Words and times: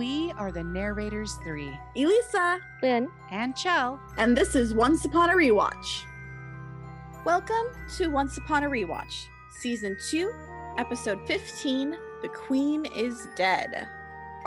We 0.00 0.32
are 0.38 0.50
the 0.50 0.64
narrators 0.64 1.34
three, 1.44 1.78
Elisa, 1.94 2.58
Lynn. 2.82 3.10
and 3.30 3.54
Chell. 3.54 4.00
and 4.16 4.34
this 4.34 4.54
is 4.54 4.72
Once 4.72 5.04
Upon 5.04 5.28
a 5.28 5.34
Rewatch. 5.34 6.04
Welcome 7.26 7.66
to 7.98 8.08
Once 8.08 8.38
Upon 8.38 8.64
a 8.64 8.66
Rewatch, 8.70 9.26
Season 9.58 9.94
2, 10.08 10.32
Episode 10.78 11.18
15 11.26 11.98
The 12.22 12.28
Queen 12.28 12.86
is 12.96 13.28
Dead. 13.36 13.86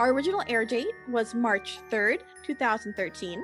Our 0.00 0.10
original 0.12 0.42
air 0.48 0.64
date 0.64 0.90
was 1.08 1.36
March 1.36 1.78
3rd, 1.88 2.22
2013. 2.44 3.40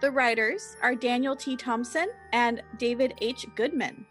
The 0.00 0.10
writers 0.12 0.76
are 0.82 0.94
Daniel 0.94 1.34
T. 1.34 1.56
Thompson 1.56 2.10
and 2.32 2.62
David 2.78 3.14
H. 3.20 3.44
Goodman. 3.56 4.06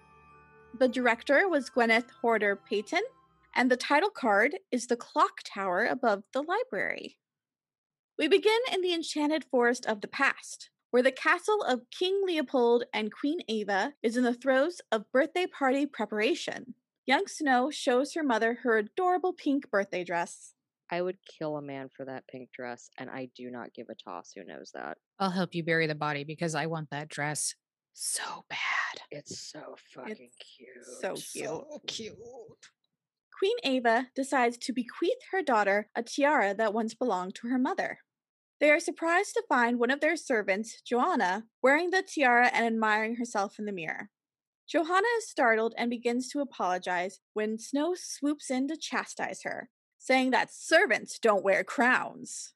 The 0.78 0.90
director 0.90 1.48
was 1.48 1.70
Gwyneth 1.70 2.12
Horder 2.22 2.58
Payton, 2.58 3.04
and 3.56 3.72
the 3.72 3.78
title 3.78 4.10
card 4.10 4.58
is 4.74 4.88
the 4.88 4.98
clock 4.98 5.40
tower 5.46 5.86
above 5.86 6.24
the 6.34 6.42
library. 6.42 7.16
We 8.20 8.28
begin 8.28 8.60
in 8.74 8.82
the 8.82 8.94
enchanted 8.94 9.46
forest 9.46 9.86
of 9.86 10.02
the 10.02 10.08
past, 10.10 10.72
where 10.92 11.02
the 11.02 11.10
castle 11.10 11.64
of 11.64 11.90
King 11.90 12.22
Leopold 12.26 12.84
and 12.94 13.14
Queen 13.14 13.40
Ava 13.48 13.94
is 14.04 14.18
in 14.18 14.26
the 14.26 14.34
throes 14.34 14.82
of 14.92 15.10
birthday 15.14 15.48
party 15.48 15.86
preparation. 15.86 16.74
Young 17.06 17.28
Snow 17.28 17.72
shows 17.72 18.16
her 18.16 18.24
mother 18.24 18.60
her 18.64 18.78
adorable 18.78 19.32
pink 19.32 19.72
birthday 19.72 20.04
dress. 20.04 20.54
I 20.92 21.02
would 21.02 21.16
kill 21.40 21.56
a 21.56 21.62
man 21.62 21.88
for 21.96 22.06
that 22.08 22.28
pink 22.28 22.50
dress, 22.52 22.90
and 22.98 23.10
I 23.10 23.30
do 23.38 23.50
not 23.50 23.74
give 23.74 23.88
a 23.90 23.96
toss 23.96 24.34
who 24.36 24.44
knows 24.44 24.72
that. 24.74 24.98
I'll 25.18 25.30
help 25.30 25.56
you 25.56 25.64
bury 25.64 25.88
the 25.88 25.96
body 25.96 26.26
because 26.26 26.56
I 26.56 26.66
want 26.66 26.90
that 26.90 27.08
dress 27.08 27.56
so 27.94 28.44
bad. 28.50 28.60
It's 29.12 29.40
so 29.50 29.76
fucking 29.94 30.32
cute. 30.58 30.86
so 31.00 31.14
cute. 31.14 31.46
So 31.46 31.82
cute. 31.88 32.18
Queen 33.40 33.56
Ava 33.64 34.08
decides 34.14 34.58
to 34.58 34.74
bequeath 34.74 35.20
her 35.32 35.42
daughter 35.42 35.88
a 35.96 36.04
tiara 36.04 36.54
that 36.54 36.74
once 36.74 36.94
belonged 36.94 37.36
to 37.36 37.48
her 37.48 37.58
mother. 37.58 38.00
They 38.60 38.72
are 38.72 38.80
surprised 38.80 39.34
to 39.36 39.44
find 39.48 39.80
one 39.80 39.92
of 39.92 40.02
their 40.02 40.18
servants, 40.18 40.82
Johanna, 40.82 41.46
wearing 41.64 41.92
the 41.92 42.04
tiara 42.04 42.50
and 42.54 42.66
admiring 42.66 43.16
herself 43.16 43.58
in 43.58 43.66
the 43.66 43.72
mirror. 43.72 44.10
Johanna 44.68 45.08
is 45.18 45.30
startled 45.30 45.74
and 45.78 45.90
begins 45.90 46.30
to 46.30 46.42
apologize 46.42 47.20
when 47.34 47.58
Snow 47.58 47.96
swoops 47.96 48.52
in 48.52 48.68
to 48.68 48.78
chastise 48.78 49.42
her, 49.44 49.70
saying 49.98 50.32
that 50.32 50.54
servants 50.54 51.18
don't 51.20 51.44
wear 51.44 51.64
crowns. 51.64 52.54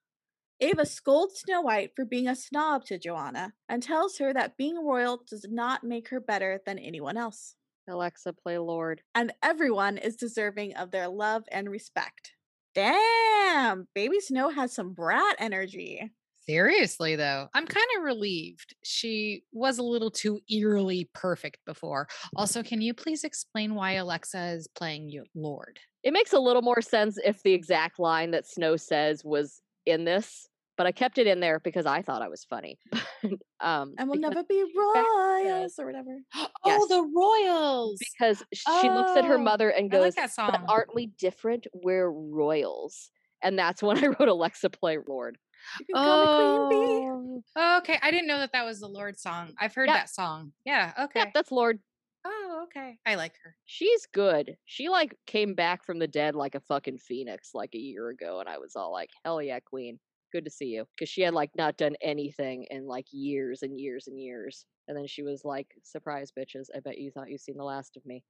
Ava 0.60 0.86
scolds 0.86 1.40
Snow 1.40 1.62
White 1.62 1.92
for 1.96 2.06
being 2.06 2.28
a 2.28 2.36
snob 2.36 2.86
to 2.86 3.00
Johanna 3.00 3.54
and 3.68 3.82
tells 3.82 4.18
her 4.20 4.34
that 4.34 4.58
being 4.58 4.86
royal 4.86 5.22
does 5.28 5.46
not 5.50 5.84
make 5.84 6.10
her 6.10 6.20
better 6.20 6.62
than 6.66 6.78
anyone 6.78 7.18
else 7.18 7.56
Alexa, 7.90 8.34
play 8.34 8.58
Lorde. 8.58 9.02
and 9.16 9.34
everyone 9.42 9.98
is 9.98 10.16
deserving 10.16 10.76
of 10.76 10.92
their 10.92 11.08
love 11.08 11.44
and 11.52 11.70
respect. 11.70 12.34
Damn, 12.76 13.88
baby 13.94 14.20
Snow 14.20 14.50
has 14.50 14.74
some 14.74 14.94
brat 14.94 15.36
energy. 15.40 16.12
Seriously, 16.46 17.16
though, 17.16 17.48
I'm 17.54 17.66
kind 17.66 17.88
of 17.98 18.04
relieved. 18.04 18.76
She 18.84 19.44
was 19.54 19.78
a 19.78 19.84
little 19.84 20.12
too 20.12 20.42
eerily 20.50 21.10
perfect 21.14 21.60
before. 21.66 22.08
Also, 22.36 22.62
can 22.64 22.82
you 22.82 22.94
please 22.94 23.24
explain 23.24 23.76
why 23.76 23.94
Alexa 23.94 24.48
is 24.48 24.68
playing 24.68 25.08
you 25.10 25.24
Lorde? 25.36 25.80
It 26.04 26.12
makes 26.12 26.34
a 26.34 26.40
little 26.40 26.62
more 26.62 26.82
sense 26.82 27.18
if 27.24 27.42
the 27.44 27.54
exact 27.54 27.98
line 27.98 28.32
that 28.32 28.46
Snow 28.46 28.76
says 28.76 29.24
was 29.24 29.62
in 29.86 30.04
this, 30.04 30.50
but 30.78 30.86
I 30.88 30.92
kept 30.92 31.18
it 31.18 31.28
in 31.28 31.40
there 31.40 31.60
because 31.60 31.86
I 31.86 32.02
thought 32.02 32.22
I 32.22 32.28
was 32.30 32.44
funny. 32.44 32.78
um, 33.60 33.94
And 33.98 34.10
we'll 34.10 34.20
never 34.20 34.44
be 34.44 34.64
royals 34.76 35.78
or 35.80 35.86
whatever. 35.86 36.20
oh, 36.36 36.48
Yes. 36.66 36.88
the 36.88 37.04
Royals! 37.04 38.00
because 38.00 38.44
she 38.54 38.90
looks 38.90 39.16
at 39.16 39.26
her 39.26 39.36
Oh, 39.36 39.44
mother 39.44 39.70
and 39.70 39.92
like 39.92 40.02
goes, 40.02 40.16
that 40.16 40.32
"But 40.36 40.62
aren't 40.68 40.96
we 40.96 41.08
different? 41.08 41.68
We're 41.74 42.10
royals." 42.12 43.12
And 43.42 43.58
that's 43.60 43.84
when 43.84 43.98
I 44.04 44.08
wrote 44.08 44.30
Alexa, 44.30 44.70
play 44.72 44.98
Lorde. 45.08 45.38
You 45.80 45.86
can 45.86 45.96
call 46.04 46.18
me 46.20 46.28
Queen 46.28 46.68
Bee. 46.70 47.08
Oh, 47.10 47.44
oh, 47.56 47.78
okay. 47.80 47.98
I 48.02 48.12
didn't 48.12 48.28
know 48.28 48.40
that 48.40 48.52
that 48.54 48.66
was 48.66 48.80
the 48.82 48.88
Lorde 48.88 49.18
song. 49.20 49.54
I've 49.60 49.74
heard 49.74 49.88
Yep. 49.88 49.96
that 49.96 50.10
song. 50.10 50.54
Yeah. 50.66 50.94
Okay. 51.00 51.20
Yep, 51.20 51.30
that's 51.34 51.52
Lorde. 51.52 51.80
oh, 52.26 52.66
okay. 52.66 52.98
I 53.06 53.16
like 53.16 53.34
her. 53.44 53.56
She's 53.66 54.06
good. 54.08 54.56
She 54.66 54.90
like 54.90 55.16
came 55.28 55.54
back 55.56 55.86
from 55.86 56.00
the 56.00 56.08
dead 56.08 56.36
like 56.36 56.56
a 56.56 56.60
fucking 56.62 56.98
phoenix 56.98 57.52
like 57.54 57.76
a 57.76 57.78
year 57.80 58.10
ago, 58.10 58.40
and 58.40 58.50
I 58.50 58.58
was 58.58 58.76
all 58.76 58.92
like, 58.92 59.10
"Hell 59.24 59.42
yeah, 59.42 59.60
Queen! 59.60 60.00
Good 60.34 60.44
to 60.46 60.52
see 60.52 60.66
you." 60.66 60.86
Because 60.96 61.08
she 61.10 61.22
had 61.22 61.34
like 61.34 61.52
not 61.56 61.78
done 61.78 61.96
anything 62.02 62.66
in 62.70 62.86
like 62.88 63.06
years 63.12 63.62
and 63.62 63.80
years 63.80 64.08
and 64.08 64.20
years, 64.20 64.66
and 64.90 64.98
then 64.98 65.08
she 65.08 65.24
was 65.24 65.46
like, 65.46 65.68
"Surprise, 65.84 66.32
bitches! 66.38 66.66
I 66.76 66.82
bet 66.82 66.98
you 66.98 67.12
thought 67.12 67.30
you 67.30 67.38
seen 67.38 67.56
the 67.56 67.64
last 67.64 67.96
of 67.96 68.06
me." 68.06 68.26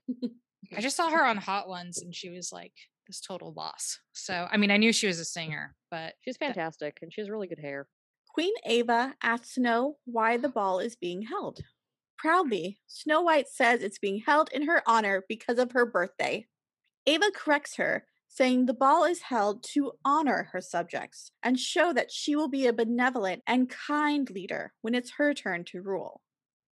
I 0.78 0.82
just 0.82 0.96
saw 0.98 1.10
her 1.10 1.26
on 1.26 1.38
Hot 1.38 1.68
Ones 1.68 2.02
and 2.02 2.14
she 2.16 2.30
was 2.30 2.52
like 2.54 2.74
this 3.08 3.20
total 3.20 3.52
boss. 3.52 4.00
So, 4.14 4.48
I 4.52 4.56
mean, 4.58 4.72
I 4.72 4.78
knew 4.78 4.94
she 4.94 5.08
was 5.08 5.20
a 5.20 5.26
singer, 5.26 5.76
but 5.90 6.14
She's 6.22 6.38
that- 6.38 6.48
fantastic, 6.54 7.00
and 7.02 7.12
she 7.12 7.20
has 7.22 7.30
really 7.30 7.48
good 7.48 7.60
hair. 7.60 7.88
Queen 8.30 8.54
Ava 8.66 9.16
asks 9.22 9.56
Snow 9.56 9.98
why 10.06 10.38
the 10.38 10.50
ball 10.50 10.80
is 10.80 10.96
being 10.96 11.24
held. 11.24 11.60
Proudly, 12.18 12.80
Snow 12.88 13.22
White 13.22 13.50
says 13.50 13.82
it's 13.84 14.00
being 14.00 14.22
held 14.26 14.50
in 14.54 14.66
her 14.68 14.82
honor 14.88 15.24
because 15.28 15.60
of 15.60 15.74
her 15.74 15.86
birthday. 15.86 16.48
Ava 17.06 17.30
corrects 17.36 17.76
her, 17.76 18.08
saying 18.36 18.66
the 18.66 18.74
ball 18.74 19.04
is 19.04 19.22
held 19.22 19.62
to 19.62 19.92
honor 20.04 20.50
her 20.52 20.62
subjects 20.62 21.32
and 21.44 21.60
show 21.60 21.94
that 21.94 22.12
she 22.12 22.36
will 22.36 22.48
be 22.48 22.66
a 22.66 22.74
benevolent 22.74 23.44
and 23.46 23.70
kind 23.70 24.30
leader 24.32 24.74
when 24.82 24.96
it's 24.96 25.14
her 25.18 25.34
turn 25.34 25.64
to 25.66 25.82
rule. 25.82 26.22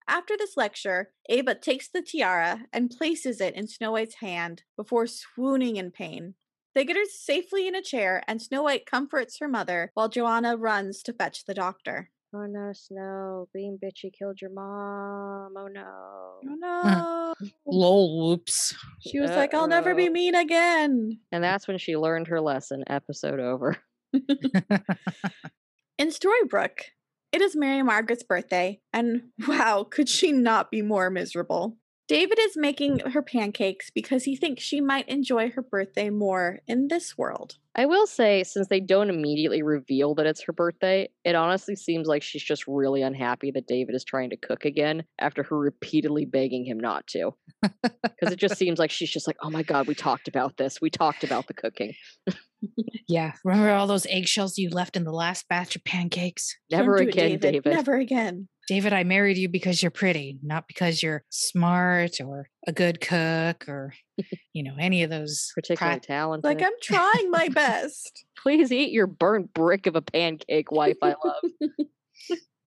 After 0.08 0.36
this 0.36 0.56
lecture, 0.56 1.12
Ava 1.28 1.54
takes 1.54 1.88
the 1.88 2.02
tiara 2.02 2.66
and 2.72 2.90
places 2.90 3.40
it 3.40 3.54
in 3.54 3.68
Snow 3.68 3.92
White's 3.92 4.16
hand 4.16 4.62
before 4.76 5.06
swooning 5.06 5.76
in 5.76 5.92
pain. 5.92 6.34
They 6.74 6.84
get 6.84 6.96
her 6.96 7.04
safely 7.08 7.68
in 7.68 7.76
a 7.76 7.82
chair, 7.82 8.24
and 8.26 8.42
Snow 8.42 8.64
White 8.64 8.84
comforts 8.84 9.38
her 9.38 9.48
mother 9.48 9.92
while 9.94 10.08
Johanna 10.08 10.56
runs 10.56 11.02
to 11.04 11.12
fetch 11.12 11.44
the 11.44 11.54
doctor. 11.54 12.10
Oh 12.36 12.46
no, 12.46 12.72
Snow! 12.72 13.48
Being 13.54 13.78
bitchy 13.78 14.12
killed 14.12 14.40
your 14.40 14.50
mom. 14.50 15.54
Oh 15.56 15.68
no. 15.68 15.84
Oh 15.86 16.40
no. 16.44 17.34
lol, 17.64 18.18
whoops. 18.28 18.74
She 19.00 19.20
was 19.20 19.30
like, 19.30 19.54
I'll 19.54 19.68
never 19.68 19.94
be 19.94 20.08
mean 20.08 20.34
again. 20.34 21.20
And 21.30 21.44
that's 21.44 21.68
when 21.68 21.78
she 21.78 21.96
learned 21.96 22.26
her 22.26 22.40
lesson. 22.40 22.82
Episode 22.88 23.38
over. 23.38 23.76
In 24.12 26.08
Storybrooke, 26.08 26.90
it 27.30 27.40
is 27.40 27.54
Mary 27.54 27.84
Margaret's 27.84 28.24
birthday, 28.24 28.80
and 28.92 29.22
wow, 29.46 29.86
could 29.88 30.08
she 30.08 30.32
not 30.32 30.72
be 30.72 30.82
more 30.82 31.10
miserable? 31.10 31.76
David 32.06 32.38
is 32.38 32.56
making 32.56 32.98
her 32.98 33.22
pancakes 33.22 33.90
because 33.90 34.24
he 34.24 34.36
thinks 34.36 34.62
she 34.62 34.80
might 34.80 35.08
enjoy 35.08 35.50
her 35.50 35.62
birthday 35.62 36.10
more 36.10 36.60
in 36.66 36.88
this 36.88 37.16
world. 37.16 37.56
I 37.74 37.86
will 37.86 38.06
say, 38.06 38.44
since 38.44 38.68
they 38.68 38.80
don't 38.80 39.08
immediately 39.08 39.62
reveal 39.62 40.14
that 40.16 40.26
it's 40.26 40.42
her 40.44 40.52
birthday, 40.52 41.08
it 41.24 41.34
honestly 41.34 41.74
seems 41.74 42.06
like 42.06 42.22
she's 42.22 42.42
just 42.42 42.68
really 42.68 43.02
unhappy 43.02 43.50
that 43.52 43.66
David 43.66 43.94
is 43.94 44.04
trying 44.04 44.30
to 44.30 44.36
cook 44.36 44.64
again 44.64 45.04
after 45.18 45.42
her 45.42 45.58
repeatedly 45.58 46.24
begging 46.24 46.64
him 46.64 46.78
not 46.78 47.06
to. 47.08 47.34
Because 47.62 48.32
it 48.32 48.38
just 48.38 48.56
seems 48.58 48.78
like 48.78 48.90
she's 48.90 49.10
just 49.10 49.26
like, 49.26 49.36
oh 49.42 49.50
my 49.50 49.62
God, 49.62 49.88
we 49.88 49.94
talked 49.94 50.28
about 50.28 50.56
this. 50.56 50.80
We 50.80 50.90
talked 50.90 51.24
about 51.24 51.48
the 51.48 51.54
cooking. 51.54 51.94
yeah. 53.08 53.32
Remember 53.44 53.70
all 53.70 53.86
those 53.86 54.06
eggshells 54.06 54.58
you 54.58 54.70
left 54.70 54.96
in 54.96 55.04
the 55.04 55.12
last 55.12 55.48
batch 55.48 55.74
of 55.74 55.82
pancakes? 55.84 56.54
Never 56.70 56.98
do 56.98 57.04
it, 57.04 57.08
again, 57.08 57.38
David. 57.38 57.72
Never 57.72 57.96
again. 57.96 58.48
David, 58.66 58.92
I 58.92 59.04
married 59.04 59.36
you 59.36 59.48
because 59.48 59.82
you're 59.82 59.90
pretty, 59.90 60.38
not 60.42 60.66
because 60.66 61.02
you're 61.02 61.22
smart 61.28 62.20
or 62.20 62.48
a 62.66 62.72
good 62.72 63.00
cook 63.00 63.68
or, 63.68 63.94
you 64.52 64.62
know, 64.62 64.74
any 64.78 65.02
of 65.02 65.10
those. 65.10 65.52
particular 65.54 65.98
talented. 65.98 66.44
Like, 66.44 66.62
I'm 66.62 66.72
trying 66.80 67.30
my 67.30 67.48
best. 67.48 68.24
Please 68.42 68.72
eat 68.72 68.90
your 68.92 69.06
burnt 69.06 69.52
brick 69.52 69.86
of 69.86 69.96
a 69.96 70.02
pancake, 70.02 70.70
wife 70.72 70.96
I 71.02 71.14
love. 71.24 71.42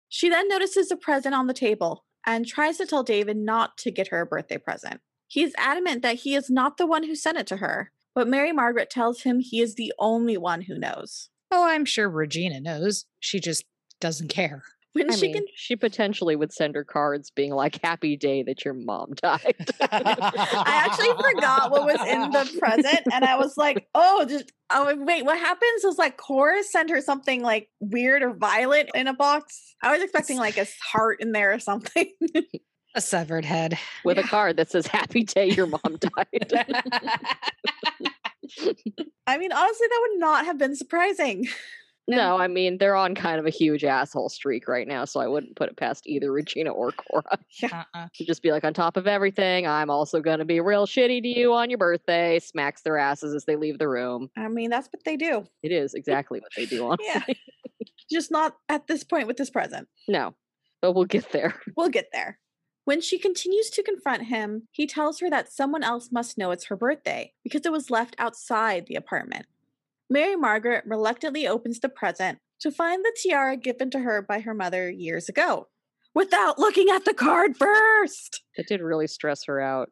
She 0.08 0.28
then 0.28 0.46
notices 0.46 0.92
a 0.92 0.96
present 0.96 1.34
on 1.34 1.48
the 1.48 1.52
table 1.52 2.04
and 2.24 2.46
tries 2.46 2.76
to 2.78 2.86
tell 2.86 3.02
David 3.02 3.36
not 3.36 3.76
to 3.78 3.90
get 3.90 4.08
her 4.08 4.20
a 4.20 4.26
birthday 4.26 4.58
present. 4.58 5.00
He 5.26 5.42
is 5.42 5.52
adamant 5.58 6.02
that 6.02 6.20
he 6.20 6.36
is 6.36 6.48
not 6.48 6.76
the 6.76 6.86
one 6.86 7.02
who 7.02 7.16
sent 7.16 7.36
it 7.36 7.48
to 7.48 7.56
her, 7.56 7.90
but 8.14 8.28
Mary 8.28 8.52
Margaret 8.52 8.90
tells 8.90 9.22
him 9.22 9.40
he 9.40 9.60
is 9.60 9.74
the 9.74 9.92
only 9.98 10.36
one 10.36 10.62
who 10.62 10.78
knows. 10.78 11.30
oh, 11.50 11.66
I'm 11.66 11.84
sure 11.84 12.08
Regina 12.08 12.60
knows. 12.60 13.06
She 13.18 13.40
just 13.40 13.64
doesn't 14.00 14.28
care. 14.28 14.62
When 14.94 15.10
I 15.10 15.16
she 15.16 15.26
mean, 15.26 15.34
can 15.34 15.46
she 15.56 15.74
potentially 15.74 16.36
would 16.36 16.52
send 16.52 16.76
her 16.76 16.84
cards 16.84 17.28
being 17.28 17.52
like, 17.52 17.80
happy 17.82 18.16
day 18.16 18.44
that 18.44 18.64
your 18.64 18.74
mom 18.74 19.14
died. 19.14 19.56
I 19.80 20.62
actually 20.86 21.08
forgot 21.20 21.72
what 21.72 21.84
was 21.84 22.00
in 22.06 22.30
the 22.30 22.58
present, 22.60 23.00
and 23.12 23.24
I 23.24 23.36
was 23.36 23.56
like, 23.56 23.88
"Oh, 23.94 24.24
just 24.24 24.52
oh 24.70 24.94
wait, 24.96 25.24
what 25.24 25.36
happens?" 25.36 25.82
Is 25.82 25.98
like 25.98 26.16
Cora 26.16 26.62
sent 26.62 26.90
her 26.90 27.00
something 27.00 27.42
like 27.42 27.68
weird 27.80 28.22
or 28.22 28.34
violent 28.34 28.90
in 28.94 29.08
a 29.08 29.14
box. 29.14 29.74
I 29.82 29.92
was 29.92 30.00
expecting 30.00 30.38
like 30.38 30.58
a 30.58 30.66
heart 30.92 31.20
in 31.20 31.32
there 31.32 31.52
or 31.52 31.58
something. 31.58 32.12
a 32.94 33.00
severed 33.00 33.44
head. 33.44 33.76
with 34.04 34.18
a 34.18 34.22
card 34.22 34.56
that 34.58 34.70
says, 34.70 34.86
happy 34.86 35.24
day 35.24 35.50
your 35.50 35.66
mom 35.66 35.98
died. 35.98 36.52
I 39.26 39.38
mean, 39.38 39.52
honestly, 39.52 39.86
that 39.88 40.08
would 40.08 40.20
not 40.20 40.44
have 40.44 40.56
been 40.58 40.76
surprising. 40.76 41.48
No, 42.06 42.36
I 42.36 42.48
mean 42.48 42.78
they're 42.78 42.96
on 42.96 43.14
kind 43.14 43.38
of 43.38 43.46
a 43.46 43.50
huge 43.50 43.84
asshole 43.84 44.28
streak 44.28 44.68
right 44.68 44.86
now, 44.86 45.04
so 45.04 45.20
I 45.20 45.26
wouldn't 45.26 45.56
put 45.56 45.70
it 45.70 45.76
past 45.76 46.06
either 46.06 46.30
Regina 46.30 46.70
or 46.70 46.92
Cora 46.92 47.38
Uh-uh. 47.62 48.08
to 48.14 48.24
just 48.24 48.42
be 48.42 48.52
like 48.52 48.64
on 48.64 48.74
top 48.74 48.96
of 48.96 49.06
everything. 49.06 49.66
I'm 49.66 49.88
also 49.90 50.20
gonna 50.20 50.44
be 50.44 50.60
real 50.60 50.86
shitty 50.86 51.22
to 51.22 51.28
you 51.28 51.54
on 51.54 51.70
your 51.70 51.78
birthday. 51.78 52.38
Smacks 52.40 52.82
their 52.82 52.98
asses 52.98 53.34
as 53.34 53.44
they 53.46 53.56
leave 53.56 53.78
the 53.78 53.88
room. 53.88 54.28
I 54.36 54.48
mean, 54.48 54.70
that's 54.70 54.88
what 54.88 55.04
they 55.04 55.16
do. 55.16 55.46
It 55.62 55.72
is 55.72 55.94
exactly 55.94 56.40
what 56.40 56.52
they 56.56 56.66
do. 56.66 56.86
Honestly. 56.90 57.06
Yeah. 57.14 57.34
Just 58.10 58.30
not 58.30 58.56
at 58.68 58.86
this 58.86 59.02
point 59.02 59.26
with 59.26 59.38
this 59.38 59.50
present. 59.50 59.88
No, 60.06 60.34
but 60.82 60.92
we'll 60.92 61.06
get 61.06 61.32
there. 61.32 61.54
We'll 61.76 61.88
get 61.88 62.10
there. 62.12 62.38
When 62.84 63.00
she 63.00 63.18
continues 63.18 63.70
to 63.70 63.82
confront 63.82 64.24
him, 64.24 64.68
he 64.70 64.86
tells 64.86 65.20
her 65.20 65.30
that 65.30 65.50
someone 65.50 65.82
else 65.82 66.10
must 66.12 66.36
know 66.36 66.50
it's 66.50 66.66
her 66.66 66.76
birthday 66.76 67.32
because 67.42 67.64
it 67.64 67.72
was 67.72 67.90
left 67.90 68.14
outside 68.18 68.86
the 68.86 68.94
apartment. 68.96 69.46
Mary 70.10 70.36
Margaret 70.36 70.84
reluctantly 70.86 71.46
opens 71.46 71.80
the 71.80 71.88
present 71.88 72.38
to 72.60 72.70
find 72.70 73.04
the 73.04 73.16
tiara 73.22 73.56
given 73.56 73.90
to 73.90 74.00
her 74.00 74.22
by 74.22 74.40
her 74.40 74.54
mother 74.54 74.90
years 74.90 75.28
ago 75.28 75.68
without 76.14 76.58
looking 76.58 76.88
at 76.90 77.04
the 77.04 77.14
card 77.14 77.56
first. 77.56 78.42
It 78.56 78.66
did 78.68 78.80
really 78.80 79.06
stress 79.06 79.44
her 79.46 79.60
out. 79.60 79.90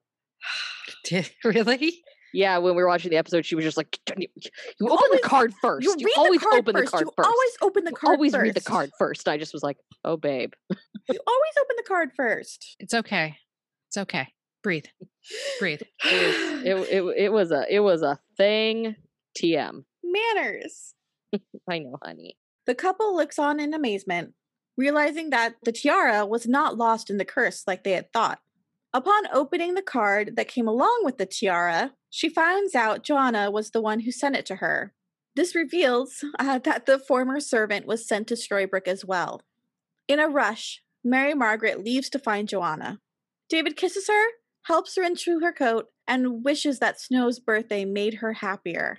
Did 1.04 1.30
really? 1.44 2.02
Yeah, 2.34 2.56
when 2.58 2.74
we 2.74 2.82
were 2.82 2.88
watching 2.88 3.10
the 3.10 3.18
episode, 3.18 3.44
she 3.44 3.54
was 3.54 3.64
just 3.64 3.76
like, 3.76 3.98
"You, 4.16 4.26
you 4.36 4.86
open 4.86 4.90
always- 5.04 5.20
the 5.20 5.28
card 5.28 5.52
first. 5.60 5.84
You, 5.84 5.94
You, 5.98 6.06
read 6.06 6.14
always 6.16 6.40
the 6.40 6.46
card 6.46 6.60
open 6.60 6.74
first. 6.76 6.86
the 6.86 6.90
card 6.96 7.04
you 7.06 7.12
first. 7.16 7.26
always 7.28 7.56
open 7.60 7.84
the 7.84 7.90
You 7.90 7.96
card 7.96 8.14
always 8.16 8.32
first. 8.32 8.42
read 8.42 8.54
the 8.54 8.60
card 8.62 8.90
first." 8.98 9.28
I 9.28 9.36
just 9.36 9.52
was 9.52 9.62
like, 9.62 9.76
"Oh, 10.04 10.16
babe." 10.16 10.52
You 10.70 11.18
always 11.26 11.52
open 11.60 11.76
the 11.76 11.84
card 11.86 12.10
first. 12.16 12.76
It's 12.78 12.94
okay. 12.94 13.36
It's 13.88 13.98
okay. 13.98 14.28
Breathe. 14.62 14.86
Breathe. 15.58 15.82
It 16.04 16.74
was, 16.74 16.88
it, 16.88 17.02
it, 17.02 17.14
it 17.24 17.32
was 17.32 17.50
a 17.52 17.66
it 17.68 17.80
was 17.80 18.02
a 18.02 18.18
thing. 18.38 18.96
TM. 19.38 19.84
Manners. 20.12 20.94
I 21.68 21.78
know, 21.80 21.96
honey. 22.02 22.36
The 22.66 22.74
couple 22.74 23.16
looks 23.16 23.38
on 23.38 23.58
in 23.58 23.74
amazement, 23.74 24.34
realizing 24.76 25.30
that 25.30 25.56
the 25.64 25.72
tiara 25.72 26.24
was 26.24 26.46
not 26.46 26.76
lost 26.76 27.10
in 27.10 27.16
the 27.16 27.24
curse 27.24 27.64
like 27.66 27.82
they 27.84 27.92
had 27.92 28.12
thought. 28.12 28.40
Upon 28.94 29.26
opening 29.32 29.74
the 29.74 29.82
card 29.82 30.36
that 30.36 30.48
came 30.48 30.68
along 30.68 31.00
with 31.02 31.18
the 31.18 31.26
tiara, 31.26 31.92
she 32.10 32.28
finds 32.28 32.74
out 32.74 33.02
Johanna 33.02 33.50
was 33.50 33.70
the 33.70 33.80
one 33.80 34.00
who 34.00 34.12
sent 34.12 34.36
it 34.36 34.44
to 34.46 34.56
her. 34.56 34.92
This 35.34 35.54
reveals 35.54 36.24
uh, 36.38 36.58
that 36.58 36.86
the 36.86 36.98
former 36.98 37.40
servant 37.40 37.86
was 37.86 38.06
sent 38.06 38.28
to 38.28 38.34
Storybrooke 38.34 38.88
as 38.88 39.04
well. 39.04 39.42
In 40.08 40.20
a 40.20 40.28
rush, 40.28 40.82
Mary 41.02 41.34
Margaret 41.34 41.82
leaves 41.82 42.10
to 42.10 42.18
find 42.18 42.48
Johanna. 42.48 43.00
David 43.48 43.76
kisses 43.76 44.08
her, 44.08 44.26
helps 44.66 44.96
her 44.96 45.02
into 45.02 45.40
her 45.40 45.52
coat, 45.52 45.86
and 46.06 46.44
wishes 46.44 46.78
that 46.78 47.00
Snow's 47.00 47.40
birthday 47.40 47.84
made 47.84 48.14
her 48.14 48.34
happier. 48.34 48.98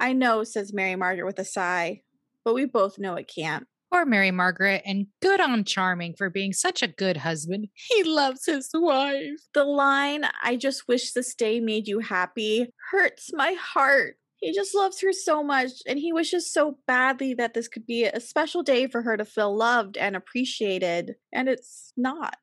I 0.00 0.12
know, 0.12 0.44
says 0.44 0.72
Mary 0.72 0.96
Margaret 0.96 1.26
with 1.26 1.38
a 1.38 1.44
sigh, 1.44 2.02
but 2.44 2.54
we 2.54 2.64
both 2.64 2.98
know 2.98 3.14
it 3.14 3.30
can't. 3.34 3.66
Poor 3.92 4.04
Mary 4.04 4.32
Margaret, 4.32 4.82
and 4.84 5.06
good 5.22 5.40
on 5.40 5.62
Charming 5.62 6.14
for 6.18 6.28
being 6.28 6.52
such 6.52 6.82
a 6.82 6.88
good 6.88 7.18
husband. 7.18 7.68
He 7.74 8.02
loves 8.02 8.46
his 8.46 8.70
wife. 8.74 9.38
The 9.52 9.64
line, 9.64 10.24
I 10.42 10.56
just 10.56 10.88
wish 10.88 11.12
this 11.12 11.34
day 11.34 11.60
made 11.60 11.86
you 11.86 12.00
happy, 12.00 12.70
hurts 12.90 13.30
my 13.32 13.52
heart. 13.52 14.16
He 14.38 14.52
just 14.52 14.74
loves 14.74 15.00
her 15.00 15.12
so 15.12 15.44
much, 15.44 15.70
and 15.86 15.98
he 15.98 16.12
wishes 16.12 16.52
so 16.52 16.78
badly 16.86 17.34
that 17.34 17.54
this 17.54 17.68
could 17.68 17.86
be 17.86 18.04
a 18.04 18.20
special 18.20 18.62
day 18.62 18.88
for 18.88 19.02
her 19.02 19.16
to 19.16 19.24
feel 19.24 19.56
loved 19.56 19.96
and 19.96 20.16
appreciated, 20.16 21.14
and 21.32 21.48
it's 21.48 21.92
not. 21.96 22.36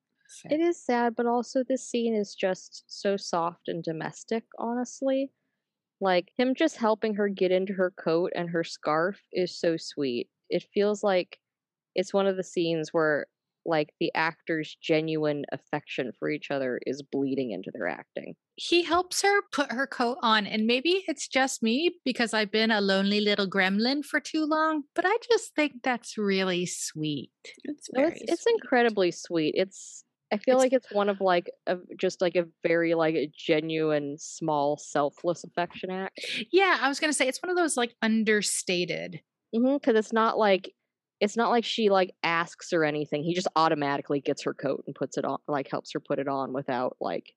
It 0.45 0.62
is 0.62 0.83
sad, 0.83 1.15
but 1.15 1.25
also 1.25 1.63
this 1.63 1.88
scene 1.88 2.15
is 2.15 2.33
just 2.33 2.86
so 2.88 3.18
soft 3.18 3.68
and 3.68 3.83
domestic, 3.83 4.45
honestly. 4.57 5.31
Like 6.01 6.31
him 6.38 6.56
just 6.56 6.77
helping 6.77 7.13
her 7.15 7.30
get 7.30 7.51
into 7.51 7.74
her 7.74 7.92
coat 7.92 8.33
and 8.36 8.50
her 8.50 8.63
scarf 8.63 9.21
is 9.31 9.57
so 9.57 9.77
sweet. 9.77 10.30
It 10.50 10.65
feels 10.74 11.03
like 11.03 11.39
it's 11.95 12.13
one 12.13 12.27
of 12.27 12.38
the 12.38 12.44
scenes 12.44 12.89
where 12.92 13.27
like 13.65 13.94
the 14.00 14.12
actors' 14.15 14.75
genuine 14.81 15.45
affection 15.51 16.12
for 16.18 16.30
each 16.30 16.50
other 16.50 16.80
is 16.88 17.03
bleeding 17.03 17.51
into 17.51 17.69
their 17.71 17.88
acting. 17.88 18.36
He 18.56 18.83
helps 18.83 19.21
her 19.21 19.42
put 19.53 19.71
her 19.71 19.86
coat 19.88 20.18
on, 20.21 20.48
and 20.48 20.65
maybe 20.65 21.03
it's 21.07 21.27
just 21.27 21.62
me 21.63 21.95
because 22.03 22.33
I've 22.33 22.51
been 22.51 22.71
a 22.71 22.81
lonely 22.81 23.21
little 23.21 23.48
gremlin 23.48 24.03
for 24.03 24.19
too 24.19 24.45
long, 24.45 24.83
but 24.95 25.06
I 25.07 25.15
just 25.31 25.56
think 25.56 25.83
that's 25.83 26.18
really 26.18 26.65
sweet. 26.65 27.31
It's 27.63 27.89
very 27.94 28.19
it's 28.21 28.31
it's 28.31 28.48
incredibly 28.48 29.12
sweet. 29.12 29.53
It's 29.56 30.03
I 30.31 30.38
feel 30.38 30.56
It's- 30.56 30.63
like 30.63 30.74
it's 30.74 30.92
one 30.94 31.10
of 31.10 31.19
like 31.22 31.50
a 31.68 31.78
just 32.00 32.22
like 32.22 32.36
a 32.36 32.45
very 32.63 32.94
like 32.94 33.16
a 33.16 33.30
genuine 33.36 34.18
small 34.18 34.78
selfless 34.78 35.44
affection 35.44 35.92
act. 35.92 36.19
Yeah, 36.51 36.78
I 36.81 36.88
was 36.88 37.00
going 37.00 37.12
to 37.12 37.18
say 37.18 37.28
it's 37.28 37.42
one 37.44 37.50
of 37.50 37.57
those 37.57 37.75
like 37.78 37.94
understated. 38.01 39.22
Mm-hmm, 39.54 39.74
because 39.75 39.95
it's 39.95 40.13
not 40.13 40.38
like 40.38 40.74
it's 41.19 41.36
not 41.38 41.50
like 41.50 41.66
she 41.66 41.89
like 41.89 42.16
asks 42.24 42.74
or 42.74 42.83
anything. 42.83 43.24
He 43.24 43.33
just 43.36 43.48
automatically 43.56 44.22
gets 44.22 44.44
her 44.44 44.54
coat 44.54 44.83
and 44.88 44.95
puts 44.95 45.18
it 45.18 45.25
on, 45.25 45.38
like 45.48 45.69
helps 45.69 45.92
her 45.94 46.00
put 46.00 46.18
it 46.19 46.28
on 46.28 46.54
without 46.54 46.98
like 47.01 47.34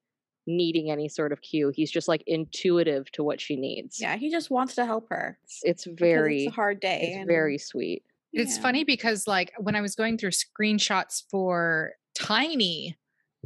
needing 0.47 0.89
any 0.89 1.09
sort 1.09 1.31
of 1.31 1.41
cue. 1.41 1.71
He's 1.75 1.91
just 1.91 2.07
like 2.07 2.23
intuitive 2.25 3.11
to 3.13 3.23
what 3.23 3.41
she 3.41 3.55
needs. 3.57 3.99
Yeah, 3.99 4.15
he 4.15 4.31
just 4.31 4.49
wants 4.49 4.75
to 4.75 4.85
help 4.85 5.07
her. 5.09 5.37
it's, 5.43 5.59
it's 5.63 5.85
very 5.85 6.45
it's 6.45 6.53
a 6.53 6.55
hard 6.55 6.79
day. 6.79 6.99
it's 7.03 7.17
and- 7.17 7.27
very 7.27 7.57
sweet. 7.57 8.03
It's 8.33 8.57
yeah. 8.57 8.63
funny 8.63 8.83
because 8.83 9.27
like 9.27 9.53
when 9.59 9.75
I 9.75 9.81
was 9.81 9.95
going 9.95 10.17
through 10.17 10.31
screenshots 10.31 11.23
for 11.31 11.93
Tiny 12.17 12.97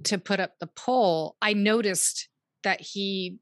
to 0.06 0.18
put 0.18 0.40
up 0.40 0.54
the 0.60 0.68
poll, 0.68 1.36
I 1.42 1.54
noticed 1.54 2.30
that 2.64 2.82
he 2.82 3.40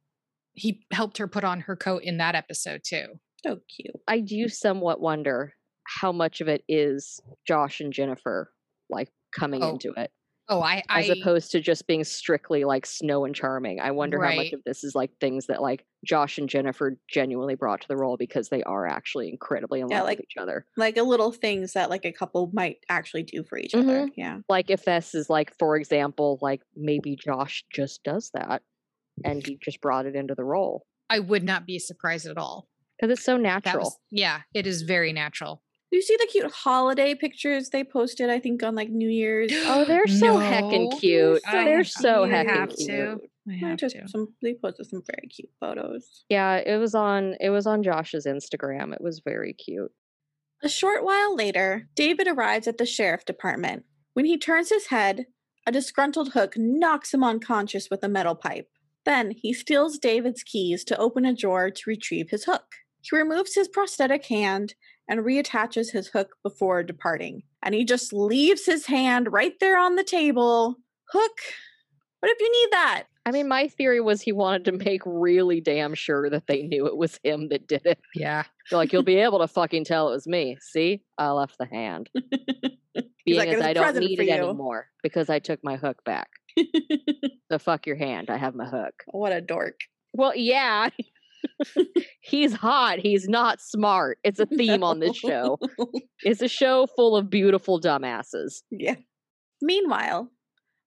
he 0.54 0.82
helped 0.92 1.20
her 1.20 1.28
put 1.28 1.44
on 1.44 1.62
her 1.62 1.76
coat 1.76 2.04
in 2.04 2.18
that 2.18 2.34
episode 2.36 2.82
too. 2.84 3.06
So 3.46 3.60
cute. 3.76 3.96
I 4.08 4.20
do 4.20 4.46
mm-hmm. 4.46 4.50
somewhat 4.50 5.00
wonder 5.00 5.54
how 5.84 6.12
much 6.12 6.42
of 6.42 6.48
it 6.48 6.64
is 6.68 7.20
Josh 7.48 7.80
and 7.80 7.94
Jennifer 7.94 8.52
like 8.90 9.10
coming 9.34 9.64
Oh, 9.64 9.72
into 9.72 9.94
it. 9.96 10.12
Oh, 10.50 10.62
I 10.62 10.82
I 10.90 11.02
as 11.02 11.10
opposed 11.10 11.52
to 11.52 11.60
just 11.60 11.88
being 11.88 12.04
strictly 12.04 12.64
like 12.64 12.86
snow 12.86 13.26
and 13.26 13.36
charming. 13.36 13.80
I 13.82 13.92
wonder 13.92 14.22
how 14.24 14.34
much 14.36 14.54
of 14.54 14.64
this 14.66 14.84
is 14.84 14.96
like 14.96 15.12
things 15.20 15.48
that 15.48 15.62
like 15.62 15.86
Josh 16.06 16.38
and 16.38 16.48
Jennifer 16.48 16.98
genuinely 17.10 17.56
brought 17.56 17.82
to 17.82 17.88
the 17.90 17.98
role 17.98 18.16
because 18.18 18.48
they 18.50 18.64
are 18.64 18.88
actually 18.88 19.30
incredibly 19.30 19.82
in 19.82 19.90
Yeah, 19.90 19.98
love 20.00 20.08
like- 20.08 20.18
with 20.20 20.26
each 20.32 20.38
other. 20.42 20.66
Like 20.78 20.98
a 20.98 21.04
little 21.04 21.32
things 21.32 21.74
that 21.74 21.90
like 21.90 22.06
a 22.06 22.12
couple 22.14 22.50
might 22.54 22.78
actually 22.88 23.24
do 23.24 23.44
for 23.44 23.58
each 23.58 23.76
other. 23.76 24.02
Mm-hmm. 24.06 24.10
Yeah. 24.16 24.38
Like 24.48 24.70
if 24.70 24.86
this 24.86 25.14
is 25.14 25.30
like, 25.30 25.54
for 25.60 25.76
example, 25.76 26.40
like 26.42 26.62
maybe 26.76 27.16
Josh 27.18 27.66
just 27.74 28.04
does 28.04 28.32
that 28.34 28.62
and 29.26 29.46
he 29.46 29.58
just 29.62 29.82
brought 29.82 30.06
it 30.06 30.16
into 30.16 30.36
the 30.36 30.44
role 30.46 30.86
I 31.10 31.20
would 31.20 31.44
not 31.44 31.66
be 31.66 31.80
surprised 31.80 32.26
at 32.28 32.38
all. 32.38 32.68
because 33.00 33.12
it's 33.18 33.26
so 33.26 33.36
natural. 33.38 33.80
was 33.86 33.98
yeah, 34.12 34.42
it 34.54 34.68
is 34.68 34.84
very 34.84 35.12
natural. 35.14 35.62
Do 35.92 35.96
you 35.98 36.02
see 36.02 36.18
the 36.20 36.28
cute 36.30 36.52
holiday 36.52 37.16
pictures 37.16 37.70
they 37.70 37.84
posted? 37.84 38.30
I 38.30 38.40
think 38.40 38.62
on 38.64 38.76
like 38.76 38.90
New 38.90 39.10
Year's. 39.10 39.52
Oh, 39.66 39.86
they're 39.86 40.08
so 40.08 40.38
heckin' 40.38 41.00
cute. 41.00 41.42
I 41.48 41.64
They're 41.66 41.84
so 41.84 42.26
you 42.26 42.32
heckin' 42.34 42.76
cute. 42.76 42.88
to. 42.90 43.18
I 43.50 43.54
I 43.54 43.56
have 43.70 43.78
took 43.78 43.92
to. 43.94 44.08
some. 44.10 44.28
They 44.42 44.54
posted 44.56 44.88
some 44.88 45.02
very 45.10 45.28
cute 45.30 45.50
photos. 45.60 46.26
Yeah, 46.30 46.56
it 46.58 46.78
was 46.78 46.94
on 46.94 47.36
it 47.40 47.50
was 47.50 47.66
on 47.66 47.84
Josh's 47.84 48.26
Instagram. 48.26 48.94
It 48.94 49.02
was 49.02 49.22
very 49.24 49.54
cute. 49.54 49.92
A 50.64 50.68
short 50.70 51.04
while 51.06 51.36
later, 51.36 51.88
David 51.96 52.28
arrives 52.28 52.68
at 52.68 52.78
the 52.78 52.86
sheriff 52.86 53.24
department. 53.26 53.86
When 54.14 54.26
he 54.26 54.38
turns 54.38 54.70
his 54.70 54.88
head, 54.88 55.28
a 55.66 55.72
disgruntled 55.72 56.34
Hook 56.34 56.56
knocks 56.58 57.14
him 57.14 57.24
unconscious 57.24 57.88
with 57.92 58.04
a 58.04 58.10
metal 58.10 58.36
pipe. 58.36 58.68
Then 59.06 59.32
he 59.32 59.54
steals 59.54 60.00
David's 60.00 60.44
keys 60.44 60.84
to 60.86 60.98
open 60.98 61.24
a 61.26 61.34
drawer 61.36 61.70
to 61.70 61.82
retrieve 61.90 62.32
his 62.32 62.44
hook. 62.46 62.66
He 63.02 63.16
removes 63.16 63.54
his 63.56 63.68
prosthetic 63.70 64.26
hand 64.26 64.74
and 65.08 65.22
reattaches 65.22 65.92
his 65.92 66.08
hook 66.08 66.36
before 66.44 66.84
departing. 66.84 67.44
And 67.64 67.74
he 67.74 67.86
just 67.86 68.14
leaves 68.14 68.66
his 68.66 68.86
hand 68.86 69.32
right 69.32 69.54
there 69.60 69.80
on 69.80 69.96
the 69.96 70.04
table. 70.04 70.76
Hook, 71.12 71.40
what 72.20 72.32
if 72.32 72.40
you 72.40 72.52
need 72.52 72.72
that? 72.72 73.04
I 73.26 73.32
mean, 73.32 73.48
my 73.48 73.68
theory 73.68 74.00
was 74.00 74.22
he 74.22 74.32
wanted 74.32 74.66
to 74.66 74.72
make 74.72 75.02
really 75.06 75.60
damn 75.60 75.94
sure 75.94 76.30
that 76.30 76.48
they 76.48 76.64
knew 76.64 76.88
it 76.88 76.96
was 76.96 77.20
him 77.24 77.50
that 77.50 77.68
did 77.68 77.86
it. 77.86 78.00
Yeah. 78.16 78.44
They're 78.70 78.78
like, 78.78 78.94
you'll 78.94 79.04
be 79.04 79.18
able 79.22 79.40
to 79.40 79.48
fucking 79.48 79.84
tell 79.84 80.10
it 80.10 80.14
was 80.14 80.28
me. 80.28 80.58
See, 80.62 81.02
I 81.18 81.32
left 81.32 81.58
the 81.58 81.66
hand. 81.66 82.10
Being 83.26 83.38
like, 83.40 83.50
as 83.50 83.62
I 83.62 83.74
don't 83.74 83.98
need 83.98 84.20
it 84.20 84.28
you." 84.28 84.32
anymore 84.32 84.88
because 85.04 85.30
I 85.30 85.40
took 85.40 85.64
my 85.64 85.76
hook 85.76 86.04
back. 86.04 86.30
So 87.50 87.58
fuck 87.58 87.88
your 87.88 87.96
hand. 87.96 88.30
I 88.30 88.36
have 88.36 88.56
my 88.56 88.66
hook. 88.66 89.04
what 89.08 89.32
a 89.32 89.40
dork. 89.40 89.80
Well, 90.12 90.36
yeah. 90.36 90.90
He's 92.22 92.54
hot. 92.54 93.00
He's 93.00 93.28
not 93.28 93.62
smart. 93.62 94.20
It's 94.24 94.40
a 94.40 94.46
theme 94.46 94.84
on 94.84 95.00
this 95.00 95.16
show. 95.16 95.58
It's 96.24 96.42
a 96.42 96.48
show 96.48 96.88
full 96.96 97.16
of 97.16 97.30
beautiful 97.30 97.80
dumbasses. 97.80 98.64
Yeah. 98.72 98.96
Meanwhile, 99.62 100.32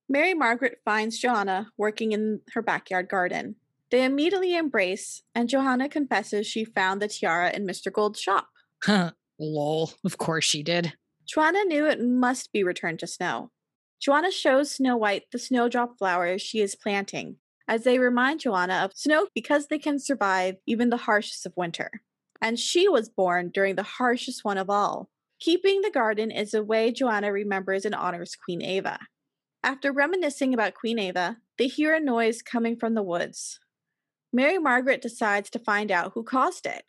Mary 0.08 0.34
Margaret 0.34 0.78
finds 0.84 1.18
Johanna 1.18 1.68
working 1.78 2.12
in 2.12 2.40
her 2.52 2.62
backyard 2.62 3.08
garden. 3.08 3.54
They 3.90 4.04
immediately 4.04 4.56
embrace, 4.56 5.22
and 5.34 5.48
Johanna 5.48 5.88
confesses 5.88 6.46
she 6.46 6.64
found 6.64 7.00
the 7.00 7.08
tiara 7.08 7.50
in 7.50 7.66
Mr. 7.66 7.92
Gold's 7.92 8.20
shop. 8.20 8.48
Huh. 8.82 9.12
Lol. 9.38 9.92
Of 10.04 10.18
course 10.18 10.44
she 10.44 10.62
did. 10.62 10.94
Johanna 11.26 11.64
knew 11.64 11.86
it 11.86 12.00
must 12.02 12.52
be 12.52 12.62
returned 12.62 12.98
to 12.98 13.06
Snow. 13.06 13.50
Johanna 14.00 14.30
shows 14.30 14.72
Snow 14.72 14.96
White 14.96 15.24
the 15.30 15.38
snowdrop 15.38 15.98
flowers 15.98 16.42
she 16.42 16.60
is 16.60 16.74
planting, 16.74 17.36
as 17.70 17.84
they 17.84 17.98
remind 17.98 18.40
Johanna 18.40 18.84
of 18.84 18.92
snow 18.94 19.28
because 19.34 19.68
they 19.68 19.78
can 19.78 19.98
survive 19.98 20.56
even 20.66 20.90
the 20.90 20.98
harshest 20.98 21.46
of 21.46 21.54
winter. 21.56 21.90
and 22.42 22.58
she 22.58 22.88
was 22.88 23.08
born 23.08 23.50
during 23.52 23.76
the 23.76 23.82
harshest 23.82 24.44
one 24.44 24.58
of 24.58 24.70
all. 24.70 25.08
Keeping 25.38 25.82
the 25.82 25.90
garden 25.90 26.30
is 26.30 26.54
a 26.54 26.62
way 26.62 26.90
Johanna 26.90 27.32
remembers 27.32 27.84
and 27.84 27.94
honors 27.94 28.34
Queen 28.34 28.62
Ava. 28.62 28.98
After 29.62 29.92
reminiscing 29.92 30.54
about 30.54 30.74
Queen 30.74 30.98
Ava, 30.98 31.36
they 31.58 31.66
hear 31.66 31.94
a 31.94 32.00
noise 32.00 32.42
coming 32.42 32.76
from 32.76 32.94
the 32.94 33.02
woods. 33.02 33.60
Mary 34.32 34.58
Margaret 34.58 35.02
decides 35.02 35.50
to 35.50 35.58
find 35.58 35.90
out 35.90 36.12
who 36.14 36.22
caused 36.22 36.64
it. 36.66 36.84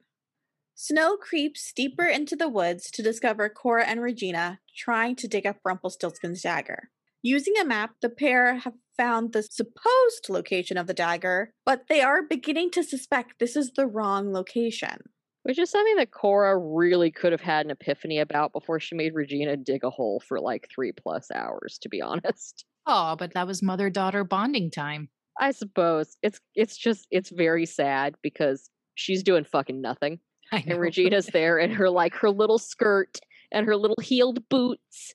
Snow 0.73 1.17
creeps 1.17 1.73
deeper 1.75 2.05
into 2.05 2.35
the 2.35 2.49
woods 2.49 2.89
to 2.91 3.03
discover 3.03 3.49
Cora 3.49 3.85
and 3.85 4.01
Regina 4.01 4.59
trying 4.75 5.15
to 5.17 5.27
dig 5.27 5.45
up 5.45 5.57
Rumpelstiltskin's 5.65 6.41
dagger. 6.41 6.89
Using 7.23 7.53
a 7.59 7.65
map, 7.65 7.91
the 8.01 8.09
pair 8.09 8.55
have 8.55 8.73
found 8.97 9.33
the 9.33 9.43
supposed 9.43 10.27
location 10.29 10.77
of 10.77 10.87
the 10.87 10.93
dagger, 10.93 11.51
but 11.65 11.87
they 11.87 12.01
are 12.01 12.21
beginning 12.23 12.71
to 12.71 12.83
suspect 12.83 13.39
this 13.39 13.55
is 13.55 13.71
the 13.75 13.85
wrong 13.85 14.33
location. 14.33 14.97
Which 15.43 15.57
is 15.57 15.71
something 15.71 15.95
that 15.95 16.11
Cora 16.11 16.57
really 16.57 17.09
could 17.11 17.31
have 17.31 17.41
had 17.41 17.65
an 17.65 17.71
epiphany 17.71 18.19
about 18.19 18.53
before 18.53 18.79
she 18.79 18.95
made 18.95 19.15
Regina 19.15 19.57
dig 19.57 19.83
a 19.83 19.89
hole 19.89 20.21
for 20.27 20.39
like 20.39 20.67
three 20.73 20.91
plus 20.91 21.29
hours, 21.33 21.79
to 21.81 21.89
be 21.89 22.01
honest. 22.01 22.65
Oh, 22.85 23.15
but 23.15 23.33
that 23.33 23.47
was 23.47 23.63
mother 23.63 23.89
daughter 23.89 24.23
bonding 24.23 24.71
time. 24.71 25.09
I 25.39 25.51
suppose. 25.51 26.17
It's 26.21 26.39
it's 26.55 26.77
just 26.77 27.07
it's 27.11 27.29
very 27.29 27.65
sad 27.65 28.15
because 28.21 28.69
she's 28.95 29.23
doing 29.23 29.43
fucking 29.43 29.81
nothing. 29.81 30.19
I 30.51 30.57
know. 30.59 30.73
And 30.73 30.79
Regina's 30.79 31.27
there 31.27 31.57
in 31.57 31.71
her 31.71 31.89
like 31.89 32.13
her 32.15 32.29
little 32.29 32.59
skirt 32.59 33.19
and 33.51 33.65
her 33.65 33.75
little 33.75 33.97
heeled 34.01 34.47
boots, 34.49 35.13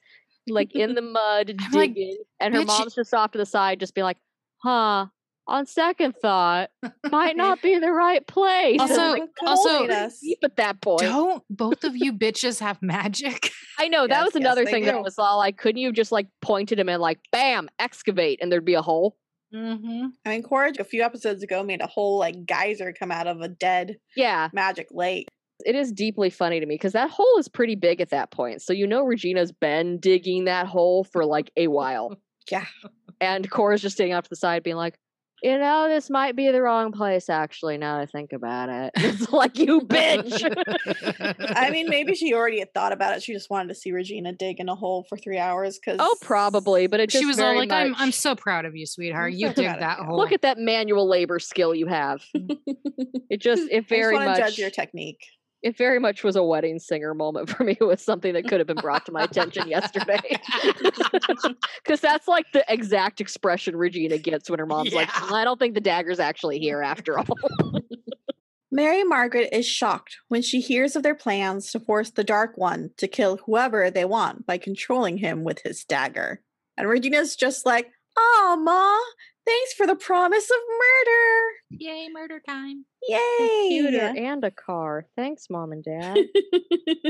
like 0.49 0.75
in 0.75 0.95
the 0.95 1.03
mud 1.03 1.55
I'm 1.61 1.73
like, 1.73 1.95
digging. 1.95 2.19
and 2.41 2.55
her 2.55 2.63
"Bitch, 2.63 2.67
mom's 2.67 2.95
just 2.95 3.13
off 3.15 3.33
to 3.33 3.39
the 3.39 3.47
side, 3.47 3.81
just 3.81 3.95
be 3.95 4.03
like, 4.03 4.17
huh, 4.59 5.07
on 5.49 5.65
second 5.67 6.15
thought, 6.21 6.71
might 7.11 7.37
not 7.37 7.63
be 7.63 7.79
the 7.79 7.93
right 7.93 8.27
place. 8.27 8.81
Also- 8.81 9.13
like, 9.13 9.23
also- 9.47 9.87
deep 10.21 10.39
at 10.43 10.57
that 10.57 10.81
point. 10.81 11.03
Don't 11.03 11.43
both 11.51 11.85
of 11.85 11.97
you 11.97 12.13
bitches 12.13 12.61
have 12.61 12.81
magic? 12.83 13.51
I 13.79 13.89
know 13.89 14.07
that 14.07 14.11
Yes, 14.17 14.25
was 14.25 14.35
yes, 14.35 14.41
another 14.41 14.65
thing 14.65 14.85
do. 14.85 14.91
that 14.93 15.03
was 15.03 15.19
all 15.19 15.39
like, 15.39 15.57
couldn't 15.57 15.81
you 15.81 15.93
just 15.93 16.11
like 16.13 16.27
pointed 16.43 16.79
him 16.79 16.89
and 16.89 17.01
like, 17.01 17.19
bam, 17.31 17.69
excavate, 17.79 18.41
and 18.43 18.51
there'd 18.51 18.65
be 18.65 18.75
a 18.75 18.83
hole? 18.83 19.17
Mm-hmm. 19.55 20.07
I 20.25 20.29
mean, 20.29 20.43
Cora 20.43 20.73
a 20.79 20.85
few 20.85 21.03
episodes 21.03 21.43
ago 21.45 21.63
made 21.63 21.81
a 21.81 21.87
whole 21.87 22.19
like 22.19 22.45
geyser 22.47 22.93
come 22.93 23.13
out 23.13 23.29
of 23.29 23.41
a 23.41 23.49
dead 23.49 23.97
Yeah, 24.17 24.49
magic 24.53 24.89
lake. 24.91 25.29
It 25.65 25.75
is 25.75 25.93
deeply 25.93 26.31
funny 26.31 26.61
to 26.61 26.67
me 26.67 26.75
because 26.75 26.93
that 26.93 27.11
hole 27.11 27.39
is 27.39 27.49
pretty 27.49 27.75
big 27.75 28.01
at 28.01 28.11
that 28.11 28.31
point. 28.31 28.63
So 28.63 28.73
you 28.73 28.87
know 28.87 29.05
Regina's 29.05 29.53
been 29.53 29.99
digging 29.99 30.45
that 30.45 30.67
hole 30.67 31.05
for 31.05 31.25
like 31.25 31.51
a 31.57 31.69
while. 31.69 32.17
Yeah. 32.49 32.65
And 33.21 33.51
Cora's 33.51 33.83
just 33.83 33.97
staying 33.97 34.15
off 34.15 34.23
to 34.23 34.31
the 34.31 34.37
side, 34.37 34.63
being 34.63 34.77
like, 34.77 34.97
you 35.43 35.59
know, 35.59 35.89
this 35.89 36.09
might 36.09 36.35
be 36.35 36.51
the 36.51 36.63
wrong 36.63 36.93
place, 36.93 37.29
actually, 37.29 37.77
now 37.77 37.97
that 37.97 38.03
I 38.03 38.07
think 38.07 38.33
about 38.33 38.69
it. 38.69 38.93
It's 39.07 39.31
like, 39.33 39.59
you 39.59 39.81
bitch. 39.81 40.43
I 41.57 41.71
mean, 41.71 41.89
maybe 41.89 42.15
she 42.15 42.35
already 42.35 42.59
had 42.59 42.73
thought 42.73 42.93
about 42.93 43.17
it. 43.17 43.23
She 43.23 43.33
just 43.33 43.51
wanted 43.51 43.69
to 43.69 43.75
see 43.75 43.93
Regina 43.93 44.33
dig 44.33 44.61
in 44.61 44.69
a 44.69 44.75
hole 44.75 45.05
for 45.09 45.17
three 45.17 45.39
hours 45.39 45.79
because 45.79 45.99
oh, 46.01 46.17
probably, 46.21 46.87
but 46.87 47.01
it 47.01 47.11
just 47.11 47.23
she 47.23 47.27
was 47.27 47.39
all 47.39 47.47
very 47.47 47.59
like, 47.59 47.71
"I'm 47.71 47.95
I'm 47.97 48.13
so 48.13 48.35
proud 48.35 48.65
of 48.65 48.75
you, 48.75 48.87
sweetheart. 48.87 49.33
You 49.33 49.49
so 49.49 49.55
dig 49.55 49.67
that 49.67 49.99
hole." 49.99 50.17
Look 50.17 50.33
at 50.33 50.43
that 50.43 50.59
manual 50.59 51.09
labor 51.09 51.39
skill 51.39 51.75
you 51.75 51.87
have. 51.87 52.25
It 53.29 53.41
just, 53.41 53.63
it 53.71 53.89
very 53.89 54.17
I 54.17 54.25
just 54.25 54.29
much, 54.29 54.37
to 54.37 54.43
judge 54.45 54.59
your 54.59 54.71
technique. 54.71 55.27
It 55.63 55.77
very 55.77 55.99
much 55.99 56.23
was 56.23 56.37
a 56.37 56.43
wedding 56.43 56.79
singer 56.79 57.15
moment 57.15 57.49
for 57.57 57.65
me. 57.65 57.77
It 57.81 57.85
was 57.85 58.03
something 58.03 58.35
that 58.35 58.49
could 58.49 58.61
have 58.61 58.67
been 58.67 58.77
brought 58.77 59.07
to 59.07 59.13
my 59.13 59.23
attention 59.23 59.69
yesterday. 59.69 60.21
Because 61.85 62.01
that's 62.01 62.27
like 62.27 62.47
the 62.53 62.65
exact 62.69 63.21
expression 63.21 63.77
Regina 63.77 64.19
gets 64.19 64.51
when 64.51 64.59
her 64.59 64.67
mom's 64.67 64.93
like, 64.93 65.09
I 65.33 65.45
don't 65.45 65.59
think 65.59 65.75
the 65.75 65.81
dagger's 65.81 66.19
actually 66.19 66.59
here 66.59 66.83
after 66.83 67.17
all. 67.17 67.27
Mary 68.73 69.05
Margaret 69.05 69.51
is 69.53 69.67
shocked 69.67 70.17
when 70.27 70.43
she 70.43 70.61
hears 70.61 70.97
of 70.97 71.05
their 71.05 71.15
plans 71.15 71.71
to 71.71 71.79
force 71.79 72.11
the 72.11 72.25
Dark 72.25 72.57
One 72.57 72.91
to 72.97 73.07
kill 73.07 73.37
whoever 73.47 73.89
they 73.89 74.05
want 74.05 74.47
by 74.47 74.59
controlling 74.59 75.19
him 75.19 75.45
with 75.45 75.63
his 75.63 75.85
dagger. 75.85 76.43
And 76.77 76.89
Regina's 76.89 77.37
just 77.37 77.65
like, 77.65 77.89
"Oh, 78.17 78.59
ma, 78.61 78.99
thanks 79.47 79.73
for 79.73 79.87
the 79.87 79.97
promise 79.97 80.51
of 80.51 80.57
murder! 80.69 81.53
Yay, 81.71 82.09
murder 82.13 82.41
time. 82.47 82.85
Computer 83.39 84.13
Yay!" 84.15 84.27
and 84.27 84.45
a 84.45 84.51
car. 84.51 85.07
Thanks, 85.17 85.47
mom 85.49 85.73
and 85.73 85.85
dad. 85.85 86.19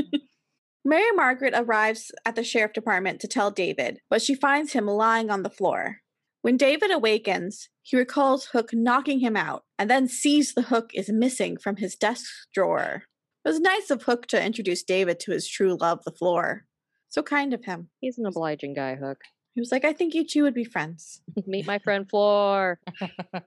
Mary 0.85 1.11
Margaret 1.13 1.53
arrives 1.55 2.11
at 2.25 2.35
the 2.35 2.43
sheriff 2.43 2.71
department 2.71 3.19
to 3.19 3.27
tell 3.27 3.51
David, 3.51 3.99
but 4.09 4.21
she 4.21 4.35
finds 4.35 4.71
him 4.71 4.85
lying 4.85 5.29
on 5.29 5.43
the 5.43 5.49
floor. 5.49 5.97
When 6.41 6.55
David 6.55 6.91
awakens, 6.91 7.67
he 7.81 7.97
recalls 7.97 8.45
Hook 8.45 8.69
knocking 8.71 9.19
him 9.19 9.35
out 9.35 9.63
and 9.77 9.89
then 9.89 10.07
sees 10.07 10.53
the 10.53 10.61
hook 10.61 10.91
is 10.93 11.09
missing 11.09 11.57
from 11.57 11.75
his 11.75 11.95
desk 11.95 12.25
drawer. 12.53 13.03
It 13.43 13.49
was 13.49 13.59
nice 13.59 13.89
of 13.89 14.03
Hook 14.03 14.27
to 14.27 14.41
introduce 14.41 14.83
David 14.83 15.19
to 15.21 15.31
his 15.31 15.47
true 15.47 15.77
love, 15.79 15.99
the 16.05 16.11
floor. 16.11 16.65
So 17.09 17.21
kind 17.21 17.53
of 17.53 17.65
him. 17.65 17.89
He's 17.99 18.17
an 18.17 18.25
obliging 18.25 18.73
guy, 18.73 18.95
Hook. 18.95 19.19
He 19.57 19.59
was 19.59 19.71
like, 19.71 19.85
I 19.85 19.93
think 19.93 20.13
you 20.13 20.23
two 20.23 20.43
would 20.43 20.53
be 20.53 20.63
friends. 20.63 21.23
Meet 21.47 21.65
my 21.65 21.79
friend 21.79 22.07
Floor. 22.07 22.79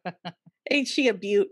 Ain't 0.72 0.88
she 0.88 1.06
a 1.06 1.14
beaut? 1.14 1.46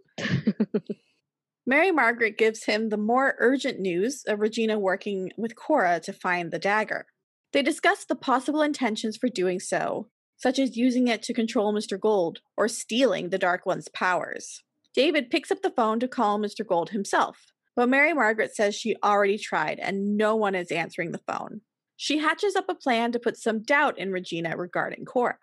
Mary 1.64 1.92
Margaret 1.92 2.36
gives 2.36 2.64
him 2.64 2.88
the 2.88 2.96
more 2.96 3.36
urgent 3.38 3.78
news 3.78 4.24
of 4.26 4.40
Regina 4.40 4.76
working 4.76 5.30
with 5.38 5.54
Cora 5.54 6.00
to 6.00 6.12
find 6.12 6.50
the 6.50 6.58
dagger. 6.58 7.06
They 7.52 7.62
discuss 7.62 8.04
the 8.04 8.16
possible 8.16 8.60
intentions 8.60 9.16
for 9.16 9.28
doing 9.28 9.60
so, 9.60 10.08
such 10.36 10.58
as 10.58 10.76
using 10.76 11.06
it 11.06 11.22
to 11.22 11.32
control 11.32 11.72
Mr. 11.72 11.96
Gold 11.96 12.40
or 12.56 12.66
stealing 12.66 13.28
the 13.28 13.38
Dark 13.38 13.64
One's 13.64 13.86
powers. 13.86 14.64
David 14.92 15.30
picks 15.30 15.52
up 15.52 15.62
the 15.62 15.70
phone 15.70 16.00
to 16.00 16.08
call 16.08 16.40
Mr. 16.40 16.66
Gold 16.66 16.90
himself, 16.90 17.52
but 17.76 17.88
Mary 17.88 18.12
Margaret 18.12 18.56
says 18.56 18.74
she 18.74 18.96
already 19.04 19.38
tried 19.38 19.78
and 19.78 20.16
no 20.16 20.34
one 20.34 20.56
is 20.56 20.72
answering 20.72 21.12
the 21.12 21.22
phone. 21.28 21.60
She 22.00 22.18
hatches 22.18 22.54
up 22.54 22.66
a 22.68 22.76
plan 22.76 23.10
to 23.10 23.18
put 23.18 23.36
some 23.36 23.60
doubt 23.60 23.98
in 23.98 24.12
Regina 24.12 24.56
regarding 24.56 25.04
Cora. 25.04 25.36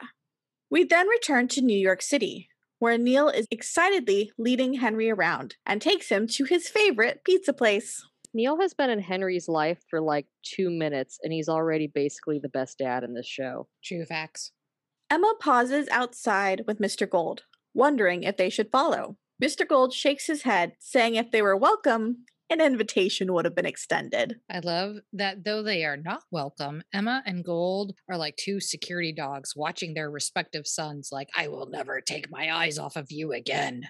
We 0.70 0.86
then 0.86 1.06
return 1.10 1.50
to 1.50 1.62
New 1.62 1.78
York 1.78 2.02
City, 2.02 2.48
where 2.80 2.98
Neal 2.98 3.28
is 3.28 3.46
excitedly 3.52 4.32
leading 4.38 4.76
Henry 4.76 5.12
around 5.12 5.58
and 5.66 5.82
takes 5.82 6.08
him 6.08 6.28
to 6.28 6.46
his 6.46 6.70
favorite 6.70 7.26
pizza 7.26 7.52
place. 7.52 8.08
Neal 8.34 8.58
has 8.62 8.74
been 8.74 8.90
in 8.90 9.02
Henry's 9.02 9.50
life 9.50 9.80
for 9.90 10.00
like 10.00 10.28
two 10.44 10.70
minutes, 10.70 11.20
and 11.22 11.34
he's 11.34 11.50
already 11.50 11.88
basically 11.88 12.40
the 12.40 12.48
best 12.48 12.78
dad 12.78 13.04
in 13.04 13.14
this 13.14 13.28
show. 13.28 13.68
True 13.84 14.06
facts. 14.06 14.54
Emma 15.12 15.34
pauses 15.42 15.90
outside 15.90 16.64
with 16.66 16.80
Mr. 16.80 17.08
Gold, 17.08 17.44
wondering 17.74 18.24
if 18.24 18.38
they 18.38 18.50
should 18.50 18.72
follow. 18.72 19.18
Mr. 19.44 19.68
Gold 19.68 19.92
shakes 19.92 20.28
his 20.28 20.44
head, 20.44 20.72
saying 20.80 21.16
if 21.16 21.32
they 21.32 21.42
were 21.42 21.58
welcome, 21.58 22.20
an 22.50 22.62
invitation 22.62 23.34
would 23.34 23.46
have 23.46 23.56
been 23.56 23.66
extended. 23.66 24.36
I 24.50 24.60
love 24.60 24.98
that 25.14 25.44
though 25.44 25.64
they 25.64 25.84
are 25.84 25.98
not 25.98 26.24
welcome, 26.32 26.84
Emma 26.94 27.24
and 27.26 27.44
Gold 27.44 27.94
are 28.10 28.18
like 28.18 28.36
two 28.38 28.60
security 28.60 29.14
dogs 29.14 29.54
watching 29.56 29.94
their 29.94 30.12
respective 30.12 30.68
sons, 30.68 31.10
like, 31.12 31.30
I 31.36 31.48
will 31.48 31.68
never 31.70 32.02
take 32.02 32.30
my 32.30 32.54
eyes 32.54 32.78
off 32.78 32.96
of 32.96 33.08
you 33.10 33.32
again. 33.32 33.84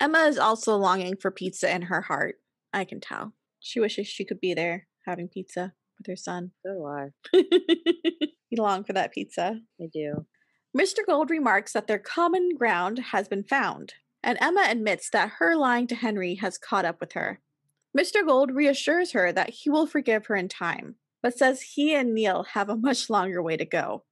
Emma 0.00 0.24
is 0.24 0.38
also 0.38 0.76
longing 0.76 1.16
for 1.16 1.30
pizza 1.30 1.72
in 1.72 1.82
her 1.82 2.02
heart. 2.02 2.36
I 2.72 2.84
can 2.84 3.00
tell. 3.00 3.32
She 3.60 3.80
wishes 3.80 4.06
she 4.06 4.24
could 4.24 4.40
be 4.40 4.52
there 4.52 4.86
having 5.06 5.28
pizza 5.28 5.72
with 5.98 6.06
her 6.08 6.16
son. 6.16 6.50
So 6.64 6.74
do 6.74 6.86
I. 6.86 7.08
you 8.50 8.62
long 8.62 8.84
for 8.84 8.92
that 8.92 9.12
pizza. 9.12 9.60
I 9.80 9.84
do. 9.92 10.26
Mr. 10.76 10.98
Gold 11.06 11.30
remarks 11.30 11.72
that 11.72 11.86
their 11.86 11.98
common 11.98 12.50
ground 12.58 12.98
has 13.12 13.28
been 13.28 13.44
found, 13.44 13.94
and 14.22 14.36
Emma 14.40 14.66
admits 14.68 15.08
that 15.10 15.32
her 15.38 15.56
lying 15.56 15.86
to 15.86 15.94
Henry 15.94 16.34
has 16.34 16.58
caught 16.58 16.84
up 16.84 17.00
with 17.00 17.12
her. 17.12 17.40
Mr. 17.96 18.26
Gold 18.26 18.54
reassures 18.54 19.12
her 19.12 19.32
that 19.32 19.50
he 19.50 19.70
will 19.70 19.86
forgive 19.86 20.26
her 20.26 20.36
in 20.36 20.48
time, 20.48 20.96
but 21.22 21.36
says 21.36 21.62
he 21.62 21.94
and 21.94 22.14
Neal 22.14 22.42
have 22.52 22.68
a 22.68 22.76
much 22.76 23.08
longer 23.08 23.42
way 23.42 23.56
to 23.56 23.64
go. 23.64 24.04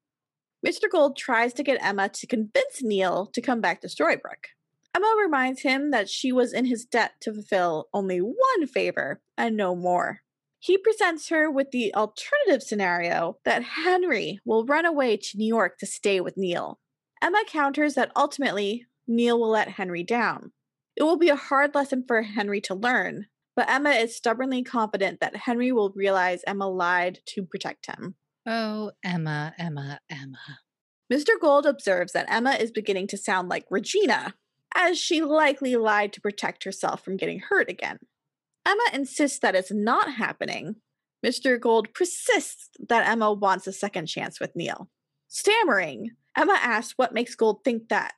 Mr. 0.67 0.89
Gold 0.91 1.19
tries 1.19 1.53
to 1.55 1.63
get 1.63 1.85
Emma 1.85 2.09
to 2.09 2.27
convince 2.27 2.83
Neal 2.83 3.27
to 3.35 3.43
come 3.43 3.61
back 3.61 3.83
to 3.83 3.89
Storybrooke. 3.89 4.55
Emma 4.97 5.15
reminds 5.21 5.63
him 5.63 5.91
that 5.91 6.09
she 6.09 6.33
was 6.33 6.55
in 6.55 6.65
his 6.65 6.87
debt 6.87 7.13
to 7.21 7.35
fulfill 7.35 7.89
only 7.93 8.19
one 8.19 8.67
favor 8.67 9.21
and 9.37 9.57
no 9.57 9.75
more. 9.77 10.21
He 10.61 10.79
presents 10.79 11.29
her 11.29 11.51
with 11.51 11.71
the 11.71 11.95
alternative 11.95 12.63
scenario 12.63 13.37
that 13.45 13.63
Henry 13.63 14.39
will 14.47 14.65
run 14.65 14.87
away 14.87 15.19
to 15.19 15.37
New 15.37 15.47
York 15.47 15.77
to 15.79 15.87
stay 15.87 16.23
with 16.23 16.39
Neal. 16.39 16.79
Emma 17.21 17.43
counters 17.47 17.95
that 17.95 18.13
ultimately 18.17 18.87
Neal 19.07 19.39
will 19.39 19.51
let 19.51 19.69
Henry 19.69 20.03
down. 20.03 20.53
It 20.97 21.03
will 21.03 21.19
be 21.19 21.29
a 21.29 21.37
hard 21.37 21.75
lesson 21.75 22.05
for 22.07 22.23
Henry 22.23 22.63
to 22.63 22.75
learn, 22.75 23.27
but 23.57 23.71
Emma 23.71 23.91
is 23.91 24.17
stubbornly 24.17 24.63
confident 24.63 25.21
that 25.21 25.37
Henry 25.37 25.73
will 25.73 25.93
realize 25.95 26.43
Emma 26.47 26.69
lied 26.69 27.21
to 27.27 27.45
protect 27.45 27.87
him. 27.87 28.17
Oh, 28.47 28.93
Emma, 29.03 29.55
Emma, 29.59 30.01
Emma. 30.11 30.59
Mr. 31.13 31.39
Gold 31.41 31.67
observes 31.67 32.13
that 32.13 32.27
Emma 32.29 32.53
is 32.53 32.71
beginning 32.71 33.07
to 33.09 33.17
sound 33.17 33.49
like 33.49 33.67
Regina, 33.71 34.35
as 34.75 34.99
she 34.99 35.23
likely 35.23 35.77
lied 35.77 36.13
to 36.13 36.21
protect 36.21 36.65
herself 36.65 37.05
from 37.05 37.17
getting 37.17 37.41
hurt 37.41 37.71
again. 37.71 37.99
Emma 38.67 38.85
insists 38.93 39.39
that 39.39 39.55
it's 39.55 39.73
not 39.73 40.15
happening. 40.15 40.77
Mr. 41.25 41.61
Gold 41.61 41.95
persists 41.95 42.71
that 42.89 43.07
Emma 43.09 43.33
wants 43.33 43.67
a 43.67 43.73
second 43.73 44.07
chance 44.07 44.41
with 44.41 44.57
Neal. 44.57 44.91
Stammering, 45.29 46.11
Emma 46.37 46.59
asks 46.61 46.95
what 46.97 47.15
makes 47.15 47.35
Gold 47.35 47.63
think 47.65 47.89
that. 47.89 48.15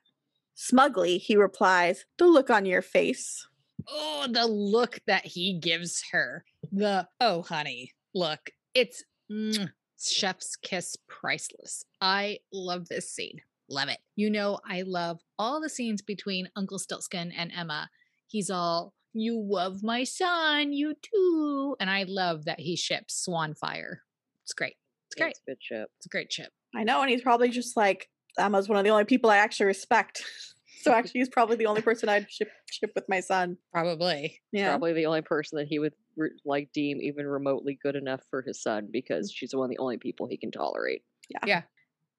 Smugly, 0.55 1.17
he 1.19 1.35
replies, 1.35 2.05
The 2.17 2.25
look 2.25 2.49
on 2.49 2.65
your 2.65 2.81
face. 2.81 3.47
Oh, 3.87 4.27
the 4.29 4.47
look 4.47 4.99
that 5.07 5.25
he 5.25 5.59
gives 5.59 6.03
her. 6.11 6.43
The 6.71 7.07
oh, 7.21 7.43
honey, 7.43 7.93
look, 8.13 8.49
it's 8.73 9.03
mm, 9.31 9.69
chef's 9.99 10.55
kiss 10.55 10.95
priceless. 11.07 11.83
I 12.01 12.39
love 12.51 12.87
this 12.89 13.11
scene. 13.11 13.41
Love 13.69 13.89
it. 13.89 13.99
You 14.15 14.29
know, 14.29 14.59
I 14.67 14.83
love 14.83 15.19
all 15.37 15.61
the 15.61 15.69
scenes 15.69 16.01
between 16.01 16.49
Uncle 16.55 16.79
Stiltskin 16.79 17.31
and 17.37 17.51
Emma. 17.55 17.89
He's 18.27 18.49
all, 18.49 18.93
you 19.13 19.39
love 19.39 19.83
my 19.83 20.03
son, 20.03 20.71
you 20.73 20.93
too. 21.01 21.75
And 21.79 21.89
I 21.89 22.05
love 22.07 22.45
that 22.45 22.59
he 22.59 22.75
ships 22.75 23.25
Swanfire. 23.27 23.97
It's 24.43 24.53
great. 24.53 24.75
It's 25.07 25.15
great. 25.15 25.31
It's 25.31 25.41
a 25.45 25.51
good 25.51 25.57
ship. 25.61 25.89
It's 25.97 26.05
a 26.05 26.09
great 26.09 26.31
ship. 26.31 26.51
I 26.75 26.83
know, 26.83 27.01
and 27.01 27.09
he's 27.09 27.21
probably 27.21 27.49
just 27.49 27.75
like 27.75 28.09
Emma's 28.37 28.69
one 28.69 28.77
of 28.77 28.83
the 28.83 28.91
only 28.91 29.05
people 29.05 29.29
I 29.29 29.37
actually 29.37 29.67
respect. 29.67 30.23
so 30.87 30.93
actually, 30.93 31.19
he's 31.19 31.29
probably 31.29 31.55
the 31.55 31.67
only 31.67 31.81
person 31.81 32.09
I'd 32.09 32.31
ship 32.31 32.49
ship 32.71 32.91
with 32.95 33.05
my 33.07 33.19
son. 33.19 33.57
Probably. 33.73 34.39
Yeah, 34.51 34.71
Probably 34.71 34.93
the 34.93 35.05
only 35.05 35.21
person 35.21 35.57
that 35.57 35.67
he 35.67 35.79
would 35.79 35.93
re- 36.15 36.31
like 36.45 36.69
deem 36.73 36.99
even 37.01 37.25
remotely 37.25 37.77
good 37.81 37.95
enough 37.95 38.21
for 38.29 38.41
his 38.41 38.61
son 38.61 38.89
because 38.91 39.31
she's 39.31 39.55
one 39.55 39.65
of 39.65 39.69
the 39.69 39.79
only 39.79 39.97
people 39.97 40.27
he 40.27 40.37
can 40.37 40.51
tolerate. 40.51 41.03
Yeah. 41.29 41.39
Yeah. 41.45 41.61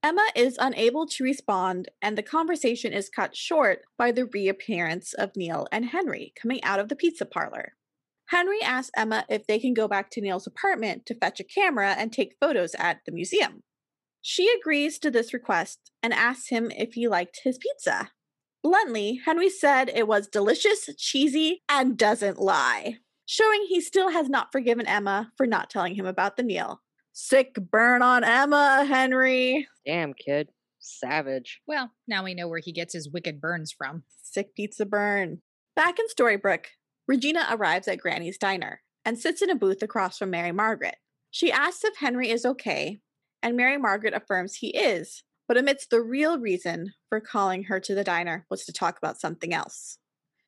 Emma 0.02 0.26
is 0.36 0.56
unable 0.60 1.06
to 1.06 1.24
respond, 1.24 1.88
and 2.00 2.16
the 2.16 2.22
conversation 2.22 2.92
is 2.92 3.08
cut 3.08 3.36
short 3.36 3.80
by 3.96 4.12
the 4.12 4.26
reappearance 4.26 5.12
of 5.12 5.34
Neal 5.34 5.66
and 5.72 5.86
Henry 5.86 6.32
coming 6.40 6.62
out 6.62 6.78
of 6.78 6.88
the 6.88 6.94
pizza 6.94 7.26
parlor. 7.26 7.72
Henry 8.28 8.62
asks 8.62 8.92
Emma 8.96 9.24
if 9.28 9.46
they 9.46 9.58
can 9.58 9.74
go 9.74 9.88
back 9.88 10.10
to 10.10 10.20
Neal's 10.20 10.46
apartment 10.46 11.06
to 11.06 11.14
fetch 11.14 11.40
a 11.40 11.44
camera 11.44 11.94
and 11.98 12.12
take 12.12 12.36
photos 12.40 12.74
at 12.78 13.00
the 13.06 13.12
museum. 13.12 13.62
She 14.20 14.48
agrees 14.60 14.98
to 15.00 15.10
this 15.10 15.32
request 15.32 15.90
and 16.02 16.12
asks 16.12 16.50
him 16.50 16.70
if 16.70 16.92
he 16.92 17.08
liked 17.08 17.40
his 17.42 17.58
pizza. 17.58 18.10
Bluntly, 18.62 19.20
Henry 19.24 19.50
said 19.50 19.90
it 19.94 20.08
was 20.08 20.26
delicious, 20.26 20.88
cheesy, 20.98 21.62
and 21.68 21.96
doesn't 21.96 22.38
lie, 22.38 22.98
showing 23.24 23.66
he 23.68 23.80
still 23.80 24.10
has 24.10 24.28
not 24.28 24.52
forgiven 24.52 24.86
Emma 24.86 25.32
for 25.36 25.46
not 25.46 25.70
telling 25.70 25.94
him 25.94 26.06
about 26.06 26.36
the 26.36 26.42
meal. 26.42 26.80
Sick 27.12 27.54
burn 27.70 28.02
on 28.02 28.24
Emma, 28.24 28.84
Henry. 28.86 29.66
Damn, 29.86 30.14
kid. 30.14 30.50
Savage. 30.80 31.60
Well, 31.66 31.92
now 32.06 32.24
we 32.24 32.34
know 32.34 32.48
where 32.48 32.60
he 32.60 32.72
gets 32.72 32.92
his 32.92 33.10
wicked 33.10 33.40
burns 33.40 33.72
from. 33.72 34.04
Sick 34.22 34.54
pizza 34.54 34.86
burn. 34.86 35.40
Back 35.74 35.98
in 35.98 36.06
Storybrooke, 36.08 36.66
Regina 37.06 37.46
arrives 37.50 37.88
at 37.88 37.98
Granny's 37.98 38.38
diner 38.38 38.82
and 39.04 39.18
sits 39.18 39.42
in 39.42 39.50
a 39.50 39.54
booth 39.54 39.82
across 39.82 40.18
from 40.18 40.30
Mary 40.30 40.52
Margaret. 40.52 40.96
She 41.30 41.52
asks 41.52 41.84
if 41.84 41.96
Henry 41.96 42.30
is 42.30 42.44
okay, 42.44 42.98
and 43.42 43.56
Mary 43.56 43.78
Margaret 43.78 44.14
affirms 44.14 44.56
he 44.56 44.68
is, 44.76 45.22
but 45.48 45.56
admits 45.56 45.86
the 45.86 46.02
real 46.02 46.38
reason 46.38 46.92
for 47.08 47.18
calling 47.18 47.64
her 47.64 47.80
to 47.80 47.94
the 47.94 48.04
diner 48.04 48.46
was 48.50 48.64
to 48.66 48.72
talk 48.72 48.98
about 48.98 49.18
something 49.18 49.52
else. 49.54 49.98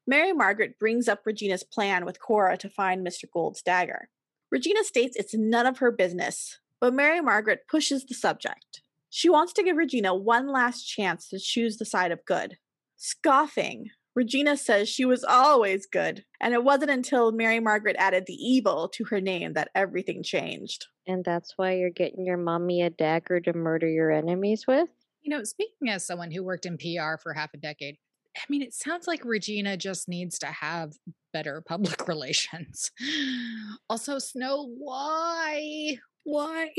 Mary 0.07 0.33
Margaret 0.33 0.79
brings 0.79 1.09
up 1.09 1.21
Regina's 1.25 1.65
plan 1.65 2.05
with 2.05 2.21
Cora 2.21 2.57
to 2.59 2.69
find 2.69 3.05
Mr. 3.05 3.25
Gold's 3.33 3.63
dagger. 3.63 4.11
Regina 4.51 4.85
states 4.85 5.17
it's 5.17 5.35
none 5.35 5.67
of 5.67 5.79
her 5.79 5.91
business, 5.91 6.59
but 6.81 6.95
Mary 6.95 7.21
Margaret 7.21 7.61
pushes 7.69 8.05
the 8.05 8.15
subject. 8.15 8.83
She 9.09 9.29
wants 9.29 9.53
to 9.55 9.63
give 9.63 9.77
Regina 9.77 10.15
one 10.15 10.49
last 10.53 10.85
chance 10.85 11.29
to 11.29 11.39
choose 11.39 11.79
the 11.79 11.85
side 11.85 12.13
of 12.13 12.25
good. 12.25 12.59
Scoffing, 12.97 13.91
Regina 14.21 14.55
says 14.55 14.87
she 14.87 15.07
was 15.07 15.25
always 15.25 15.87
good, 15.87 16.27
and 16.43 16.53
it 16.53 16.63
wasn't 16.63 16.91
until 16.91 17.33
Mary 17.33 17.59
Margaret 17.59 17.97
added 17.99 18.27
the 18.27 18.35
evil 18.35 18.87
to 18.91 19.05
her 19.05 19.19
name 19.19 19.55
that 19.55 19.71
everything 19.75 20.23
changed. 20.23 20.89
And 21.07 21.25
that's 21.25 21.55
why 21.57 21.77
you're 21.77 21.89
getting 21.89 22.27
your 22.27 22.37
mommy 22.37 22.83
a 22.83 22.91
dagger 22.91 23.41
to 23.41 23.55
murder 23.55 23.89
your 23.89 24.11
enemies 24.11 24.67
with? 24.69 24.91
You 25.23 25.31
know, 25.35 25.43
speaking 25.43 25.89
as 25.89 26.07
someone 26.07 26.31
who 26.31 26.45
worked 26.45 26.67
in 26.67 26.77
PR 26.77 27.17
for 27.17 27.33
half 27.33 27.55
a 27.55 27.57
decade, 27.57 27.97
I 28.37 28.43
mean, 28.51 28.61
it 28.61 28.75
sounds 28.75 29.07
like 29.07 29.25
Regina 29.25 29.79
just 29.79 30.07
needs 30.07 30.39
to 30.41 30.49
have 30.49 30.93
better 31.33 31.63
public 31.67 32.07
relations. 32.07 32.91
Also, 33.89 34.19
Snow, 34.19 34.71
why? 34.77 35.97
Why? 36.25 36.73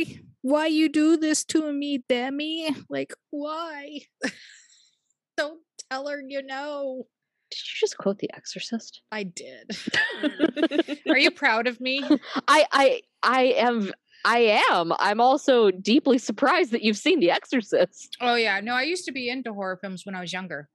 Why 0.44 0.68
you 0.68 0.90
do 0.90 1.18
this 1.18 1.44
to 1.46 1.74
me, 1.74 2.04
Dimmy? 2.08 2.84
Like, 2.88 3.16
why? 3.32 4.02
Don't 5.38 5.62
tell 5.90 6.08
her 6.08 6.22
you 6.22 6.44
know. 6.44 7.08
Did 7.52 7.58
you 7.60 7.80
just 7.80 7.98
quote 7.98 8.20
The 8.20 8.30
Exorcist? 8.34 9.02
I 9.12 9.24
did. 9.24 9.78
Are 11.10 11.18
you 11.18 11.32
proud 11.32 11.68
of 11.68 11.80
me? 11.82 12.02
I 12.48 12.66
I 12.72 13.02
I 13.22 13.42
am 13.58 13.92
I 14.26 14.62
am. 14.70 14.94
I'm 15.00 15.20
also 15.20 15.72
deeply 15.72 16.18
surprised 16.18 16.72
that 16.72 16.82
you've 16.84 16.98
seen 16.98 17.20
The 17.20 17.32
Exorcist. 17.32 18.16
Oh 18.22 18.36
yeah, 18.36 18.60
no, 18.62 18.74
I 18.74 18.84
used 18.84 19.06
to 19.06 19.12
be 19.12 19.30
into 19.30 19.54
horror 19.54 19.78
films 19.82 20.06
when 20.06 20.16
I 20.16 20.22
was 20.22 20.32
younger. 20.34 20.70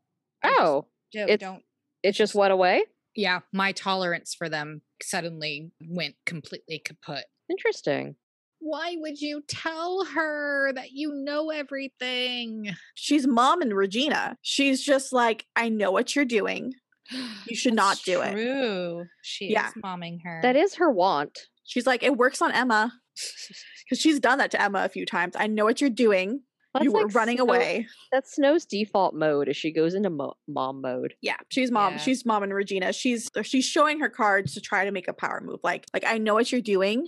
I 0.45 0.55
Oh, 0.61 0.87
it's- 1.13 1.39
don't 1.39 1.63
it 2.03 2.13
just 2.13 2.35
went 2.35 2.53
away? 2.53 2.85
yeah, 3.15 3.41
my 3.53 3.73
tolerance 3.73 4.35
for 4.35 4.49
them 4.51 4.83
suddenly 5.03 5.71
went 5.81 6.15
completely 6.27 6.79
kaput. 6.85 7.25
Interesting. 7.51 8.17
Why 8.69 8.97
would 8.99 9.21
you 9.21 9.43
tell 9.47 10.05
her 10.07 10.73
that 10.75 10.91
you 10.93 11.13
know 11.15 11.51
everything? 11.51 12.75
She's 12.95 13.27
mom 13.27 13.63
and 13.63 13.75
Regina. 13.75 14.37
She's 14.43 14.83
just 14.83 15.13
like, 15.13 15.47
I 15.55 15.69
know 15.69 15.91
what 15.93 16.17
you're 16.17 16.25
doing. 16.25 16.73
You 17.49 17.55
should 17.55 17.75
not 17.75 17.91
That's 17.97 18.05
do 18.05 18.21
it. 18.23 18.33
True. 18.33 19.05
She 19.23 19.53
Yeah. 19.53 19.69
is 19.69 19.75
momming 19.85 20.19
her. 20.25 20.41
That 20.43 20.57
is 20.57 20.75
her 20.77 20.91
want. 20.91 21.39
She's 21.65 21.87
like, 21.87 22.03
it 22.03 22.17
works 22.17 22.43
on 22.43 22.53
Emma. 22.53 22.93
Because 23.89 24.01
she's 24.01 24.19
done 24.19 24.39
that 24.39 24.51
to 24.51 24.61
Emma 24.61 24.81
a 24.85 24.89
few 24.89 25.07
times. 25.07 25.35
I 25.39 25.47
know 25.47 25.65
what 25.65 25.81
you're 25.81 25.91
doing. 25.91 26.41
you 26.83 26.91
were 26.91 27.05
like 27.05 27.15
running 27.15 27.37
Snow- 27.37 27.45
away. 27.45 27.87
That's 28.11 28.35
Snow's 28.35 28.65
default 28.67 29.15
mode 29.15 29.49
as 29.49 29.57
she 29.57 29.73
goes 29.73 29.95
into 29.95 30.11
mo- 30.11 30.35
mom 30.49 30.81
mode. 30.81 31.15
Yeah, 31.23 31.37
she's 31.51 31.71
mom. 31.71 31.93
Yeah. 31.93 31.99
She's 32.01 32.27
mom 32.27 32.43
and 32.43 32.53
Regina. 32.53 32.93
She's 32.93 33.31
she's 33.45 33.65
showing 33.65 34.01
her 34.01 34.09
cards 34.09 34.55
to 34.55 34.61
try 34.61 34.85
to 34.87 34.91
make 34.91 35.07
a 35.07 35.13
power 35.13 35.41
move. 35.41 35.61
Like, 35.63 35.87
like 35.95 36.05
I 36.05 36.19
know 36.19 36.35
what 36.35 36.51
you're 36.51 36.61
doing. 36.61 37.07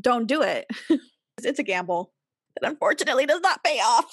Don't 0.00 0.26
do 0.26 0.42
it. 0.42 0.66
it's 1.42 1.58
a 1.58 1.62
gamble 1.62 2.12
that 2.60 2.68
unfortunately 2.68 3.26
does 3.26 3.40
not 3.40 3.62
pay 3.64 3.78
off. 3.78 4.10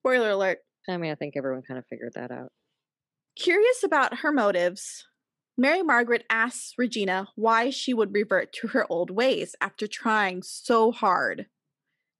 Spoiler 0.00 0.30
alert. 0.30 0.58
I 0.88 0.96
mean, 0.96 1.10
I 1.10 1.14
think 1.14 1.34
everyone 1.36 1.62
kind 1.66 1.78
of 1.78 1.86
figured 1.88 2.12
that 2.14 2.30
out. 2.30 2.50
Curious 3.36 3.82
about 3.82 4.18
her 4.18 4.32
motives, 4.32 5.04
Mary 5.58 5.82
Margaret 5.82 6.24
asks 6.30 6.74
Regina 6.78 7.28
why 7.34 7.70
she 7.70 7.94
would 7.94 8.14
revert 8.14 8.52
to 8.54 8.68
her 8.68 8.86
old 8.90 9.10
ways 9.10 9.54
after 9.60 9.86
trying 9.86 10.42
so 10.42 10.92
hard. 10.92 11.46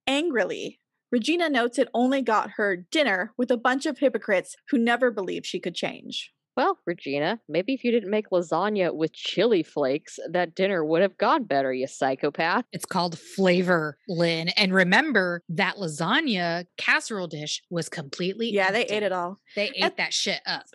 Angrily, 0.05 0.79
Regina 1.11 1.49
notes 1.49 1.79
it 1.79 1.89
only 1.93 2.21
got 2.21 2.51
her 2.57 2.75
dinner 2.75 3.33
with 3.37 3.51
a 3.51 3.57
bunch 3.57 3.85
of 3.85 3.99
hypocrites 3.99 4.55
who 4.69 4.77
never 4.77 5.11
believed 5.11 5.45
she 5.45 5.59
could 5.59 5.75
change. 5.75 6.33
Well, 6.57 6.79
Regina, 6.87 7.39
maybe 7.47 7.75
if 7.75 7.83
you 7.83 7.91
didn't 7.91 8.09
make 8.09 8.31
lasagna 8.31 8.91
with 8.93 9.13
chili 9.13 9.61
flakes, 9.61 10.17
that 10.31 10.55
dinner 10.55 10.83
would 10.83 11.03
have 11.03 11.15
gone 11.17 11.43
better, 11.43 11.71
you 11.71 11.85
psychopath. 11.85 12.65
it's 12.71 12.83
called 12.85 13.17
flavor, 13.19 13.97
Lynn. 14.09 14.49
And 14.57 14.73
remember 14.73 15.43
that 15.49 15.75
lasagna 15.75 16.65
casserole 16.77 17.27
dish 17.27 17.61
was 17.69 17.89
completely 17.89 18.49
Yeah, 18.51 18.71
they 18.71 18.85
ate 18.85 19.03
it 19.03 19.11
all. 19.11 19.37
They 19.55 19.67
ate 19.69 19.83
And- 19.83 19.93
that 19.97 20.13
shit 20.13 20.41
up. 20.47 20.65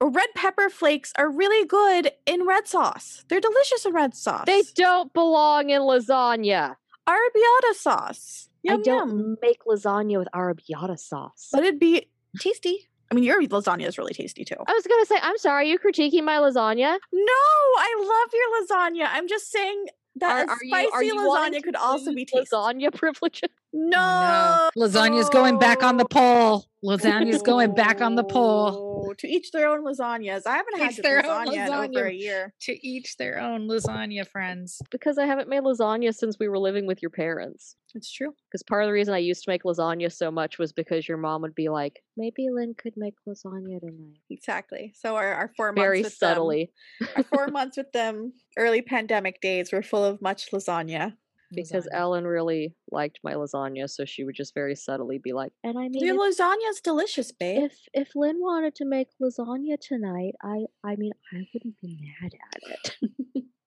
Red 0.00 0.28
pepper 0.34 0.68
flakes 0.70 1.12
are 1.16 1.30
really 1.30 1.64
good 1.66 2.10
in 2.26 2.44
red 2.46 2.66
sauce. 2.68 3.24
They're 3.28 3.40
delicious 3.40 3.84
in 3.86 3.92
red 3.92 4.14
sauce. 4.14 4.44
They 4.46 4.62
don't 4.74 5.12
belong 5.12 5.70
in 5.70 5.82
lasagna. 5.82 6.76
arrabbiata 7.08 7.74
sauce. 7.74 8.48
Yum, 8.64 8.80
I 8.80 8.82
don't 8.82 9.08
yum. 9.08 9.36
make 9.40 9.58
lasagna 9.68 10.18
with 10.18 10.28
arrabbiata 10.34 10.98
sauce. 10.98 11.48
But 11.52 11.62
it'd 11.64 11.78
be 11.80 12.10
tasty. 12.40 12.88
I 13.10 13.14
mean, 13.14 13.24
your 13.24 13.42
lasagna 13.42 13.86
is 13.86 13.96
really 13.96 14.12
tasty 14.12 14.44
too. 14.44 14.56
I 14.66 14.72
was 14.72 14.86
gonna 14.86 15.06
say, 15.06 15.16
I'm 15.22 15.38
sorry, 15.38 15.64
are 15.64 15.70
you 15.72 15.78
critiquing 15.78 16.24
my 16.24 16.36
lasagna? 16.36 16.98
No, 17.12 17.32
I 17.78 17.94
love 18.00 18.32
your 18.32 18.66
lasagna. 18.66 19.08
I'm 19.10 19.28
just 19.28 19.50
saying 19.50 19.86
that 20.16 20.48
a 20.48 20.56
spicy 20.68 21.10
lasagna 21.10 21.62
could 21.62 21.76
also 21.76 22.12
be 22.12 22.24
tasty. 22.24 22.54
lasagna 22.54 22.94
privileges. 22.94 23.50
No. 23.80 24.68
No. 24.76 24.86
Lasagna's 24.86 25.28
going 25.30 25.58
back 25.58 25.82
on 25.82 25.96
the 25.96 26.04
poll. 26.04 26.64
Lasagna's 26.84 27.42
going 27.42 27.74
back 27.74 28.00
on 28.00 28.14
the 28.16 28.24
poll. 28.24 29.14
To 29.18 29.26
each 29.28 29.50
their 29.52 29.68
own 29.68 29.84
lasagnas. 29.84 30.42
I 30.46 30.56
haven't 30.56 30.78
had 30.78 30.90
Each 30.90 30.96
good 30.96 31.04
their 31.04 31.26
own 31.26 31.46
lasagna 31.46 31.86
in 31.86 31.96
over 31.96 32.06
a 32.06 32.12
year. 32.12 32.54
To 32.62 32.86
each 32.86 33.16
their 33.16 33.40
own 33.40 33.68
lasagna, 33.68 34.26
friends. 34.26 34.80
Because 34.90 35.18
I 35.18 35.26
haven't 35.26 35.48
made 35.48 35.62
lasagna 35.62 36.14
since 36.14 36.36
we 36.38 36.48
were 36.48 36.58
living 36.58 36.86
with 36.86 37.00
your 37.02 37.10
parents. 37.10 37.76
It's 37.94 38.12
true. 38.12 38.32
Because 38.50 38.62
part 38.62 38.82
of 38.84 38.88
the 38.88 38.92
reason 38.92 39.14
I 39.14 39.18
used 39.18 39.44
to 39.44 39.50
make 39.50 39.62
lasagna 39.64 40.12
so 40.12 40.30
much 40.30 40.58
was 40.58 40.72
because 40.72 41.08
your 41.08 41.18
mom 41.18 41.42
would 41.42 41.54
be 41.54 41.68
like, 41.68 42.00
maybe 42.16 42.46
Lynn 42.52 42.74
could 42.76 42.94
make 42.96 43.14
lasagna 43.28 43.80
tonight. 43.80 44.18
Exactly. 44.30 44.92
So 44.94 45.16
our, 45.16 45.32
our 45.34 45.52
four 45.56 45.72
Very 45.72 46.02
months 46.02 46.16
with 46.16 46.18
them- 46.20 46.34
subtly. 46.36 46.72
our 47.16 47.22
four 47.24 47.46
months 47.52 47.76
with 47.76 47.90
them 47.92 48.32
early 48.56 48.82
pandemic 48.82 49.40
days 49.40 49.72
were 49.72 49.82
full 49.82 50.04
of 50.04 50.20
much 50.22 50.50
lasagna. 50.52 51.14
Because 51.54 51.86
Lasagna. 51.86 51.98
Ellen 51.98 52.26
really 52.26 52.74
liked 52.90 53.20
my 53.24 53.34
lasagna, 53.34 53.88
so 53.88 54.04
she 54.04 54.24
would 54.24 54.34
just 54.34 54.54
very 54.54 54.74
subtly 54.74 55.18
be 55.18 55.32
like, 55.32 55.52
and 55.64 55.78
I 55.78 55.88
mean, 55.88 56.04
Your 56.04 56.14
if, 56.26 56.38
lasagna's 56.38 56.80
delicious, 56.82 57.32
babe. 57.32 57.64
if 57.64 57.78
if 57.94 58.14
Lynn 58.14 58.38
wanted 58.40 58.74
to 58.76 58.84
make 58.84 59.08
lasagna 59.22 59.78
tonight, 59.80 60.34
I 60.42 60.66
I 60.84 60.96
mean, 60.96 61.12
I 61.32 61.46
wouldn't 61.54 61.80
be 61.80 61.98
mad 62.20 62.32
at 62.54 62.96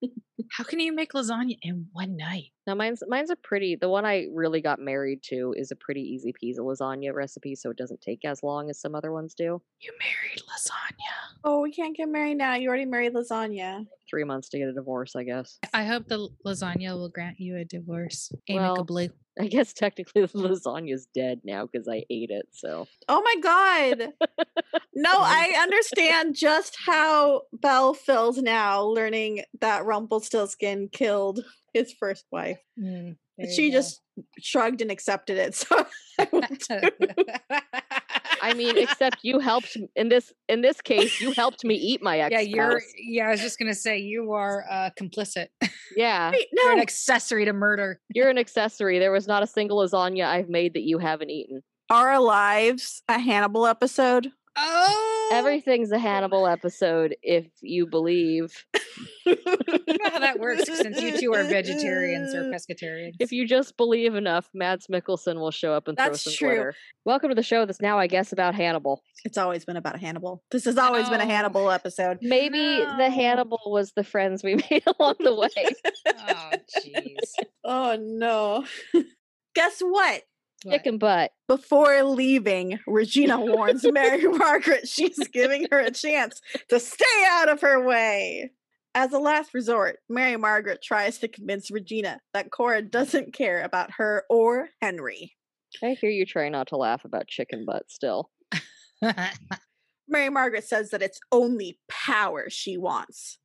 it. 0.01 0.11
How 0.51 0.65
can 0.65 0.81
you 0.81 0.93
make 0.93 1.13
lasagna 1.13 1.57
in 1.61 1.87
one 1.93 2.17
night? 2.17 2.51
Now 2.67 2.75
mine's 2.75 3.01
mine's 3.07 3.29
a 3.29 3.37
pretty 3.37 3.77
the 3.79 3.87
one 3.87 4.05
I 4.05 4.27
really 4.33 4.59
got 4.59 4.79
married 4.79 5.23
to 5.29 5.53
is 5.55 5.71
a 5.71 5.77
pretty 5.77 6.01
easy 6.01 6.33
peasy 6.33 6.57
lasagna 6.57 7.13
recipe, 7.13 7.55
so 7.55 7.69
it 7.69 7.77
doesn't 7.77 8.01
take 8.01 8.25
as 8.25 8.43
long 8.43 8.69
as 8.69 8.79
some 8.79 8.93
other 8.93 9.13
ones 9.13 9.33
do. 9.33 9.61
You 9.79 9.93
married 9.97 10.41
lasagna. 10.41 11.37
Oh, 11.45 11.61
we 11.61 11.71
can't 11.71 11.95
get 11.95 12.09
married 12.09 12.35
now. 12.35 12.55
You 12.55 12.67
already 12.67 12.85
married 12.85 13.13
lasagna. 13.13 13.87
Three 14.09 14.25
months 14.25 14.49
to 14.49 14.59
get 14.59 14.67
a 14.67 14.73
divorce, 14.73 15.15
I 15.15 15.23
guess. 15.23 15.57
I 15.73 15.85
hope 15.85 16.07
the 16.07 16.27
lasagna 16.45 16.95
will 16.97 17.09
grant 17.09 17.39
you 17.39 17.55
a 17.55 17.63
divorce 17.63 18.31
Well, 18.49 18.59
amicably. 18.59 19.09
I 19.39 19.47
guess 19.47 19.73
technically 19.73 20.21
the 20.21 20.27
lasagna's 20.27 21.07
dead 21.13 21.41
now 21.43 21.65
because 21.65 21.87
I 21.87 22.03
ate 22.09 22.29
it. 22.31 22.47
So 22.51 22.87
Oh 23.07 23.21
my 23.21 23.35
god. 23.41 24.13
No, 24.93 25.11
I 25.13 25.55
understand 25.61 26.35
just 26.35 26.77
how 26.85 27.43
Belle 27.53 27.93
feels 27.93 28.37
now 28.37 28.83
learning 28.83 29.43
that 29.61 29.85
Rumpelstiltskin 29.85 30.89
killed 30.89 31.43
his 31.73 31.93
first 31.93 32.25
wife. 32.31 32.59
Mm, 32.79 33.15
she 33.49 33.69
go. 33.69 33.77
just 33.77 34.01
shrugged 34.39 34.81
and 34.81 34.91
accepted 34.91 35.37
it. 35.37 35.55
So 35.71 35.85
I 38.41 38.47
will 38.49 38.53
too. 38.53 38.61
I 38.61 38.73
mean, 38.73 38.77
except 38.77 39.17
you 39.23 39.39
helped 39.39 39.77
in 39.95 40.09
this 40.09 40.33
in 40.49 40.61
this 40.61 40.81
case, 40.81 41.19
you 41.21 41.31
helped 41.31 41.63
me 41.63 41.75
eat 41.75 42.01
my 42.01 42.19
ex. 42.19 42.31
yeah, 42.31 42.39
you're. 42.39 42.81
Yeah, 42.97 43.27
I 43.27 43.31
was 43.31 43.41
just 43.41 43.59
gonna 43.59 43.73
say 43.73 43.97
you 43.97 44.31
are 44.33 44.65
uh, 44.69 44.89
complicit. 44.99 45.47
yeah. 45.95 46.31
Wait, 46.31 46.47
You're 46.51 46.71
an 46.71 46.79
accessory 46.79 47.45
to 47.45 47.53
murder. 47.53 47.99
You're 48.13 48.29
an 48.29 48.37
accessory. 48.37 48.99
There 48.99 49.11
was 49.11 49.27
not 49.27 49.43
a 49.43 49.47
single 49.47 49.77
lasagna 49.77 50.25
I've 50.25 50.49
made 50.49 50.73
that 50.73 50.83
you 50.83 50.97
haven't 50.97 51.29
eaten. 51.29 51.61
Our 51.89 52.19
lives, 52.19 53.03
a 53.09 53.19
Hannibal 53.19 53.67
episode. 53.67 54.31
Oh, 54.57 55.29
Everything's 55.33 55.91
a 55.91 55.99
Hannibal 55.99 56.47
episode 56.47 57.15
if 57.21 57.47
you 57.61 57.87
believe. 57.87 58.65
I 59.31 59.55
don't 59.65 59.87
know 59.87 60.09
how 60.11 60.19
that 60.19 60.39
works 60.39 60.65
since 60.65 61.01
you 61.01 61.17
two 61.17 61.33
are 61.33 61.43
vegetarians 61.43 62.33
or 62.33 62.43
pescatarians. 62.53 63.13
If 63.19 63.31
you 63.31 63.47
just 63.47 63.77
believe 63.77 64.15
enough, 64.15 64.49
Mads 64.53 64.87
Mikkelsen 64.87 65.35
will 65.35 65.51
show 65.51 65.73
up 65.73 65.87
and 65.87 65.97
throw 65.97 66.13
some 66.13 66.33
true. 66.33 66.49
glitter. 66.49 66.75
Welcome 67.05 67.29
to 67.29 67.35
the 67.35 67.43
show 67.43 67.65
that's 67.65 67.81
now, 67.81 67.97
I 67.97 68.07
guess, 68.07 68.31
about 68.31 68.55
Hannibal. 68.55 69.01
It's 69.23 69.37
always 69.37 69.65
been 69.65 69.77
about 69.77 69.99
Hannibal. 69.99 70.43
This 70.51 70.65
has 70.65 70.77
always 70.77 71.07
been 71.09 71.21
a 71.21 71.25
oh. 71.25 71.27
Hannibal 71.27 71.71
episode. 71.71 72.17
Maybe 72.21 72.57
No. 72.57 72.97
the 72.97 73.09
Hannibal 73.09 73.61
was 73.67 73.93
the 73.95 74.03
friends 74.03 74.43
we 74.43 74.55
made 74.71 74.83
along 74.99 75.15
the 75.19 75.35
way. 75.35 75.49
oh, 76.07 76.51
jeez. 76.83 77.45
Oh 77.63 77.95
no. 77.99 78.65
Guess 79.55 79.81
what? 79.81 80.23
What? 80.63 80.73
Chicken 80.73 80.97
butt. 80.99 81.31
Before 81.47 82.03
leaving, 82.03 82.79
Regina 82.87 83.39
warns 83.39 83.83
Mary 83.91 84.23
Margaret 84.25 84.87
she's 84.87 85.17
giving 85.29 85.67
her 85.71 85.79
a 85.79 85.91
chance 85.91 86.39
to 86.69 86.79
stay 86.79 87.25
out 87.29 87.49
of 87.49 87.61
her 87.61 87.83
way. 87.85 88.51
As 88.93 89.13
a 89.13 89.19
last 89.19 89.53
resort, 89.53 89.99
Mary 90.09 90.35
Margaret 90.35 90.81
tries 90.83 91.17
to 91.19 91.29
convince 91.29 91.71
Regina 91.71 92.19
that 92.33 92.51
Cora 92.51 92.81
doesn't 92.81 93.33
care 93.33 93.61
about 93.61 93.91
her 93.97 94.25
or 94.29 94.69
Henry. 94.81 95.37
I 95.81 95.91
hear 95.99 96.09
you 96.09 96.25
try 96.25 96.49
not 96.49 96.67
to 96.67 96.77
laugh 96.77 97.05
about 97.05 97.27
chicken 97.27 97.65
butt 97.65 97.89
still. 97.89 98.29
Mary 100.09 100.29
Margaret 100.29 100.65
says 100.65 100.89
that 100.89 101.01
it's 101.01 101.21
only 101.31 101.79
power 101.89 102.49
she 102.49 102.77
wants. 102.77 103.39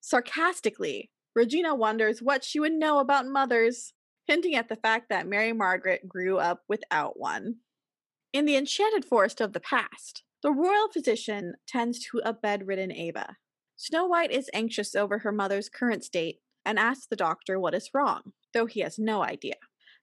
Sarcastically, 0.00 1.10
Regina 1.34 1.74
wonders 1.74 2.22
what 2.22 2.42
she 2.42 2.58
would 2.58 2.72
know 2.72 2.98
about 2.98 3.26
mothers, 3.26 3.92
hinting 4.26 4.54
at 4.54 4.70
the 4.70 4.76
fact 4.76 5.10
that 5.10 5.28
Mary 5.28 5.52
Margaret 5.52 6.08
grew 6.08 6.38
up 6.38 6.62
without 6.70 7.20
one. 7.20 7.56
In 8.32 8.46
the 8.46 8.56
enchanted 8.56 9.04
forest 9.04 9.42
of 9.42 9.52
the 9.52 9.60
past, 9.60 10.22
the 10.42 10.52
royal 10.52 10.88
physician 10.90 11.54
tends 11.68 11.98
to 12.06 12.22
a 12.24 12.32
bedridden 12.32 12.92
Ava. 12.92 13.36
Snow 13.76 14.06
White 14.06 14.30
is 14.30 14.50
anxious 14.54 14.94
over 14.94 15.18
her 15.18 15.32
mother's 15.32 15.68
current 15.68 16.02
state 16.02 16.40
and 16.64 16.78
asks 16.78 17.06
the 17.06 17.16
doctor 17.16 17.60
what 17.60 17.74
is 17.74 17.90
wrong, 17.92 18.32
though 18.52 18.66
he 18.66 18.80
has 18.80 18.98
no 18.98 19.22
idea. 19.22 19.54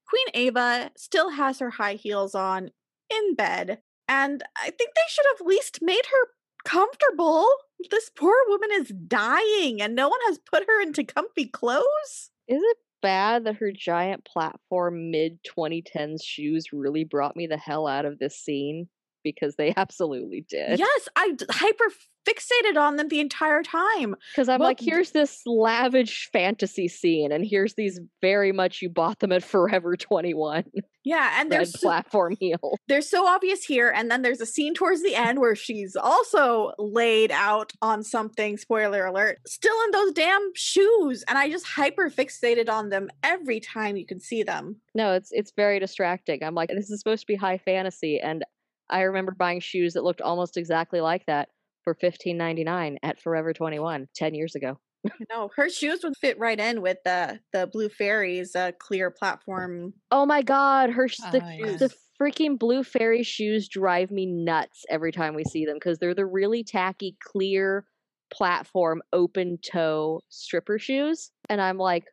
Queen 0.07 0.27
Ava 0.33 0.91
still 0.95 1.31
has 1.31 1.59
her 1.59 1.71
high 1.71 1.95
heels 1.95 2.35
on 2.35 2.69
in 3.09 3.35
bed, 3.35 3.79
and 4.07 4.43
I 4.57 4.69
think 4.69 4.91
they 4.93 5.01
should 5.09 5.25
have 5.31 5.41
at 5.41 5.47
least 5.47 5.79
made 5.81 6.05
her 6.05 6.27
comfortable. 6.63 7.47
This 7.89 8.11
poor 8.15 8.35
woman 8.47 8.69
is 8.73 8.93
dying, 9.07 9.81
and 9.81 9.95
no 9.95 10.07
one 10.07 10.19
has 10.27 10.39
put 10.39 10.65
her 10.67 10.81
into 10.81 11.03
comfy 11.03 11.47
clothes. 11.47 12.31
Is 12.47 12.61
it 12.61 12.77
bad 13.01 13.43
that 13.45 13.57
her 13.57 13.71
giant 13.71 14.23
platform 14.23 15.11
mid 15.11 15.39
2010s 15.43 16.23
shoes 16.23 16.71
really 16.71 17.03
brought 17.03 17.35
me 17.35 17.47
the 17.47 17.57
hell 17.57 17.87
out 17.87 18.05
of 18.05 18.19
this 18.19 18.37
scene? 18.37 18.87
Because 19.23 19.55
they 19.55 19.73
absolutely 19.77 20.45
did. 20.49 20.79
Yes, 20.79 21.07
I 21.15 21.35
hyper 21.51 21.85
fixated 22.27 22.77
on 22.77 22.95
them 22.95 23.09
the 23.09 23.19
entire 23.19 23.61
time. 23.63 24.15
Because 24.31 24.47
I'm 24.47 24.59
Well, 24.59 24.69
like, 24.69 24.79
here's 24.79 25.11
this 25.11 25.41
lavish 25.45 26.29
fantasy 26.31 26.87
scene, 26.87 27.31
and 27.33 27.45
here's 27.45 27.73
these 27.75 27.99
very 28.21 28.51
much 28.53 28.81
you 28.81 28.89
bought 28.89 29.19
them 29.19 29.33
at 29.33 29.43
Forever 29.43 29.97
21 29.97 30.63
Yeah, 31.03 31.35
and 31.37 31.51
they're 31.51 31.65
so, 31.65 31.79
platform 31.79 32.37
heel. 32.39 32.77
they're 32.87 33.01
so 33.01 33.27
obvious 33.27 33.65
here. 33.65 33.89
And 33.93 34.09
then 34.09 34.21
there's 34.21 34.39
a 34.39 34.45
scene 34.45 34.73
towards 34.73 35.03
the 35.03 35.15
end 35.15 35.39
where 35.39 35.53
she's 35.55 35.97
also 35.97 36.71
laid 36.79 37.29
out 37.31 37.73
on 37.81 38.03
something. 38.03 38.55
Spoiler 38.57 39.05
alert! 39.05 39.39
Still 39.45 39.75
in 39.85 39.91
those 39.91 40.13
damn 40.13 40.51
shoes, 40.55 41.25
and 41.27 41.37
I 41.37 41.49
just 41.49 41.65
hyper 41.67 42.09
fixated 42.09 42.69
on 42.69 42.87
them 42.89 43.09
every 43.21 43.59
time 43.59 43.97
you 43.97 44.05
can 44.05 44.21
see 44.21 44.43
them. 44.43 44.77
No, 44.95 45.11
it's 45.11 45.29
it's 45.33 45.51
very 45.57 45.77
distracting. 45.79 46.41
I'm 46.41 46.55
like, 46.55 46.69
this 46.69 46.89
is 46.89 46.99
supposed 47.01 47.21
to 47.23 47.27
be 47.27 47.35
high 47.35 47.57
fantasy, 47.57 48.17
and 48.21 48.45
I 48.89 49.01
remember 49.01 49.33
buying 49.33 49.59
shoes 49.59 49.93
that 49.93 50.03
looked 50.03 50.21
almost 50.21 50.57
exactly 50.57 51.01
like 51.01 51.25
that 51.25 51.49
for 51.83 51.93
$15.99 51.93 52.97
at 53.03 53.19
Forever 53.19 53.53
21 53.53 54.07
10 54.15 54.33
years 54.35 54.55
ago. 54.55 54.79
No, 55.29 55.49
her 55.55 55.69
shoes 55.69 56.01
would 56.03 56.17
fit 56.17 56.37
right 56.39 56.59
in 56.59 56.81
with 56.81 56.97
the 57.03 57.41
the 57.51 57.67
Blue 57.67 57.89
Fairies 57.89 58.55
uh, 58.55 58.71
clear 58.79 59.11
platform. 59.11 59.93
Oh 60.11 60.25
my 60.25 60.41
god, 60.41 60.91
her 60.91 61.07
sh- 61.07 61.19
the, 61.31 61.41
Oh, 61.41 61.49
yeah. 61.49 61.77
the 61.77 61.93
freaking 62.19 62.57
blue 62.57 62.83
fairy 62.83 63.23
shoes 63.23 63.67
drive 63.67 64.11
me 64.11 64.25
nuts 64.25 64.85
every 64.89 65.11
time 65.11 65.33
we 65.33 65.43
see 65.43 65.65
them 65.65 65.75
because 65.75 65.97
they're 65.99 66.13
the 66.13 66.25
really 66.25 66.63
tacky 66.63 67.17
clear 67.21 67.85
platform 68.31 69.01
open 69.11 69.57
toe 69.57 70.21
stripper 70.29 70.79
shoes 70.79 71.31
and 71.49 71.61
I'm 71.61 71.77
like 71.77 72.05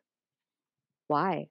why? 1.07 1.49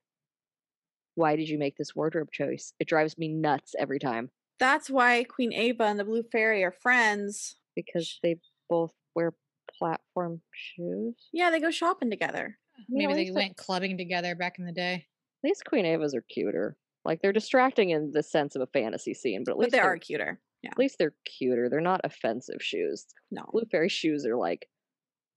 Why 1.15 1.37
did 1.37 1.49
you 1.49 1.57
make 1.57 1.77
this 1.77 1.95
wardrobe 1.95 2.33
choice? 2.33 2.73
It 2.81 2.89
drives 2.89 3.17
me 3.17 3.29
nuts 3.29 3.75
every 3.79 4.01
time 4.01 4.31
That's 4.61 4.89
why 4.91 5.25
Queen 5.25 5.53
Ava 5.53 5.85
and 5.85 5.99
the 5.99 6.05
Blue 6.05 6.23
Fairy 6.31 6.63
are 6.63 6.71
friends. 6.73 7.57
because 7.75 8.19
they 8.23 8.37
both 8.69 8.93
wear 9.15 9.33
platform 9.79 10.43
shoes. 10.53 11.15
Yeah, 11.33 11.51
they 11.51 11.61
go 11.61 11.71
shopping 11.71 12.11
together. 12.11 12.59
Uh, 12.79 12.83
maybe 12.91 13.13
at 13.13 13.15
they 13.17 13.21
least 13.23 13.35
the- 13.35 13.41
went 13.41 13.57
clubbing 13.57 13.97
together 13.97 14.35
back 14.35 14.59
in 14.59 14.67
the 14.67 14.73
day. 14.73 15.07
At 15.43 15.49
least 15.49 15.65
Queen 15.65 15.87
Ava's 15.87 16.15
are 16.15 16.23
cuter. 16.29 16.77
Like 17.05 17.23
they're 17.23 17.33
distracting 17.33 17.91
in 17.91 18.11
the 18.13 18.23
sense 18.23 18.55
of 18.57 18.61
a 18.63 18.67
fantasy 18.67 19.15
scene, 19.15 19.43
but 19.45 19.53
at 19.53 19.59
least 19.59 19.71
they 19.73 19.79
they're- 19.79 19.87
are 19.87 19.97
cuter. 19.97 20.41
Yeah. 20.63 20.71
At 20.73 20.79
least 20.79 20.97
they're 20.99 21.15
cuter. 21.25 21.69
They're 21.71 21.81
not 21.81 22.03
offensive 22.05 22.61
shoes. 22.61 23.07
No. 23.31 23.47
Blue 23.51 23.65
fairy 23.71 23.89
shoes 23.89 24.27
are 24.27 24.37
like, 24.37 24.67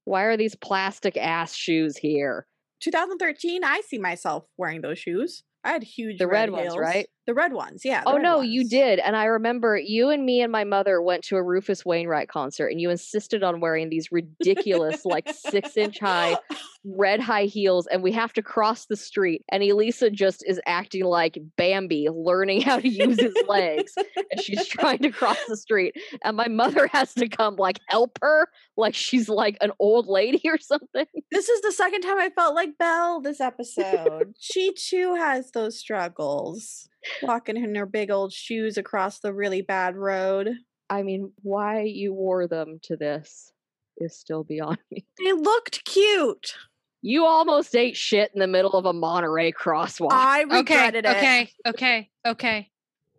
why 0.04 0.24
are 0.24 0.36
these 0.36 0.54
plastic 0.54 1.16
ass 1.16 1.54
shoes 1.54 1.96
here? 1.96 2.46
2013, 2.82 3.64
I 3.64 3.80
see 3.86 3.96
myself 3.98 4.44
wearing 4.58 4.82
those 4.82 4.98
shoes. 4.98 5.42
I 5.64 5.70
had 5.72 5.82
huge 5.82 6.18
The 6.18 6.26
red 6.26 6.50
ones, 6.50 6.64
heels. 6.64 6.76
right? 6.76 7.06
The 7.26 7.34
red 7.34 7.52
ones, 7.52 7.82
yeah. 7.84 8.02
oh 8.06 8.18
no, 8.18 8.40
you 8.42 8.68
did. 8.68 8.98
And 8.98 9.16
I 9.16 9.24
remember 9.24 9.78
you 9.78 10.10
and 10.10 10.26
me 10.26 10.42
and 10.42 10.52
my 10.52 10.64
mother 10.64 11.00
went 11.00 11.24
to 11.24 11.36
a 11.36 11.42
Rufus 11.42 11.84
Wainwright 11.84 12.28
concert 12.28 12.68
and 12.68 12.80
you 12.80 12.90
insisted 12.90 13.42
on 13.42 13.60
wearing 13.60 13.88
these 13.88 14.12
ridiculous, 14.12 15.04
like 15.04 15.28
six 15.32 15.76
inch 15.76 15.98
high 16.00 16.36
red 16.84 17.20
high 17.20 17.44
heels 17.44 17.86
and 17.86 18.02
we 18.02 18.12
have 18.12 18.32
to 18.34 18.42
cross 18.42 18.86
the 18.86 18.96
street 18.96 19.42
and 19.50 19.62
Elisa 19.62 20.10
just 20.10 20.44
is 20.46 20.60
acting 20.66 21.04
like 21.04 21.38
Bambi 21.56 22.08
learning 22.10 22.60
how 22.60 22.78
to 22.78 22.88
use 22.88 23.18
his 23.18 23.34
legs 23.48 23.94
and 23.96 24.40
she's 24.42 24.66
trying 24.66 24.98
to 24.98 25.10
cross 25.10 25.38
the 25.48 25.56
street 25.56 25.96
and 26.22 26.36
my 26.36 26.48
mother 26.48 26.86
has 26.88 27.14
to 27.14 27.28
come 27.28 27.56
like 27.56 27.78
help 27.88 28.18
her 28.20 28.48
like 28.76 28.94
she's 28.94 29.28
like 29.28 29.56
an 29.60 29.72
old 29.78 30.06
lady 30.06 30.42
or 30.44 30.58
something. 30.58 31.06
This 31.30 31.48
is 31.48 31.62
the 31.62 31.72
second 31.72 32.02
time 32.02 32.18
I 32.18 32.30
felt 32.30 32.54
like 32.54 32.76
Belle 32.78 33.20
this 33.20 33.40
episode. 33.40 34.34
she 34.38 34.72
too 34.72 35.14
has 35.14 35.52
those 35.52 35.78
struggles. 35.78 36.88
Walking 37.22 37.56
in 37.56 37.74
her 37.74 37.86
big 37.86 38.10
old 38.10 38.32
shoes 38.32 38.76
across 38.78 39.20
the 39.20 39.32
really 39.32 39.62
bad 39.62 39.96
road. 39.96 40.50
I 40.90 41.02
mean, 41.02 41.32
why 41.42 41.82
you 41.82 42.12
wore 42.12 42.46
them 42.46 42.78
to 42.84 42.96
this 42.96 43.52
is 43.96 44.16
still 44.18 44.44
beyond 44.44 44.78
me. 44.90 45.06
They 45.22 45.32
looked 45.32 45.84
cute. 45.84 46.54
You 47.02 47.24
almost 47.26 47.74
ate 47.76 47.96
shit 47.96 48.30
in 48.34 48.40
the 48.40 48.46
middle 48.46 48.72
of 48.72 48.86
a 48.86 48.92
Monterey 48.92 49.52
crosswalk. 49.52 50.08
I 50.12 50.44
Okay, 50.44 50.56
regretted 50.56 51.04
it. 51.04 51.16
okay, 51.16 51.50
okay, 51.66 52.10
okay, 52.26 52.70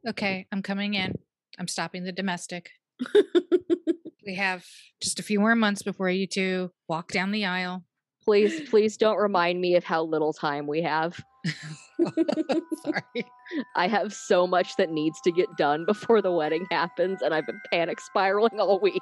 okay. 0.10 0.48
I'm 0.52 0.62
coming 0.63 0.95
in. 0.95 1.13
I'm 1.60 1.67
stopping 1.67 2.04
the 2.04 2.12
domestic. 2.12 2.71
we 4.26 4.36
have 4.36 4.65
just 5.02 5.19
a 5.19 5.24
few 5.24 5.39
more 5.39 5.56
months 5.56 5.84
before 5.84 6.10
you 6.10 6.26
two 6.28 6.71
walk 6.88 7.12
down 7.12 7.32
the 7.32 7.45
aisle. 7.45 7.84
please, 8.24 8.67
please 8.69 8.98
don't 8.98 9.17
remind 9.17 9.62
me 9.62 9.76
of 9.76 9.84
how 9.84 10.04
little 10.04 10.34
time 10.34 10.65
we 10.65 10.82
have. 10.82 11.19
Sorry. 12.84 13.31
I 13.75 13.88
have 13.88 14.13
so 14.13 14.47
much 14.47 14.75
that 14.77 14.89
needs 14.89 15.19
to 15.21 15.31
get 15.31 15.55
done 15.58 15.86
before 15.86 16.21
the 16.21 16.31
wedding 16.31 16.65
happens, 16.71 17.21
and 17.21 17.34
I've 17.34 17.45
been 17.45 17.62
panic 17.71 17.99
spiraling 18.01 18.60
all 18.60 18.79
week. 18.79 19.01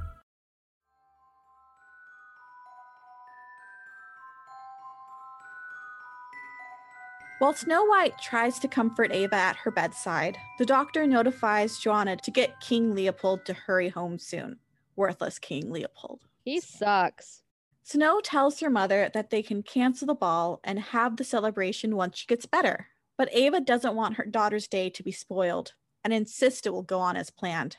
While 7.41 7.53
Snow 7.53 7.85
White 7.85 8.19
tries 8.19 8.59
to 8.59 8.67
comfort 8.67 9.11
Ava 9.11 9.35
at 9.35 9.55
her 9.55 9.71
bedside, 9.71 10.37
the 10.59 10.65
doctor 10.65 11.07
notifies 11.07 11.79
Johanna 11.79 12.17
to 12.17 12.29
get 12.29 12.59
King 12.59 12.93
Leopold 12.93 13.45
to 13.45 13.53
hurry 13.53 13.89
home 13.89 14.19
soon. 14.19 14.59
Worthless 14.95 15.39
King 15.39 15.71
Leopold. 15.71 16.27
He 16.45 16.59
sucks. 16.59 17.41
Snow 17.81 18.21
tells 18.21 18.59
her 18.59 18.69
mother 18.69 19.09
that 19.15 19.31
they 19.31 19.41
can 19.41 19.63
cancel 19.63 20.05
the 20.05 20.13
ball 20.13 20.59
and 20.63 20.77
have 20.77 21.17
the 21.17 21.23
celebration 21.23 21.95
once 21.95 22.19
she 22.19 22.27
gets 22.27 22.45
better. 22.45 22.89
But 23.17 23.33
Ava 23.33 23.59
doesn't 23.59 23.95
want 23.95 24.17
her 24.17 24.25
daughter's 24.25 24.67
day 24.67 24.91
to 24.91 25.01
be 25.01 25.11
spoiled 25.11 25.73
and 26.03 26.13
insists 26.13 26.67
it 26.67 26.73
will 26.73 26.83
go 26.83 26.99
on 26.99 27.17
as 27.17 27.31
planned. 27.31 27.75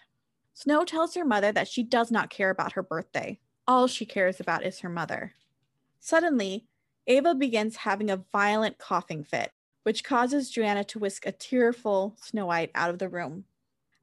Snow 0.54 0.84
tells 0.84 1.14
her 1.14 1.24
mother 1.24 1.52
that 1.52 1.68
she 1.68 1.84
does 1.84 2.10
not 2.10 2.30
care 2.30 2.50
about 2.50 2.72
her 2.72 2.82
birthday. 2.82 3.38
All 3.68 3.86
she 3.86 4.06
cares 4.06 4.40
about 4.40 4.66
is 4.66 4.80
her 4.80 4.88
mother. 4.88 5.34
Suddenly, 6.00 6.66
Ava 7.06 7.34
begins 7.34 7.76
having 7.76 8.10
a 8.10 8.24
violent 8.32 8.78
coughing 8.78 9.24
fit, 9.24 9.50
which 9.82 10.04
causes 10.04 10.50
Johanna 10.50 10.84
to 10.84 10.98
whisk 10.98 11.26
a 11.26 11.32
tearful 11.32 12.16
Snow 12.20 12.46
White 12.46 12.70
out 12.74 12.90
of 12.90 12.98
the 12.98 13.08
room. 13.08 13.44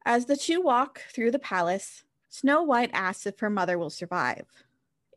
As 0.06 0.26
the 0.26 0.36
two 0.36 0.62
walk 0.62 1.04
through 1.14 1.32
the 1.32 1.40
palace, 1.40 2.04
Snow 2.30 2.62
White 2.62 2.92
asks 2.94 3.26
if 3.26 3.40
her 3.40 3.50
mother 3.50 3.78
will 3.78 3.90
survive. 3.90 4.46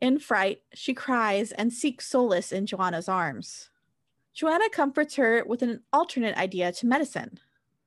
In 0.01 0.19
fright, 0.19 0.61
she 0.73 0.93
cries 0.93 1.51
and 1.51 1.71
seeks 1.71 2.07
solace 2.07 2.51
in 2.51 2.65
Johanna's 2.65 3.09
arms. 3.09 3.69
Johanna 4.33 4.69
comforts 4.69 5.15
her 5.15 5.43
with 5.45 5.61
an 5.61 5.81
alternate 5.91 6.37
idea 6.37 6.71
to 6.71 6.87
medicine 6.87 7.39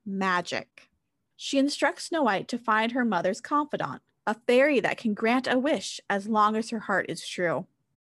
magic. 0.05 0.89
She 1.35 1.59
instructs 1.59 2.05
Snow 2.05 2.23
White 2.23 2.47
to 2.47 2.57
find 2.57 2.93
her 2.93 3.03
mother's 3.03 3.41
confidant, 3.41 4.01
a 4.25 4.33
fairy 4.33 4.79
that 4.79 4.97
can 4.97 5.13
grant 5.13 5.47
a 5.47 5.59
wish 5.59 5.99
as 6.09 6.27
long 6.27 6.55
as 6.55 6.69
her 6.69 6.79
heart 6.79 7.07
is 7.09 7.27
true. 7.27 7.67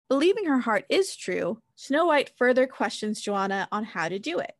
Believing 0.09 0.45
her 0.45 0.61
heart 0.61 0.85
is 0.89 1.17
true, 1.17 1.61
Snow 1.75 2.07
White 2.07 2.31
further 2.39 2.67
questions 2.67 3.21
Johanna 3.21 3.67
on 3.73 3.85
how 3.85 4.09
to 4.09 4.19
do 4.19 4.39
it. 4.39 4.55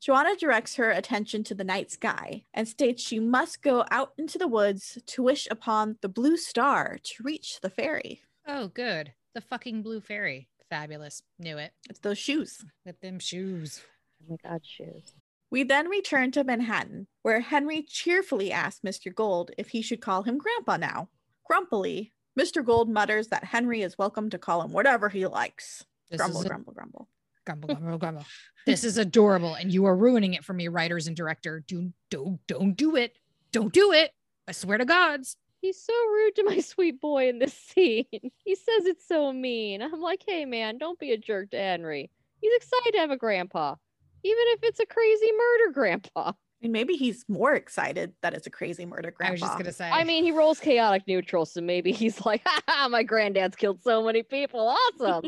Johanna 0.00 0.34
directs 0.34 0.74
her 0.74 0.90
attention 0.90 1.44
to 1.44 1.54
the 1.54 1.62
night 1.62 1.92
sky 1.92 2.44
and 2.52 2.66
states 2.66 3.00
she 3.00 3.20
must 3.20 3.62
go 3.62 3.84
out 3.92 4.12
into 4.18 4.38
the 4.38 4.48
woods 4.48 4.98
to 5.06 5.22
wish 5.22 5.46
upon 5.48 5.98
the 6.00 6.08
blue 6.08 6.36
star 6.36 6.98
to 7.04 7.22
reach 7.22 7.60
the 7.60 7.70
fairy. 7.70 8.22
Oh, 8.44 8.66
good. 8.66 9.12
The 9.34 9.40
fucking 9.40 9.82
blue 9.82 10.00
fairy. 10.00 10.48
Fabulous. 10.68 11.22
Knew 11.38 11.58
it. 11.58 11.72
It's 11.88 12.00
those 12.00 12.18
shoes. 12.18 12.64
With 12.84 13.00
them 13.00 13.20
shoes. 13.20 13.80
Oh 14.20 14.30
my 14.30 14.50
god, 14.50 14.62
shoes. 14.64 15.12
We 15.52 15.62
then 15.62 15.88
return 15.88 16.32
to 16.32 16.42
Manhattan, 16.42 17.06
where 17.22 17.40
Henry 17.40 17.82
cheerfully 17.82 18.50
asks 18.50 18.80
Mr. 18.84 19.14
Gold 19.14 19.52
if 19.56 19.68
he 19.68 19.82
should 19.82 20.00
call 20.00 20.24
him 20.24 20.38
Grandpa 20.38 20.78
now. 20.78 21.10
Grumpily, 21.46 22.12
Mr. 22.38 22.64
Gold 22.64 22.88
mutters 22.88 23.28
that 23.28 23.44
Henry 23.44 23.82
is 23.82 23.98
welcome 23.98 24.30
to 24.30 24.38
call 24.38 24.62
him 24.62 24.72
whatever 24.72 25.08
he 25.08 25.26
likes. 25.26 25.84
This 26.10 26.18
grumble, 26.18 26.40
is 26.40 26.46
a- 26.46 26.48
grumble, 26.48 26.72
grumble. 26.72 27.08
Grumble, 27.44 27.68
grumble, 27.74 27.98
grumble. 27.98 28.24
This 28.66 28.84
is 28.84 28.98
adorable, 28.98 29.54
and 29.54 29.72
you 29.72 29.84
are 29.86 29.96
ruining 29.96 30.34
it 30.34 30.44
for 30.44 30.52
me, 30.52 30.68
writers 30.68 31.06
and 31.06 31.16
director. 31.16 31.62
Do 31.66 31.92
don't 32.10 32.38
don't 32.46 32.74
do 32.74 32.96
it. 32.96 33.16
Don't 33.50 33.72
do 33.72 33.92
it. 33.92 34.12
I 34.48 34.52
swear 34.52 34.78
to 34.78 34.84
gods. 34.84 35.36
He's 35.60 35.80
so 35.80 35.92
rude 35.92 36.34
to 36.36 36.44
my 36.44 36.60
sweet 36.60 37.00
boy 37.00 37.28
in 37.28 37.38
this 37.38 37.54
scene. 37.54 38.06
He 38.44 38.54
says 38.56 38.86
it's 38.86 39.06
so 39.06 39.32
mean. 39.32 39.82
I'm 39.82 40.00
like, 40.00 40.22
hey 40.26 40.44
man, 40.44 40.78
don't 40.78 40.98
be 40.98 41.12
a 41.12 41.18
jerk 41.18 41.50
to 41.50 41.56
Henry. 41.58 42.10
He's 42.40 42.54
excited 42.56 42.92
to 42.92 42.98
have 42.98 43.10
a 43.10 43.16
grandpa, 43.16 43.76
even 44.24 44.44
if 44.48 44.60
it's 44.64 44.80
a 44.80 44.86
crazy 44.86 45.30
murder 45.32 45.72
grandpa. 45.72 46.32
I 46.62 46.66
mean, 46.66 46.72
maybe 46.72 46.94
he's 46.94 47.24
more 47.28 47.54
excited 47.54 48.12
that 48.22 48.34
it's 48.34 48.46
a 48.46 48.50
crazy 48.50 48.86
murder 48.86 49.10
grandpa. 49.10 49.30
I 49.30 49.32
was 49.32 49.40
just 49.40 49.58
gonna 49.58 49.72
say. 49.72 49.90
I 49.90 50.04
mean, 50.04 50.22
he 50.22 50.30
rolls 50.30 50.60
chaotic 50.60 51.08
neutral, 51.08 51.44
so 51.44 51.60
maybe 51.60 51.90
he's 51.90 52.24
like, 52.24 52.42
ha 52.46 52.60
ha, 52.68 52.88
my 52.88 53.02
granddad's 53.02 53.56
killed 53.56 53.82
so 53.82 54.04
many 54.04 54.22
people. 54.22 54.76
Awesome. 55.00 55.24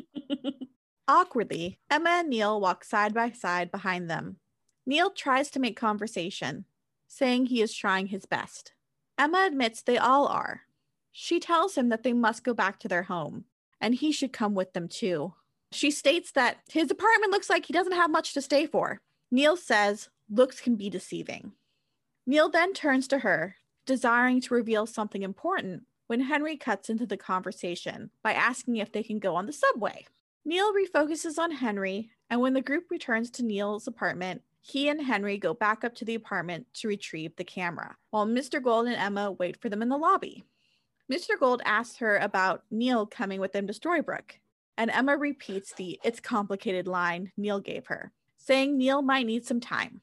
Awkwardly, 1.08 1.80
Emma 1.90 2.10
and 2.10 2.30
Neal 2.30 2.60
walk 2.60 2.84
side 2.84 3.12
by 3.12 3.32
side 3.32 3.72
behind 3.72 4.08
them. 4.08 4.36
Neal 4.86 5.10
tries 5.10 5.50
to 5.50 5.58
make 5.58 5.76
conversation, 5.76 6.66
saying 7.08 7.46
he 7.46 7.60
is 7.60 7.74
trying 7.74 8.06
his 8.06 8.26
best. 8.26 8.72
Emma 9.18 9.44
admits 9.44 9.82
they 9.82 9.98
all 9.98 10.28
are. 10.28 10.62
She 11.10 11.40
tells 11.40 11.76
him 11.76 11.88
that 11.88 12.04
they 12.04 12.12
must 12.12 12.44
go 12.44 12.54
back 12.54 12.78
to 12.80 12.88
their 12.88 13.04
home, 13.04 13.44
and 13.80 13.94
he 13.94 14.12
should 14.12 14.32
come 14.32 14.54
with 14.54 14.72
them 14.72 14.86
too. 14.86 15.34
She 15.72 15.90
states 15.90 16.30
that 16.32 16.58
his 16.70 16.92
apartment 16.92 17.32
looks 17.32 17.50
like 17.50 17.66
he 17.66 17.72
doesn't 17.72 17.92
have 17.92 18.10
much 18.10 18.34
to 18.34 18.40
stay 18.40 18.66
for. 18.66 19.00
Neal 19.32 19.56
says 19.56 20.08
looks 20.34 20.60
can 20.60 20.76
be 20.76 20.90
deceiving. 20.90 21.52
Neal 22.26 22.48
then 22.48 22.72
turns 22.72 23.06
to 23.08 23.20
her, 23.20 23.56
desiring 23.86 24.40
to 24.42 24.54
reveal 24.54 24.86
something 24.86 25.22
important, 25.22 25.84
when 26.06 26.20
Henry 26.20 26.56
cuts 26.56 26.90
into 26.90 27.06
the 27.06 27.16
conversation 27.16 28.10
by 28.22 28.32
asking 28.32 28.76
if 28.76 28.92
they 28.92 29.02
can 29.02 29.18
go 29.18 29.36
on 29.36 29.46
the 29.46 29.52
subway. 29.52 30.06
Neal 30.44 30.72
refocuses 30.74 31.38
on 31.38 31.50
Henry, 31.50 32.10
and 32.30 32.40
when 32.40 32.52
the 32.52 32.60
group 32.60 32.90
returns 32.90 33.30
to 33.32 33.44
Neal's 33.44 33.86
apartment, 33.86 34.42
he 34.60 34.88
and 34.88 35.00
Henry 35.00 35.38
go 35.38 35.54
back 35.54 35.84
up 35.84 35.94
to 35.96 36.04
the 36.04 36.14
apartment 36.14 36.66
to 36.74 36.88
retrieve 36.88 37.36
the 37.36 37.44
camera, 37.44 37.96
while 38.10 38.26
Mr. 38.26 38.62
Gold 38.62 38.86
and 38.86 38.96
Emma 38.96 39.32
wait 39.32 39.60
for 39.60 39.68
them 39.68 39.82
in 39.82 39.88
the 39.88 39.96
lobby. 39.96 40.44
Mr. 41.12 41.38
Gold 41.38 41.60
asks 41.66 41.96
her 41.98 42.16
about 42.16 42.64
Neal 42.70 43.06
coming 43.06 43.40
with 43.40 43.52
them 43.52 43.66
to 43.66 43.74
Storybrooke, 43.74 44.38
and 44.78 44.90
Emma 44.90 45.16
repeats 45.16 45.72
the 45.74 46.00
it's 46.02 46.20
complicated 46.20 46.88
line 46.88 47.30
Neal 47.36 47.60
gave 47.60 47.86
her, 47.86 48.12
saying 48.38 48.78
Neal 48.78 49.02
might 49.02 49.26
need 49.26 49.44
some 49.44 49.60
time. 49.60 50.00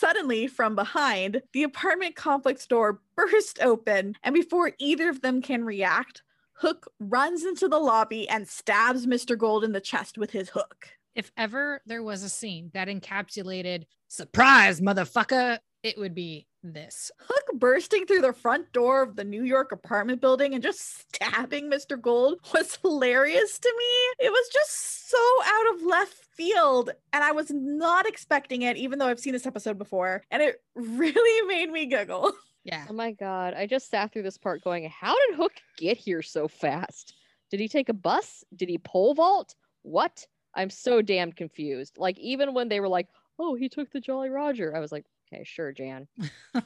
Suddenly, 0.00 0.46
from 0.46 0.74
behind, 0.74 1.42
the 1.52 1.62
apartment 1.62 2.16
complex 2.16 2.66
door 2.66 3.02
burst 3.16 3.60
open, 3.60 4.16
and 4.22 4.34
before 4.34 4.72
either 4.78 5.10
of 5.10 5.20
them 5.20 5.42
can 5.42 5.62
react, 5.62 6.22
Hook 6.54 6.90
runs 6.98 7.44
into 7.44 7.68
the 7.68 7.78
lobby 7.78 8.26
and 8.26 8.48
stabs 8.48 9.06
Mr. 9.06 9.36
Gold 9.36 9.62
in 9.62 9.72
the 9.72 9.80
chest 9.80 10.16
with 10.16 10.30
his 10.30 10.48
hook. 10.48 10.88
if 11.14 11.30
ever 11.36 11.82
there 11.84 12.02
was 12.02 12.22
a 12.22 12.30
scene 12.30 12.70
that 12.72 12.88
encapsulated 12.88 13.84
surprise, 14.08 14.80
motherfucker, 14.80 15.58
it 15.82 15.98
would 15.98 16.14
be 16.14 16.46
this. 16.62 17.10
Hook 17.18 17.58
bursting 17.58 18.06
through 18.06 18.22
the 18.22 18.32
front 18.32 18.72
door 18.72 19.02
of 19.02 19.16
the 19.16 19.24
New 19.24 19.42
York 19.42 19.70
apartment 19.70 20.22
building 20.22 20.54
and 20.54 20.62
just 20.62 21.10
stabbing 21.10 21.70
Mr. 21.70 22.00
Gold 22.00 22.38
was 22.54 22.78
hilarious 22.80 23.58
to 23.58 23.74
me. 23.76 24.26
It 24.26 24.30
was 24.30 24.48
just 24.50 25.10
so 25.10 25.42
out 25.44 25.74
of 25.74 25.82
left 25.82 26.29
field, 26.40 26.90
and 27.12 27.22
I 27.22 27.32
was 27.32 27.50
not 27.50 28.08
expecting 28.08 28.62
it, 28.62 28.78
even 28.78 28.98
though 28.98 29.08
I've 29.08 29.20
seen 29.20 29.34
this 29.34 29.46
episode 29.46 29.76
before, 29.76 30.22
and 30.30 30.42
it 30.42 30.62
really 30.74 31.46
made 31.46 31.70
me 31.70 31.86
giggle. 31.86 32.32
Yeah. 32.62 32.84
oh 32.90 32.92
my 32.92 33.12
god, 33.12 33.54
I 33.54 33.66
just 33.66 33.88
sat 33.88 34.12
through 34.12 34.24
this 34.24 34.36
part 34.36 34.62
going, 34.62 34.86
how 34.90 35.14
did 35.26 35.36
Hook 35.36 35.52
get 35.78 35.96
here 35.96 36.20
so 36.20 36.46
fast? 36.46 37.14
Did 37.50 37.58
he 37.58 37.68
take 37.68 37.88
a 37.88 37.94
bus? 37.94 38.44
Did 38.54 38.68
he 38.68 38.76
pole 38.76 39.14
vault? 39.14 39.54
What? 39.80 40.26
I'm 40.54 40.68
so 40.68 41.00
damn 41.00 41.32
confused. 41.32 41.96
Like 41.96 42.18
even 42.18 42.52
when 42.52 42.68
they 42.68 42.80
were 42.80 42.88
like, 42.88 43.08
"Oh, 43.38 43.54
he 43.54 43.70
took 43.70 43.90
the 43.90 43.98
Jolly 43.98 44.28
Roger," 44.28 44.76
I 44.76 44.80
was 44.80 44.92
like, 44.92 45.06
"Okay, 45.32 45.42
sure, 45.44 45.72
Jan." 45.72 46.06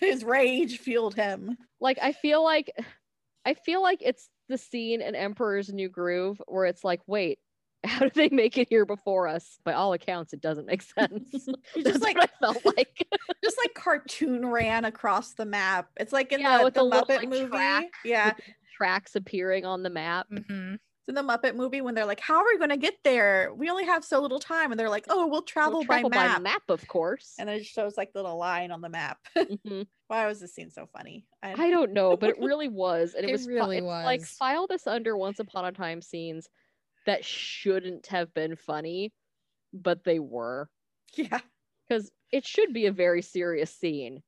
His 0.00 0.24
rage 0.24 0.80
fueled 0.80 1.14
him. 1.14 1.56
like 1.80 1.98
I 2.02 2.10
feel 2.10 2.42
like 2.42 2.72
I 3.46 3.54
feel 3.54 3.80
like 3.80 4.02
it's 4.02 4.28
the 4.48 4.58
scene 4.58 5.02
in 5.02 5.14
Emperor's 5.14 5.72
New 5.72 5.88
Groove 5.88 6.42
where 6.48 6.66
it's 6.66 6.82
like, 6.82 7.00
wait, 7.06 7.38
how 7.84 8.00
did 8.00 8.14
they 8.14 8.28
make 8.30 8.58
it 8.58 8.68
here 8.68 8.84
before 8.86 9.28
us? 9.28 9.58
By 9.64 9.72
all 9.74 9.92
accounts, 9.92 10.32
it 10.32 10.40
doesn't 10.40 10.66
make 10.66 10.82
sense. 10.98 11.30
That's 11.74 11.86
just 11.90 12.02
like 12.02 12.16
what 12.16 12.30
I 12.30 12.38
felt 12.52 12.64
like. 12.76 13.06
just 13.44 13.58
like 13.58 13.74
cartoon 13.74 14.46
ran 14.46 14.84
across 14.84 15.34
the 15.34 15.44
map. 15.46 15.88
It's 15.96 16.12
like 16.12 16.32
in 16.32 16.40
Yeah, 16.40 16.58
the, 16.58 16.64
with 16.64 16.74
the 16.74 16.80
the 16.80 16.84
little, 16.84 17.06
Muppet 17.06 17.16
like, 17.18 17.28
movie. 17.28 17.46
track. 17.48 17.86
Yeah. 18.04 18.32
Tracks 18.76 19.14
appearing 19.16 19.64
on 19.64 19.82
the 19.82 19.90
map. 19.90 20.26
Mhm. 20.32 20.74
It's 20.74 21.08
in 21.10 21.14
the 21.14 21.22
Muppet 21.22 21.54
movie 21.54 21.82
when 21.82 21.94
they're 21.94 22.06
like, 22.06 22.18
How 22.20 22.36
are 22.38 22.46
we 22.46 22.58
gonna 22.58 22.78
get 22.78 22.94
there? 23.04 23.52
We 23.54 23.68
only 23.68 23.84
have 23.84 24.04
so 24.04 24.20
little 24.22 24.38
time. 24.40 24.70
And 24.72 24.80
they're 24.80 24.88
like, 24.88 25.04
Oh, 25.10 25.26
we'll 25.26 25.30
We'll 25.30 25.42
travel, 25.42 25.84
travel 25.84 26.08
by 26.10 26.16
map. 26.16 26.42
map, 26.42 26.62
of 26.70 26.86
course. 26.88 27.34
And 27.38 27.50
it 27.50 27.66
shows 27.66 27.96
like 27.98 28.12
the 28.14 28.22
little 28.22 28.38
line 28.38 28.70
on 28.70 28.80
the 28.80 28.88
map. 28.88 29.18
Mhm. 29.36 29.86
Why 30.08 30.26
was 30.26 30.40
this 30.40 30.54
scene 30.54 30.70
so 30.70 30.86
funny? 30.86 31.26
I 31.42 31.70
don't 31.70 31.92
know, 31.92 32.16
but 32.16 32.30
it 32.30 32.38
really 32.38 32.68
was, 32.68 33.14
and 33.14 33.24
it, 33.24 33.28
It 33.28 33.32
was 33.32 33.46
really 33.46 33.78
it's 33.78 33.84
Like 33.84 34.22
file 34.22 34.66
this 34.66 34.86
under 34.86 35.16
Once 35.16 35.40
Upon 35.40 35.66
a 35.66 35.72
Time 35.72 36.00
scenes 36.00 36.48
that 37.06 37.24
shouldn't 37.24 38.06
have 38.08 38.32
been 38.34 38.56
funny, 38.56 39.12
but 39.72 40.04
they 40.04 40.18
were 40.18 40.68
yeah. 41.14 41.40
because 41.88 42.10
it 42.32 42.46
should 42.46 42.72
be 42.72 42.86
a 42.86 42.92
very 42.92 43.22
serious 43.22 43.70
scene. 43.74 44.22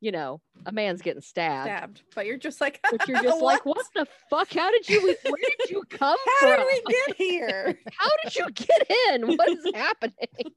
you 0.00 0.12
know, 0.12 0.40
a 0.66 0.72
man's 0.72 1.00
getting 1.02 1.22
stabbed. 1.22 1.66
Stabbed. 1.68 2.02
But 2.14 2.26
you're 2.26 2.36
just 2.36 2.60
like, 2.60 2.80
But 2.90 3.08
you're 3.08 3.22
just 3.22 3.42
like, 3.42 3.64
what 3.64 3.84
the 3.94 4.06
fuck? 4.30 4.52
How 4.52 4.70
did 4.70 4.88
you? 4.88 5.00
Where 5.02 5.42
did 5.58 5.70
you 5.70 5.82
come 5.90 6.16
How 6.24 6.40
from? 6.40 6.50
How 6.50 6.56
did 6.56 6.66
we 6.86 6.94
get 7.06 7.16
here? 7.16 7.78
How 7.92 8.10
did 8.22 8.36
you 8.36 8.50
get 8.50 8.90
in? 9.10 9.36
What 9.36 9.48
is 9.48 9.66
happening? 9.74 10.52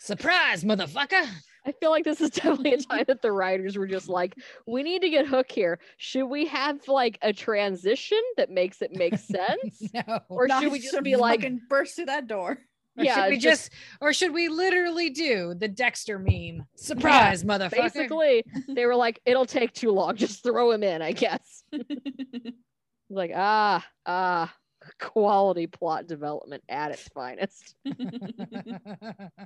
Surprise, 0.00 0.64
motherfucker. 0.64 1.26
I 1.66 1.72
feel 1.72 1.90
like 1.90 2.04
this 2.04 2.20
is 2.20 2.30
definitely 2.30 2.74
a 2.74 2.78
time 2.78 3.04
that 3.08 3.22
the 3.22 3.32
writers 3.32 3.76
were 3.76 3.86
just 3.86 4.08
like, 4.08 4.34
we 4.66 4.82
need 4.82 5.02
to 5.02 5.10
get 5.10 5.26
Hook 5.26 5.50
here. 5.50 5.78
Should 5.96 6.26
we 6.26 6.46
have 6.46 6.86
like 6.88 7.18
a 7.22 7.32
transition 7.32 8.20
that 8.36 8.50
makes 8.50 8.80
it 8.82 8.92
make 8.92 9.18
sense? 9.18 9.82
no. 9.94 10.20
Or 10.28 10.48
should 10.48 10.72
we 10.72 10.78
just 10.78 11.02
be 11.02 11.16
like, 11.16 11.40
fucking 11.40 11.60
burst 11.68 11.96
through 11.96 12.06
that 12.06 12.26
door? 12.26 12.58
Or 12.96 13.04
yeah, 13.04 13.14
should 13.24 13.30
we 13.30 13.38
just- 13.38 13.70
just, 13.70 13.72
or 14.00 14.12
should 14.12 14.32
we 14.32 14.48
literally 14.48 15.10
do 15.10 15.54
the 15.54 15.68
Dexter 15.68 16.18
meme? 16.18 16.66
Surprise, 16.76 17.44
motherfucker. 17.44 17.70
basically, 17.82 18.44
they 18.68 18.86
were 18.86 18.96
like, 18.96 19.20
it'll 19.24 19.46
take 19.46 19.72
too 19.72 19.90
long. 19.92 20.16
Just 20.16 20.42
throw 20.42 20.70
him 20.72 20.82
in, 20.82 21.00
I 21.00 21.12
guess. 21.12 21.62
Like, 23.10 23.30
ah, 23.36 23.86
ah, 24.04 24.52
quality 25.00 25.66
plot 25.68 26.06
development 26.08 26.62
at 26.68 26.90
its 26.90 27.06
finest. 27.08 27.74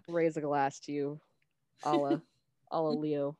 Raise 0.08 0.36
a 0.36 0.40
glass 0.40 0.80
to 0.80 0.92
you, 0.92 1.20
a 1.84 2.80
la, 2.80 2.88
Leo. 2.90 3.36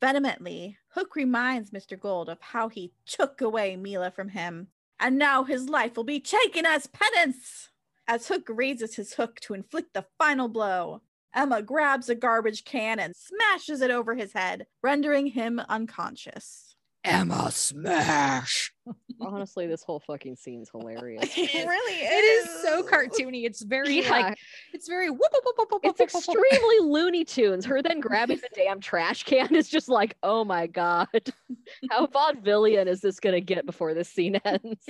Vehemently, 0.00 0.78
Hook 0.88 1.14
reminds 1.14 1.70
Mr. 1.70 1.98
Gold 1.98 2.28
of 2.28 2.40
how 2.40 2.68
he 2.68 2.92
took 3.06 3.40
away 3.40 3.76
Milah 3.76 4.14
from 4.14 4.28
him, 4.28 4.68
and 4.98 5.18
now 5.18 5.44
his 5.44 5.68
life 5.68 5.96
will 5.96 6.04
be 6.04 6.20
taken 6.20 6.64
as 6.64 6.86
penance. 6.86 7.70
As 8.06 8.28
Hook 8.28 8.48
raises 8.48 8.96
his 8.96 9.14
hook 9.14 9.40
to 9.40 9.54
inflict 9.54 9.94
the 9.94 10.06
final 10.18 10.48
blow, 10.48 11.02
Emma 11.34 11.62
grabs 11.62 12.08
a 12.08 12.14
garbage 12.14 12.64
can 12.64 13.00
and 13.00 13.14
smashes 13.16 13.80
it 13.80 13.90
over 13.90 14.14
his 14.14 14.32
head, 14.32 14.66
rendering 14.82 15.26
him 15.26 15.60
unconscious. 15.68 16.73
Emma 17.04 17.50
smash. 17.50 18.72
Honestly, 19.20 19.66
this 19.66 19.82
whole 19.82 20.00
fucking 20.00 20.36
scene's 20.36 20.70
hilarious. 20.70 21.30
It 21.36 21.66
really 21.66 22.00
is. 22.00 22.10
It 22.10 22.48
is 22.48 22.62
so 22.62 22.82
cartoony. 22.82 23.44
It's 23.44 23.62
very 23.62 24.00
Yeah, 24.00 24.10
like 24.10 24.38
it's 24.72 24.88
very 24.88 25.10
whoop, 25.10 25.20
whoop, 25.20 25.44
whoop, 25.44 25.56
whoop, 25.58 25.70
whoop, 25.70 25.80
it's 25.84 26.00
whoop, 26.00 26.12
whoop, 26.14 26.24
whoop. 26.28 26.36
extremely 26.50 26.92
Looney 26.92 27.24
Tunes. 27.24 27.64
Her 27.64 27.82
then 27.82 28.00
grabbing 28.00 28.38
the 28.38 28.48
damn 28.54 28.80
trash 28.80 29.22
can 29.24 29.54
is 29.54 29.68
just 29.68 29.88
like, 29.88 30.16
oh 30.22 30.44
my 30.44 30.66
god, 30.66 31.08
how 31.90 32.06
vaudevillian 32.06 32.86
is 32.86 33.00
this 33.00 33.20
gonna 33.20 33.40
get 33.40 33.66
before 33.66 33.94
this 33.94 34.08
scene 34.08 34.40
ends? 34.44 34.86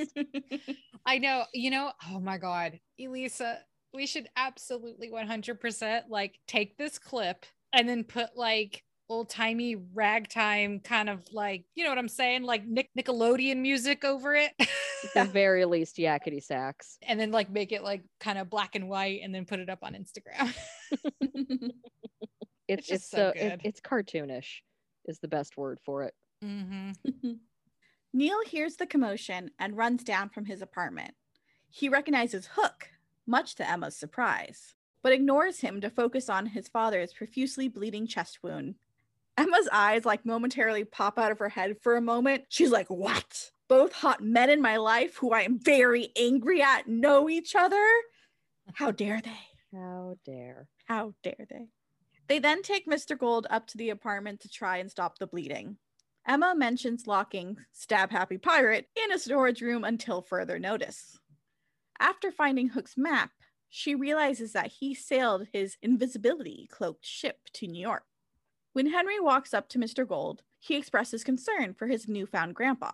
I 1.07 1.18
know, 1.18 1.44
you 1.53 1.70
know, 1.70 1.92
oh 2.11 2.20
my 2.20 2.38
god, 2.38 2.79
Elisa, 2.98 3.59
we 3.92 4.07
should 4.07 4.29
absolutely 4.37 5.11
100% 5.11 6.03
like 6.09 6.38
take 6.46 6.77
this 6.79 6.98
clip 6.98 7.44
and 7.72 7.88
then 7.88 8.05
put 8.05 8.31
like 8.37 8.83
old 9.09 9.29
timey 9.29 9.77
ragtime 9.77 10.81
kind 10.81 11.09
of 11.11 11.21
like, 11.33 11.64
you 11.75 11.85
know 11.85 11.90
what 11.90 11.99
I'm 11.99 12.09
saying? 12.09 12.43
Like 12.45 12.67
Nick 12.67 12.88
Nickelodeon 12.99 13.59
music 13.59 14.05
over 14.05 14.35
it. 14.35 14.53
At 14.59 14.69
the 15.14 15.25
very 15.33 15.64
least, 15.67 15.97
yakety 15.99 16.43
sax. 16.43 16.97
and 17.03 17.21
then 17.21 17.31
like 17.31 17.51
make 17.51 17.73
it 17.73 17.83
like 17.83 18.03
kind 18.21 18.38
of 18.38 18.49
black 18.49 18.75
and 18.75 18.88
white 18.88 19.21
and 19.23 19.35
then 19.35 19.45
put 19.45 19.61
it 19.61 19.69
up 19.69 19.81
on 19.83 19.95
Instagram. 19.95 20.53
It's 22.67 22.87
just 22.88 23.03
it's 23.03 23.11
so 23.11 23.33
so 23.37 23.45
it- 23.47 23.61
it's 23.62 23.81
cartoonish 23.83 24.61
is 25.07 25.19
the 25.19 25.29
best 25.29 25.57
word 25.59 25.79
for 25.85 26.05
it. 26.05 26.14
mm-hmm. 26.43 26.93
Neal 28.14 28.40
hears 28.47 28.77
the 28.77 28.87
commotion 28.87 29.51
and 29.59 29.77
runs 29.77 30.03
down 30.05 30.31
from 30.31 30.47
his 30.47 30.62
apartment. 30.62 31.12
He 31.69 31.88
recognizes 31.90 32.49
Hook, 32.55 32.88
much 33.27 33.57
to 33.57 33.69
Emma's 33.69 33.97
surprise, 33.99 34.75
but 35.03 35.12
ignores 35.12 35.61
him 35.61 35.81
to 35.83 35.90
focus 35.90 36.31
on 36.31 36.47
his 36.47 36.69
father's 36.69 37.12
profusely 37.12 37.69
bleeding 37.69 38.07
chest 38.07 38.38
wound. 38.43 38.77
Emma's 39.37 39.68
eyes 39.73 40.05
like 40.05 40.25
momentarily 40.25 40.85
pop 40.85 41.18
out 41.18 41.33
of 41.33 41.38
her 41.38 41.49
head 41.49 41.77
for 41.81 41.97
a 41.97 42.01
moment. 42.01 42.44
She's 42.49 42.70
like, 42.70 42.88
What? 42.88 43.51
Both 43.68 43.92
hot 43.92 44.23
men 44.23 44.51
in 44.51 44.61
my 44.61 44.77
life 44.77 45.16
who 45.16 45.33
I 45.33 45.42
am 45.42 45.59
very 45.59 46.11
angry 46.16 46.62
at 46.62 46.87
know 46.87 47.29
each 47.29 47.55
other? 47.55 47.85
How 48.75 48.90
dare 48.90 49.20
they? 49.23 49.77
How 49.77 50.16
dare. 50.25 50.68
How 50.87 51.14
dare 51.23 51.47
they? 51.51 51.68
They 52.29 52.38
then 52.38 52.62
take 52.62 52.87
Mr. 52.87 53.18
Gold 53.18 53.47
up 53.51 53.66
to 53.68 53.79
the 53.79 53.90
apartment 53.90 54.40
to 54.40 54.49
try 54.49 54.79
and 54.79 54.90
stop 54.90 55.18
the 55.18 55.27
bleeding. 55.27 55.77
Emma 56.27 56.55
mentions 56.57 57.07
locking 57.07 57.57
Stab 57.73 58.11
Happy 58.11 58.38
Pirate 58.38 58.88
in 58.97 59.12
a 59.12 59.18
storage 59.18 59.61
room 59.61 59.85
until 59.85 60.23
further 60.23 60.59
notice. 60.59 61.18
After 62.01 62.31
finding 62.31 62.68
Hook's 62.68 62.97
map, 62.97 63.31
she 63.68 63.94
realizes 63.94 64.53
that 64.53 64.73
he 64.79 64.94
sailed 64.94 65.49
his 65.53 65.77
invisibility 65.83 66.68
cloaked 66.70 67.05
ship 67.05 67.38
to 67.55 67.66
New 67.66 67.81
York. 67.81 68.05
When 68.75 68.91
Henry 68.91 69.21
walks 69.21 69.55
up 69.55 69.69
to 69.69 69.79
Mr. 69.79 70.07
Gold, 70.07 70.43
he 70.59 70.75
expresses 70.75 71.23
concern 71.23 71.75
for 71.75 71.87
his 71.87 72.09
newfound 72.09 72.57
grandpa. 72.57 72.91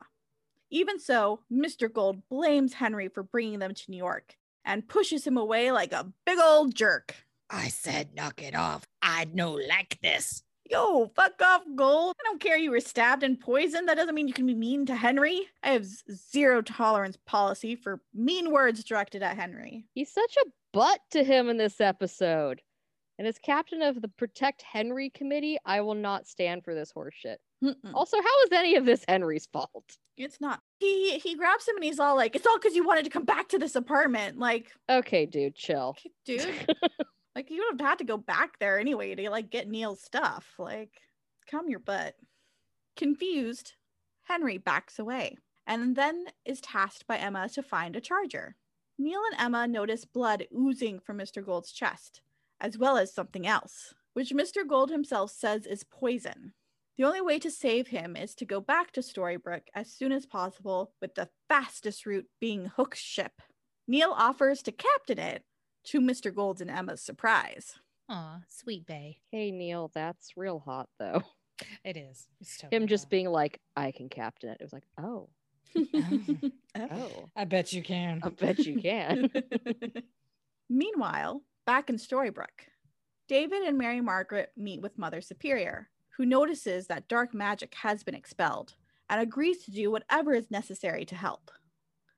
Even 0.71 1.01
so, 1.01 1.41
Mr. 1.51 1.91
Gold 1.91 2.29
blames 2.29 2.75
Henry 2.75 3.09
for 3.09 3.23
bringing 3.23 3.61
them 3.61 3.73
to 3.73 3.91
New 3.91 3.97
York 3.97 4.37
and 4.63 4.87
pushes 4.87 5.27
him 5.27 5.39
away 5.39 5.73
like 5.73 5.95
a 5.95 6.13
big 6.27 6.39
old 6.39 6.75
jerk. 6.75 7.25
I 7.49 7.69
said 7.69 8.15
knock 8.15 8.43
it 8.43 8.55
off. 8.55 8.85
I'd 9.01 9.35
no 9.35 9.53
like 9.53 9.99
this. 10.03 10.43
Yo, 10.71 11.11
fuck 11.17 11.41
off, 11.41 11.63
Gold. 11.75 12.15
I 12.21 12.25
don't 12.25 12.43
care 12.43 12.59
you 12.59 12.73
were 12.73 12.81
stabbed 12.81 13.23
and 13.23 13.41
poisoned. 13.41 13.89
That 13.89 13.97
doesn't 13.97 14.15
mean 14.15 14.29
you 14.29 14.35
can 14.35 14.47
be 14.47 14.55
mean 14.55 14.85
to 14.85 14.95
Henry. 14.95 15.49
I 15.63 15.71
have 15.71 15.87
zero 15.87 16.61
tolerance 16.61 17.17
policy 17.25 17.75
for 17.75 18.03
mean 18.13 18.53
words 18.53 18.85
directed 18.85 19.23
at 19.23 19.39
Henry. 19.39 19.87
He's 19.95 20.13
such 20.13 20.37
a 20.37 20.51
butt 20.75 21.01
to 21.13 21.25
him 21.25 21.49
in 21.49 21.57
this 21.57 21.81
episode. 21.81 22.61
And 23.21 23.29
as 23.29 23.39
captain 23.39 23.83
of 23.83 24.01
the 24.01 24.09
Protect 24.09 24.63
Henry 24.63 25.11
committee, 25.11 25.59
I 25.67 25.83
will 25.83 25.95
not 25.95 26.27
stand 26.27 26.65
for 26.65 26.75
this 26.75 26.91
horseshit. 26.91 27.37
Mm-mm. 27.63 27.93
Also, 27.93 28.17
how 28.17 28.43
is 28.45 28.49
any 28.51 28.77
of 28.77 28.87
this 28.87 29.05
Henry's 29.07 29.47
fault? 29.53 29.99
It's 30.17 30.41
not. 30.41 30.61
He 30.79 31.19
he 31.19 31.37
grabs 31.37 31.69
him 31.69 31.75
and 31.77 31.85
he's 31.85 32.01
all 32.01 32.17
like, 32.17 32.35
"It's 32.35 32.47
all 32.47 32.57
because 32.57 32.75
you 32.75 32.83
wanted 32.83 33.05
to 33.05 33.11
come 33.11 33.27
back 33.27 33.51
to 33.51 33.59
this 33.59 33.77
apartment." 33.77 34.39
Like, 34.39 34.73
Okay, 34.89 35.27
dude, 35.27 35.55
chill. 35.55 35.99
dude, 36.25 36.49
like 37.37 37.51
you 37.51 37.59
would 37.59 37.79
have 37.79 37.87
had 37.91 37.99
to 37.99 38.05
go 38.05 38.17
back 38.17 38.59
there 38.59 38.79
anyway 38.81 39.15
to 39.15 39.29
like 39.29 39.51
get 39.51 39.69
Neal's 39.69 40.01
stuff. 40.03 40.55
Like, 40.59 40.93
calm 41.51 41.69
your 41.69 41.81
butt. 41.81 42.15
Confused, 42.97 43.75
Henry 44.23 44.57
backs 44.57 44.99
away 44.99 45.37
and 45.67 45.95
then 45.95 46.25
is 46.47 46.63
tasked 46.63 47.07
by 47.07 47.19
Emma 47.19 47.51
to 47.51 47.63
find 47.63 47.97
a 47.97 48.01
charger. 48.01 48.57
Neal 48.99 49.21
and 49.31 49.39
Emma 49.39 49.69
notice 49.69 50.07
blood 50.07 50.47
oozing 50.59 51.01
from 51.01 51.19
Mr. 51.19 51.45
Gold's 51.45 51.71
chest, 51.71 52.23
as 52.61 52.79
well 52.79 52.97
as 52.97 53.13
something 53.15 53.47
else, 53.47 53.95
which 54.15 54.31
Mr. 54.31 54.67
Gold 54.67 54.91
himself 54.91 55.31
says 55.31 55.67
is 55.67 55.85
poison. 55.85 56.53
The 56.99 57.05
only 57.05 57.21
way 57.21 57.39
to 57.39 57.51
save 57.51 57.89
him 57.89 58.17
is 58.17 58.35
to 58.37 58.45
go 58.45 58.61
back 58.61 58.93
to 58.93 59.01
Storybrooke 59.01 59.69
as 59.75 59.91
soon 59.91 60.13
as 60.13 60.27
possible, 60.27 60.93
with 61.01 61.15
the 61.15 61.31
fastest 61.49 62.05
route 62.05 62.27
being 62.41 62.67
Hook's 62.67 62.99
ship. 62.99 63.41
Neal 63.89 64.13
offers 64.15 64.63
to 64.65 64.73
captain 64.73 65.19
it, 65.19 65.45
to 65.85 66.01
Mr. 66.01 66.35
Gold's 66.35 66.61
and 66.61 66.71
Emma's 66.71 67.01
surprise. 67.01 67.75
Aw, 68.11 68.41
sweet 68.49 68.87
bay. 68.87 69.19
Hey, 69.31 69.51
Neal, 69.51 69.91
that's 69.95 70.37
real 70.37 70.59
hot, 70.59 70.89
though. 70.99 71.23
It 71.85 71.97
is. 71.97 72.27
It's 72.41 72.57
totally 72.59 72.83
Him 72.83 72.89
just 72.89 73.05
hot. 73.05 73.11
being 73.11 73.29
like, 73.31 73.61
I 73.77 73.93
can 73.93 74.09
captain 74.09 74.51
it. 74.51 74.59
It 74.61 74.65
was 74.65 74.73
like, 74.73 74.85
Oh. 74.99 75.29
oh, 76.77 77.29
I 77.37 77.45
bet 77.45 77.73
you 77.73 77.83
can. 77.83 78.21
I 78.23 78.29
bet 78.31 78.59
you 78.59 78.81
can. 78.81 79.31
Meanwhile, 80.69 81.43
back 81.71 81.89
in 81.89 81.95
Storybrooke, 81.95 82.67
David 83.29 83.63
and 83.63 83.79
Mary 83.79 84.01
Margaret 84.01 84.51
meet 84.57 84.83
with 84.83 84.99
Mother 84.99 85.21
Superior, 85.21 85.89
who 86.17 86.27
notices 86.27 86.89
that 86.89 87.07
dark 87.07 87.33
magic 87.33 87.73
has 87.77 88.03
been 88.03 88.17
expelled 88.17 88.75
and 89.09 89.21
agrees 89.21 89.63
to 89.63 89.71
do 89.71 89.89
whatever 89.89 90.35
is 90.35 90.51
necessary 90.51 91.05
to 91.05 91.15
help. 91.15 91.53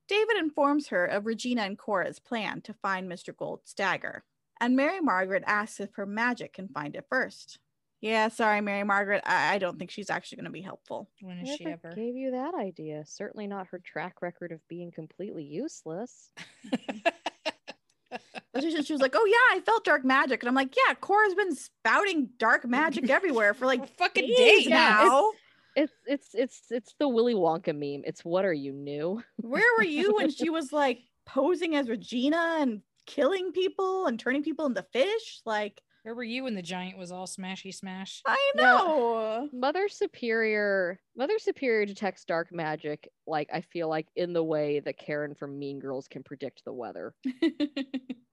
David 0.08 0.38
informs 0.38 0.88
her 0.88 1.04
of 1.04 1.26
Regina 1.26 1.64
and 1.64 1.76
Cora's 1.76 2.18
plan 2.18 2.62
to 2.62 2.72
find 2.72 3.12
Mr. 3.12 3.36
Gold's 3.36 3.74
dagger, 3.74 4.24
and 4.58 4.74
Mary 4.74 5.00
Margaret 5.02 5.44
asks 5.46 5.80
if 5.80 5.96
her 5.96 6.06
magic 6.06 6.54
can 6.54 6.68
find 6.68 6.96
it 6.96 7.04
first. 7.10 7.58
Yeah, 8.00 8.28
sorry, 8.28 8.62
Mary 8.62 8.84
Margaret. 8.84 9.22
I, 9.26 9.56
I 9.56 9.58
don't 9.58 9.78
think 9.78 9.90
she's 9.90 10.08
actually 10.08 10.36
going 10.36 10.46
to 10.46 10.50
be 10.50 10.62
helpful. 10.62 11.10
When 11.20 11.40
is 11.40 11.56
she 11.58 11.66
ever? 11.66 11.92
gave 11.94 12.16
you 12.16 12.30
that 12.30 12.54
idea? 12.54 13.04
Certainly 13.04 13.48
not 13.48 13.66
her 13.66 13.80
track 13.80 14.22
record 14.22 14.50
of 14.50 14.66
being 14.66 14.90
completely 14.90 15.44
useless. 15.44 16.30
But 18.52 18.62
She, 18.62 18.82
she 18.82 18.92
was 18.92 19.00
like, 19.00 19.14
"Oh 19.16 19.24
yeah, 19.24 19.56
I 19.56 19.60
felt 19.60 19.84
dark 19.84 20.04
magic," 20.04 20.42
and 20.42 20.48
I'm 20.48 20.54
like, 20.54 20.74
"Yeah, 20.76 20.94
Cora's 20.94 21.34
been 21.34 21.54
spouting 21.54 22.28
dark 22.38 22.66
magic 22.66 23.08
everywhere 23.08 23.54
for 23.54 23.66
like 23.66 23.86
fucking 23.98 24.26
days 24.26 24.36
days. 24.36 24.66
Yeah, 24.66 24.76
now. 24.76 25.30
It's 25.74 25.92
it's 26.06 26.28
it's 26.34 26.60
it's 26.70 26.94
the 26.98 27.08
Willy 27.08 27.34
Wonka 27.34 27.72
meme. 27.72 28.02
It's 28.04 28.24
what 28.24 28.44
are 28.44 28.52
you 28.52 28.72
new? 28.72 29.22
Where 29.36 29.64
were 29.78 29.84
you 29.84 30.14
when 30.14 30.30
she 30.30 30.50
was 30.50 30.70
like 30.70 31.00
posing 31.24 31.74
as 31.76 31.88
Regina 31.88 32.58
and 32.60 32.82
killing 33.06 33.52
people 33.52 34.06
and 34.06 34.20
turning 34.20 34.42
people 34.42 34.66
into 34.66 34.82
fish? 34.92 35.40
Like, 35.46 35.80
Where 36.02 36.14
were 36.16 36.24
you 36.24 36.44
when 36.44 36.54
the 36.56 36.62
giant 36.62 36.98
was 36.98 37.12
all 37.12 37.26
smashy 37.26 37.72
smash? 37.72 38.22
I 38.26 38.52
No. 38.56 38.62
know. 38.62 39.48
Mother 39.52 39.88
Superior 39.88 40.98
Mother 41.16 41.38
Superior 41.38 41.86
detects 41.86 42.24
dark 42.24 42.52
magic 42.52 43.08
like 43.26 43.48
I 43.52 43.60
feel 43.60 43.88
like 43.88 44.08
in 44.16 44.32
the 44.32 44.42
way 44.42 44.80
that 44.80 44.98
Karen 44.98 45.34
from 45.34 45.58
Mean 45.58 45.78
Girls 45.78 46.08
can 46.08 46.22
predict 46.24 46.64
the 46.64 46.72
weather. 46.72 47.14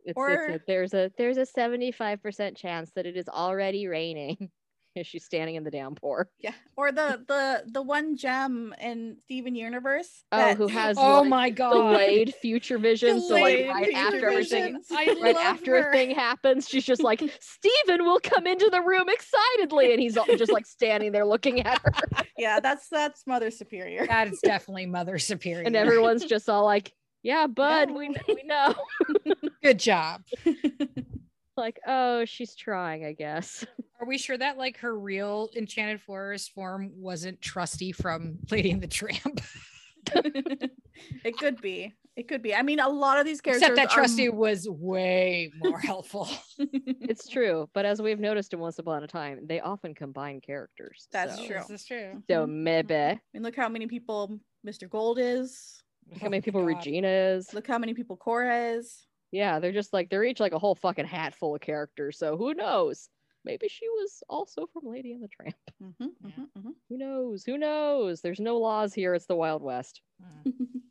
It's, 0.06 0.18
Or- 0.18 0.32
it's 0.32 0.56
a, 0.56 0.62
there's 0.66 0.94
a 0.96 1.12
there's 1.20 1.38
a 1.38 1.42
75% 1.46 2.56
chance 2.56 2.90
that 2.96 3.06
it 3.06 3.16
is 3.16 3.28
already 3.30 3.86
raining. 3.88 4.50
Yeah, 4.96 5.04
she's 5.06 5.24
standing 5.24 5.56
in 5.56 5.64
the 5.64 5.72
downpour. 5.72 6.30
Yeah. 6.40 6.54
Or 6.76 6.92
the 6.92 7.24
the 7.28 7.64
the 7.72 7.82
one 7.82 8.18
gem 8.18 8.74
in 8.82 9.18
Steven 9.26 9.56
Universe. 9.56 10.24
Oh, 10.32 10.56
who 10.56 10.68
has 10.68 10.98
Oh 10.98 11.22
like, 11.22 11.30
my 11.30 11.50
god. 11.52 11.74
delayed 11.74 12.34
future 12.42 12.78
vision? 12.80 13.22
So 13.22 13.36
like 13.36 13.68
right 13.68 13.86
future 13.86 13.98
after 14.00 14.30
everything, 14.30 14.64
vision. 14.80 14.82
Right 14.92 15.18
love 15.18 15.36
after 15.38 15.76
a 15.78 15.92
thing 15.92 16.12
happens, 16.16 16.68
she's 16.68 16.86
just 16.86 17.04
like, 17.04 17.20
Steven 17.40 18.04
will 18.06 18.20
come 18.20 18.48
into 18.48 18.70
the 18.72 18.82
room 18.82 19.08
excitedly, 19.10 19.92
and 19.94 20.02
he's 20.02 20.18
all- 20.18 20.26
just 20.38 20.52
like 20.52 20.66
standing 20.66 21.12
there 21.12 21.26
looking 21.26 21.62
at 21.62 21.80
her, 21.84 21.92
yeah, 22.38 22.60
that's 22.60 22.88
that's 22.90 23.26
Mother 23.28 23.52
Superior. 23.52 24.08
That 24.08 24.28
is 24.30 24.40
definitely 24.44 24.86
Mother 24.88 25.18
Superior. 25.20 25.66
and 25.66 25.76
everyone's 25.76 26.26
just 26.26 26.50
all 26.50 26.64
like, 26.66 26.92
"Yeah, 27.24 27.48
bud, 27.48 27.90
Yeah. 27.90 27.96
we 27.96 28.16
we 28.28 28.44
know." 28.46 28.74
Good 29.62 29.80
job. 29.80 30.24
like, 31.58 31.80
oh, 31.86 32.26
she's 32.26 32.56
trying, 32.56 33.06
I 33.06 33.12
guess. 33.14 33.66
Are 34.00 34.06
we 34.08 34.18
sure 34.18 34.38
that 34.38 34.58
like 34.58 34.78
her 34.78 34.98
real 34.98 35.50
Enchanted 35.56 36.02
Forest 36.02 36.52
form 36.54 36.92
wasn't 36.96 37.42
Trusty 37.42 37.92
from 37.92 38.40
Lady 38.52 38.72
and 38.72 38.82
the 38.82 38.88
Tramp? 38.88 39.42
it 40.16 41.38
could 41.38 41.62
be. 41.62 41.94
It 42.16 42.28
could 42.28 42.42
be. 42.42 42.54
I 42.54 42.62
mean, 42.64 42.80
a 42.80 42.90
lot 42.90 43.18
of 43.20 43.26
these 43.26 43.40
characters 43.40 43.62
Except 43.70 43.76
that 43.78 43.92
are 43.92 44.02
Trusty 44.02 44.28
m- 44.28 44.36
was 44.36 44.68
way 44.70 45.52
more 45.58 45.80
helpful. 45.82 46.28
It's 46.58 47.28
true, 47.28 47.70
but 47.74 47.86
as 47.86 48.02
we've 48.02 48.20
noticed 48.20 48.54
in 48.54 48.60
Once 48.60 48.80
Upon 48.80 49.04
a 49.04 49.08
Time, 49.08 49.40
they 49.46 49.60
often 49.62 49.94
combine 49.96 50.42
characters. 50.42 51.08
That's 51.12 51.36
so- 51.38 51.46
true. 51.46 51.56
This 51.58 51.70
is 51.82 51.86
true. 51.86 52.24
So 52.30 52.46
Mhm. 52.46 52.50
maybe 52.50 52.96
I 52.96 53.20
mean, 53.34 53.44
look 53.44 53.56
how 53.56 53.70
many 53.70 53.88
people 53.88 54.40
Mr. 54.68 54.90
Gold 54.90 55.18
is. 55.20 55.82
look 56.12 56.22
how 56.22 56.30
many 56.30 56.42
Oh 56.42 56.44
people 56.44 56.62
God. 56.62 56.68
Regina 56.68 57.08
is. 57.08 57.54
Look 57.54 57.68
how 57.68 57.78
many 57.78 57.94
people 57.94 58.18
Cora 58.18 58.72
is. 58.72 59.06
Yeah, 59.32 59.60
they're 59.60 59.72
just 59.72 59.94
like 59.94 60.10
they're 60.10 60.24
each 60.24 60.40
like 60.40 60.54
a 60.54 60.60
whole 60.60 60.76
fucking 60.76 61.06
hat 61.06 61.36
full 61.36 61.56
of 61.56 61.62
characters. 61.62 62.18
So 62.18 62.36
who 62.36 62.54
knows? 62.54 63.10
Maybe 63.46 63.68
she 63.68 63.88
was 63.90 64.22
also 64.30 64.68
from 64.68 64.86
Lady 64.86 65.14
and 65.14 65.24
the 65.24 65.28
Tramp. 65.30 65.56
Mhm, 65.82 65.94
Yeah. 66.00 66.30
mhm, 66.30 66.50
mhm. 66.58 66.74
Who 66.90 66.98
knows? 66.98 67.44
Who 67.46 67.58
knows? 67.58 68.22
There's 68.22 68.40
no 68.40 68.58
laws 68.58 68.94
here. 68.94 69.14
It's 69.14 69.26
the 69.28 69.36
Wild 69.36 69.62
West. 69.64 70.02
Mm. 70.22 70.54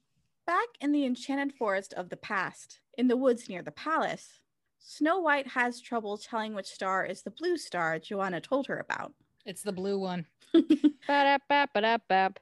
Back 0.47 0.69
in 0.81 0.93
the 0.93 1.05
enchanted 1.05 1.55
forest 1.55 1.93
of 1.95 2.09
the 2.09 2.17
past, 2.17 2.81
in 2.97 3.09
the 3.09 3.17
woods 3.19 3.49
near 3.51 3.63
the 3.63 3.71
palace, 3.71 4.41
Snow 4.79 5.19
White 5.21 5.49
has 5.49 5.81
trouble 5.81 6.17
telling 6.17 6.55
which 6.55 6.67
star 6.69 7.05
is 7.05 7.23
the 7.23 7.31
blue 7.31 7.59
star 7.59 7.99
Johanna 7.99 8.41
told 8.41 8.67
her 8.69 8.79
about. 8.79 9.13
It's 9.45 9.63
the 9.63 9.73
blue 9.73 9.99
one. 9.99 10.27
Ba-da-ba-ba-da-bap. 10.55 12.39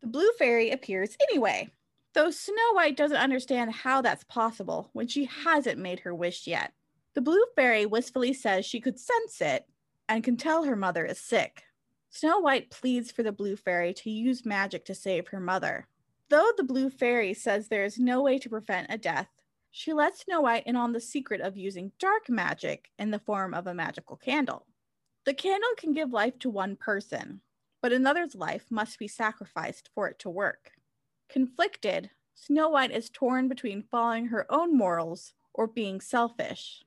The 0.00 0.06
blue 0.06 0.30
fairy 0.38 0.70
appears 0.70 1.16
anyway, 1.30 1.70
though 2.12 2.30
Snow 2.30 2.72
White 2.74 2.96
doesn't 2.96 3.16
understand 3.16 3.72
how 3.72 4.02
that's 4.02 4.24
possible 4.24 4.90
when 4.92 5.06
she 5.08 5.24
hasn't 5.24 5.78
made 5.78 6.00
her 6.00 6.14
wish 6.14 6.46
yet. 6.46 6.72
The 7.14 7.20
blue 7.20 7.44
fairy 7.54 7.86
wistfully 7.86 8.32
says 8.32 8.66
she 8.66 8.80
could 8.80 8.98
sense 8.98 9.40
it 9.40 9.66
and 10.08 10.24
can 10.24 10.36
tell 10.36 10.64
her 10.64 10.74
mother 10.74 11.04
is 11.04 11.20
sick. 11.20 11.62
Snow 12.10 12.40
White 12.40 12.70
pleads 12.70 13.12
for 13.12 13.22
the 13.22 13.32
blue 13.32 13.56
fairy 13.56 13.94
to 13.94 14.10
use 14.10 14.44
magic 14.44 14.84
to 14.86 14.94
save 14.94 15.28
her 15.28 15.40
mother. 15.40 15.86
Though 16.28 16.50
the 16.56 16.64
blue 16.64 16.90
fairy 16.90 17.32
says 17.32 17.68
there 17.68 17.84
is 17.84 17.98
no 17.98 18.22
way 18.22 18.38
to 18.38 18.48
prevent 18.48 18.88
a 18.90 18.98
death, 18.98 19.28
she 19.70 19.92
lets 19.92 20.24
Snow 20.24 20.40
White 20.40 20.66
in 20.66 20.74
on 20.74 20.92
the 20.92 21.00
secret 21.00 21.40
of 21.40 21.56
using 21.56 21.92
dark 22.00 22.28
magic 22.28 22.90
in 22.98 23.12
the 23.12 23.18
form 23.20 23.54
of 23.54 23.66
a 23.66 23.74
magical 23.74 24.16
candle. 24.16 24.66
The 25.24 25.34
candle 25.34 25.70
can 25.76 25.92
give 25.92 26.12
life 26.12 26.38
to 26.40 26.50
one 26.50 26.76
person, 26.76 27.40
but 27.80 27.92
another's 27.92 28.34
life 28.34 28.66
must 28.70 28.98
be 28.98 29.08
sacrificed 29.08 29.88
for 29.94 30.08
it 30.08 30.18
to 30.20 30.30
work. 30.30 30.72
Conflicted, 31.28 32.10
Snow 32.34 32.68
White 32.70 32.90
is 32.90 33.08
torn 33.08 33.46
between 33.46 33.82
following 33.82 34.26
her 34.26 34.46
own 34.50 34.76
morals 34.76 35.32
or 35.52 35.66
being 35.66 36.00
selfish. 36.00 36.82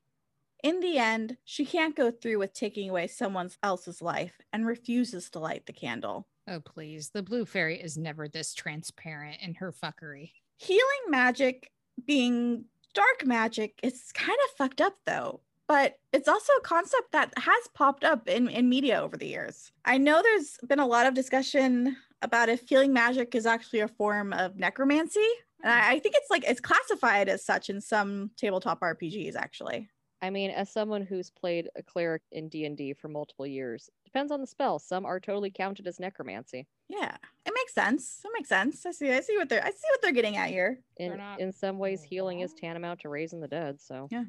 In 0.64 0.80
the 0.80 0.98
end, 0.98 1.38
she 1.44 1.66
can't 1.66 1.96
go 1.96 2.12
through 2.12 2.40
with 2.40 2.54
taking 2.54 2.90
away 2.90 3.08
someone 3.08 3.52
else's 3.62 4.02
life 4.02 4.42
and 4.52 4.66
refuses 4.66 5.30
to 5.32 5.40
light 5.40 5.66
the 5.66 5.74
candle. 5.74 6.28
Oh 6.48 6.60
please. 6.60 7.10
The 7.10 7.24
blue 7.24 7.46
fairy 7.46 7.80
is 7.80 7.98
never 7.98 8.28
this 8.28 8.54
transparent 8.54 9.38
in 9.42 9.56
her 9.56 9.72
fuckery. 9.72 10.32
Healing 10.58 11.10
magic 11.10 11.72
being 12.06 12.66
dark 12.94 13.26
magic 13.26 13.80
is 13.84 14.12
kind 14.14 14.38
of 14.46 14.58
fucked 14.58 14.82
up 14.82 14.96
though. 15.06 15.42
But 15.68 16.00
it's 16.14 16.30
also 16.30 16.54
a 16.54 16.62
concept 16.62 17.12
that 17.12 17.34
has 17.38 17.68
popped 17.74 18.06
up 18.06 18.28
in, 18.30 18.48
in 18.48 18.70
media 18.70 19.02
over 19.02 19.18
the 19.18 19.28
years. 19.28 19.74
I 19.84 19.98
know 19.98 20.22
there's 20.24 20.58
been 20.66 20.80
a 20.80 20.88
lot 20.88 21.06
of 21.06 21.14
discussion 21.14 21.98
about 22.22 22.48
if 22.48 22.68
healing 22.68 22.94
magic 22.94 23.36
is 23.36 23.46
actually 23.46 23.82
a 23.82 23.88
form 23.90 24.32
of 24.32 24.56
necromancy. 24.56 25.28
And 25.62 25.74
I, 25.74 25.92
I 25.92 26.00
think 26.00 26.16
it's 26.16 26.30
like 26.30 26.46
it's 26.48 26.62
classified 26.62 27.28
as 27.28 27.44
such 27.46 27.70
in 27.70 27.82
some 27.82 28.32
tabletop 28.38 28.80
RPGs, 28.80 29.36
actually. 29.36 29.90
I 30.22 30.30
mean, 30.30 30.50
as 30.50 30.72
someone 30.72 31.06
who's 31.06 31.30
played 31.30 31.70
a 31.76 31.84
cleric 31.84 32.24
in 32.32 32.50
D 32.50 32.66
and 32.66 32.76
D 32.76 32.94
for 32.94 33.08
multiple 33.08 33.46
years, 33.46 33.90
depends 34.04 34.32
on 34.32 34.42
the 34.42 34.48
spell. 34.48 34.80
Some 34.80 35.06
are 35.06 35.20
totally 35.20 35.52
counted 35.52 35.88
as 35.88 36.00
necromancy. 36.00 36.68
Yeah, 36.90 37.16
it 37.46 37.54
makes 37.54 37.74
sense. 37.74 38.22
It 38.26 38.32
makes 38.34 38.50
sense. 38.50 38.86
I 38.86 38.92
see. 38.92 39.12
I 39.12 39.20
see 39.22 39.38
what 39.38 39.50
they're. 39.50 39.64
I 39.64 39.70
see 39.70 39.88
what 39.92 40.02
they're 40.02 40.12
getting 40.12 40.38
at 40.38 40.50
here. 40.50 40.80
In 40.98 41.18
not 41.18 41.40
in 41.40 41.52
some 41.52 41.78
ways, 41.78 42.02
healing 42.02 42.40
is 42.40 42.54
tantamount 42.54 43.02
to 43.02 43.10
raising 43.10 43.42
the 43.42 43.48
dead. 43.48 43.80
So 43.80 44.08
yeah. 44.10 44.24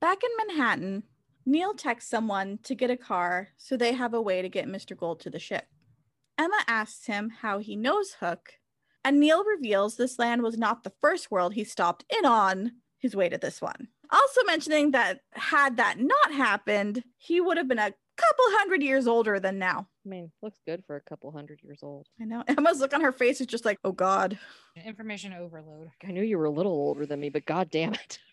Back 0.00 0.18
in 0.24 0.30
Manhattan, 0.48 1.04
Neal 1.46 1.74
texts 1.74 2.10
someone 2.10 2.58
to 2.64 2.74
get 2.74 2.90
a 2.90 2.96
car 2.96 3.50
so 3.56 3.76
they 3.76 3.92
have 3.92 4.14
a 4.14 4.20
way 4.20 4.42
to 4.42 4.48
get 4.48 4.66
Mr. 4.66 4.96
Gold 4.96 5.20
to 5.20 5.30
the 5.30 5.38
ship. 5.38 5.66
Emma 6.36 6.58
asks 6.66 7.06
him 7.06 7.30
how 7.30 7.58
he 7.58 7.76
knows 7.76 8.16
Hook, 8.18 8.54
and 9.04 9.20
Neal 9.20 9.44
reveals 9.44 9.96
this 9.96 10.18
land 10.18 10.42
was 10.42 10.58
not 10.58 10.82
the 10.82 10.92
first 11.00 11.30
world 11.30 11.54
he 11.54 11.62
stopped 11.62 12.04
in 12.18 12.24
on 12.24 12.72
his 12.98 13.14
way 13.14 13.28
to 13.28 13.38
this 13.38 13.62
one. 13.62 13.88
Also 14.14 14.42
mentioning 14.46 14.92
that 14.92 15.20
had 15.32 15.78
that 15.78 15.98
not 15.98 16.32
happened, 16.32 17.02
he 17.18 17.40
would 17.40 17.56
have 17.56 17.66
been 17.66 17.80
a 17.80 17.92
couple 18.16 18.44
hundred 18.58 18.80
years 18.82 19.08
older 19.08 19.40
than 19.40 19.58
now. 19.58 19.88
I 20.06 20.08
mean, 20.08 20.30
looks 20.40 20.60
good 20.66 20.84
for 20.86 20.96
a 20.96 21.00
couple 21.00 21.32
hundred 21.32 21.60
years 21.64 21.80
old. 21.82 22.06
I 22.20 22.24
know. 22.24 22.44
Emma's 22.48 22.78
look 22.78 22.94
on 22.94 23.00
her 23.00 23.12
face 23.12 23.40
is 23.40 23.48
just 23.48 23.64
like, 23.64 23.78
oh 23.82 23.92
God. 23.92 24.38
Information 24.84 25.32
overload. 25.32 25.88
I 26.06 26.12
knew 26.12 26.22
you 26.22 26.38
were 26.38 26.44
a 26.44 26.50
little 26.50 26.72
older 26.72 27.06
than 27.06 27.18
me, 27.18 27.28
but 27.28 27.44
god 27.44 27.70
damn 27.70 27.94
it. 27.94 28.18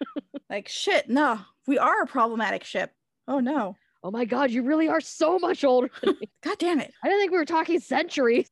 Like, 0.49 0.67
shit, 0.67 1.09
no, 1.09 1.39
we 1.65 1.77
are 1.77 2.01
a 2.01 2.05
problematic 2.05 2.65
ship. 2.65 2.91
Oh 3.25 3.39
no. 3.39 3.77
Oh 4.03 4.11
my 4.11 4.25
god, 4.25 4.51
you 4.51 4.63
really 4.63 4.89
are 4.89 4.99
so 4.99 5.39
much 5.39 5.63
older. 5.63 5.89
God 6.43 6.57
damn 6.59 6.81
it. 6.81 6.91
I 7.01 7.07
didn't 7.07 7.21
think 7.21 7.31
we 7.31 7.37
were 7.37 7.45
talking 7.45 7.79
centuries. 7.79 8.51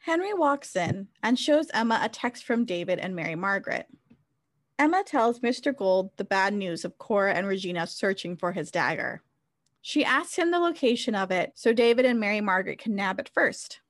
Henry 0.00 0.34
walks 0.34 0.76
in 0.76 1.08
and 1.22 1.38
shows 1.38 1.68
Emma 1.72 1.98
a 2.02 2.10
text 2.10 2.44
from 2.44 2.66
David 2.66 2.98
and 2.98 3.16
Mary 3.16 3.36
Margaret. 3.36 3.86
Emma 4.78 5.04
tells 5.04 5.40
Mr. 5.40 5.74
Gold 5.74 6.10
the 6.16 6.24
bad 6.24 6.52
news 6.52 6.84
of 6.84 6.98
Cora 6.98 7.34
and 7.34 7.46
Regina 7.46 7.86
searching 7.86 8.36
for 8.36 8.52
his 8.52 8.70
dagger. 8.70 9.22
She 9.80 10.04
asks 10.04 10.36
him 10.36 10.50
the 10.50 10.58
location 10.58 11.14
of 11.14 11.30
it 11.30 11.52
so 11.54 11.72
David 11.72 12.04
and 12.04 12.18
Mary 12.18 12.40
Margaret 12.40 12.78
can 12.78 12.94
nab 12.96 13.20
it 13.20 13.30
first. 13.32 13.80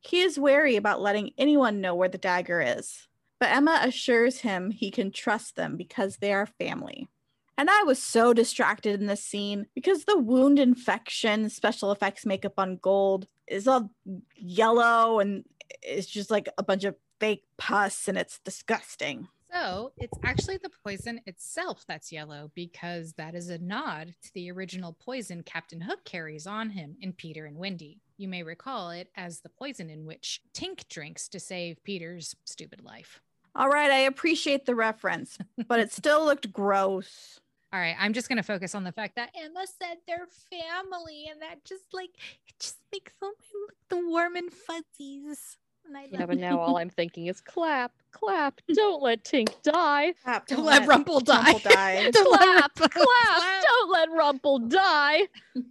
He 0.00 0.20
is 0.20 0.38
wary 0.38 0.76
about 0.76 1.00
letting 1.00 1.30
anyone 1.38 1.80
know 1.80 1.94
where 1.94 2.08
the 2.08 2.18
dagger 2.18 2.60
is, 2.60 3.06
but 3.38 3.50
Emma 3.50 3.80
assures 3.82 4.40
him 4.40 4.70
he 4.70 4.90
can 4.90 5.12
trust 5.12 5.54
them 5.54 5.76
because 5.76 6.16
they 6.16 6.32
are 6.32 6.46
family. 6.46 7.08
And 7.56 7.70
I 7.70 7.84
was 7.84 8.02
so 8.02 8.32
distracted 8.32 9.00
in 9.00 9.06
this 9.06 9.22
scene 9.22 9.66
because 9.74 10.04
the 10.04 10.18
wound 10.18 10.58
infection 10.58 11.48
special 11.50 11.92
effects 11.92 12.26
makeup 12.26 12.54
on 12.58 12.78
Gold 12.78 13.28
is 13.46 13.68
all 13.68 13.90
yellow 14.34 15.20
and 15.20 15.44
it's 15.82 16.06
just 16.06 16.30
like 16.30 16.48
a 16.58 16.62
bunch 16.62 16.82
of 16.82 16.96
fake 17.20 17.44
pus 17.58 18.08
and 18.08 18.18
it's 18.18 18.40
disgusting. 18.40 19.28
So 19.52 19.92
it's 19.98 20.18
actually 20.22 20.56
the 20.56 20.70
poison 20.84 21.20
itself 21.26 21.84
that's 21.86 22.10
yellow 22.10 22.50
because 22.54 23.12
that 23.14 23.34
is 23.34 23.50
a 23.50 23.58
nod 23.58 24.14
to 24.22 24.34
the 24.34 24.50
original 24.50 24.96
poison 24.98 25.42
Captain 25.42 25.80
Hook 25.82 26.04
carries 26.04 26.46
on 26.46 26.70
him 26.70 26.96
in 27.00 27.12
Peter 27.12 27.44
and 27.44 27.58
Wendy. 27.58 28.00
You 28.16 28.28
may 28.28 28.42
recall 28.42 28.90
it 28.90 29.08
as 29.14 29.40
the 29.40 29.50
poison 29.50 29.90
in 29.90 30.06
which 30.06 30.40
Tink 30.54 30.88
drinks 30.88 31.28
to 31.28 31.40
save 31.40 31.84
Peter's 31.84 32.34
stupid 32.44 32.82
life. 32.82 33.20
All 33.54 33.68
right, 33.68 33.90
I 33.90 33.98
appreciate 33.98 34.64
the 34.64 34.74
reference, 34.74 35.36
but 35.68 35.80
it 35.80 35.92
still 35.92 36.24
looked 36.24 36.52
gross. 36.52 37.38
All 37.72 37.80
right, 37.80 37.96
I'm 37.98 38.14
just 38.14 38.28
going 38.28 38.38
to 38.38 38.42
focus 38.42 38.74
on 38.74 38.84
the 38.84 38.92
fact 38.92 39.16
that 39.16 39.34
Emma 39.34 39.64
said 39.66 39.98
they're 40.06 40.28
family, 40.50 41.26
and 41.30 41.42
that 41.42 41.64
just 41.64 41.84
like 41.92 42.10
it 42.48 42.54
just 42.58 42.78
makes 42.90 43.12
them 43.20 43.32
look 43.54 43.74
the 43.90 44.08
warm 44.08 44.36
and 44.36 44.50
fuzzies. 44.50 45.58
And 45.86 45.96
I 45.96 46.06
Yeah, 46.10 46.26
but 46.26 46.38
now 46.38 46.58
all 46.60 46.78
I'm 46.78 46.90
thinking 46.90 47.26
is 47.26 47.40
clap, 47.40 47.92
clap. 48.12 48.60
Don't 48.74 49.02
let 49.02 49.24
Tink 49.24 49.50
die. 49.62 50.14
Clap, 50.22 50.46
Don't 50.46 50.64
let 50.64 50.86
Rumple 50.86 51.20
die. 51.20 51.42
Rumple 51.52 51.70
die. 51.70 52.10
Don't 52.10 52.38
Clap, 52.38 52.74
clap. 52.74 53.62
Don't 53.62 53.90
let 53.90 54.10
Rumple 54.10 54.58
die. 54.60 55.22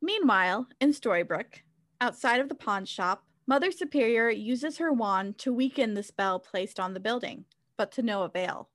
Meanwhile, 0.00 0.68
in 0.80 0.92
Storybrooke, 0.92 1.62
outside 2.00 2.40
of 2.40 2.48
the 2.48 2.54
pawn 2.54 2.84
shop, 2.84 3.24
Mother 3.46 3.70
Superior 3.70 4.30
uses 4.30 4.78
her 4.78 4.92
wand 4.92 5.38
to 5.38 5.52
weaken 5.52 5.94
the 5.94 6.02
spell 6.02 6.38
placed 6.38 6.78
on 6.78 6.94
the 6.94 7.00
building, 7.00 7.46
but 7.76 7.90
to 7.92 8.02
no 8.02 8.22
avail. 8.22 8.68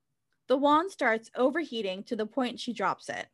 The 0.47 0.57
wand 0.57 0.91
starts 0.91 1.31
overheating 1.35 2.03
to 2.03 2.15
the 2.15 2.25
point 2.25 2.59
she 2.59 2.73
drops 2.73 3.07
it. 3.07 3.27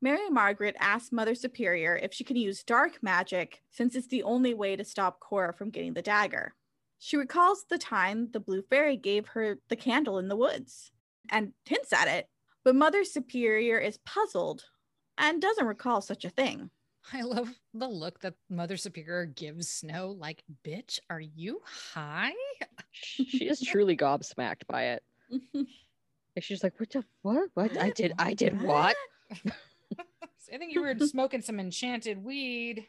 Mary 0.00 0.28
Margaret 0.30 0.76
asks 0.80 1.12
Mother 1.12 1.34
Superior 1.34 1.96
if 1.96 2.12
she 2.12 2.24
can 2.24 2.36
use 2.36 2.62
dark 2.62 3.02
magic 3.02 3.62
since 3.70 3.94
it's 3.94 4.08
the 4.08 4.22
only 4.22 4.52
way 4.52 4.76
to 4.76 4.84
stop 4.84 5.20
Cora 5.20 5.52
from 5.52 5.70
getting 5.70 5.94
the 5.94 6.02
dagger. 6.02 6.54
She 7.04 7.16
recalls 7.16 7.64
the 7.68 7.78
time 7.78 8.28
the 8.30 8.38
Blue 8.38 8.62
Fairy 8.62 8.96
gave 8.96 9.26
her 9.26 9.58
the 9.68 9.74
candle 9.74 10.20
in 10.20 10.28
the 10.28 10.36
woods 10.36 10.92
and 11.28 11.52
hints 11.64 11.92
at 11.92 12.06
it, 12.06 12.28
but 12.62 12.76
Mother 12.76 13.02
Superior 13.02 13.76
is 13.76 13.98
puzzled 14.06 14.66
and 15.18 15.42
doesn't 15.42 15.66
recall 15.66 16.00
such 16.00 16.24
a 16.24 16.30
thing. 16.30 16.70
I 17.12 17.22
love 17.22 17.48
the 17.74 17.88
look 17.88 18.20
that 18.20 18.34
Mother 18.48 18.76
Superior 18.76 19.26
gives 19.26 19.68
Snow. 19.68 20.14
Like, 20.16 20.44
bitch, 20.64 21.00
are 21.10 21.20
you 21.20 21.60
high? 21.64 22.34
She 22.92 23.48
is 23.48 23.60
truly 23.60 23.96
gobsmacked 23.96 24.68
by 24.68 24.84
it. 24.84 25.02
And 26.34 26.42
she's 26.42 26.62
like, 26.62 26.80
"What 26.80 26.88
the 26.88 27.04
what? 27.20 27.50
What? 27.52 27.76
I 27.76 27.90
did? 27.90 28.14
I 28.18 28.32
did 28.42 28.62
what?" 28.62 28.96
I 30.50 30.56
think 30.56 30.72
you 30.72 30.80
were 30.80 30.96
smoking 31.00 31.42
some 31.42 31.60
enchanted 31.60 32.24
weed. 32.24 32.86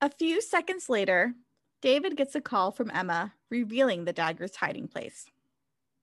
a 0.00 0.10
few 0.10 0.40
seconds 0.40 0.88
later, 0.88 1.34
David 1.80 2.16
gets 2.16 2.34
a 2.34 2.40
call 2.40 2.70
from 2.70 2.90
Emma 2.90 3.32
revealing 3.48 4.04
the 4.04 4.12
dagger's 4.12 4.56
hiding 4.56 4.86
place. 4.86 5.26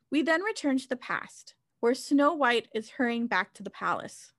We 0.10 0.22
then 0.24 0.42
return 0.42 0.80
to 0.80 0.90
the 0.90 0.96
past, 0.96 1.54
where 1.80 1.94
Snow 1.94 2.34
White 2.34 2.68
is 2.74 2.92
hurrying 2.92 3.28
back 3.28 3.54
to 3.54 3.64
the 3.64 3.70
palace. 3.70 4.32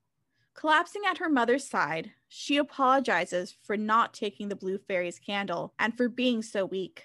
Collapsing 0.55 1.03
at 1.09 1.19
her 1.19 1.29
mother's 1.29 1.65
side, 1.65 2.11
she 2.27 2.57
apologizes 2.57 3.55
for 3.63 3.77
not 3.77 4.13
taking 4.13 4.49
the 4.49 4.57
blue 4.57 4.79
fairy's 4.79 5.21
candle 5.21 5.73
and 5.79 5.97
for 5.97 6.09
being 6.09 6.43
so 6.43 6.67
weak. 6.67 7.05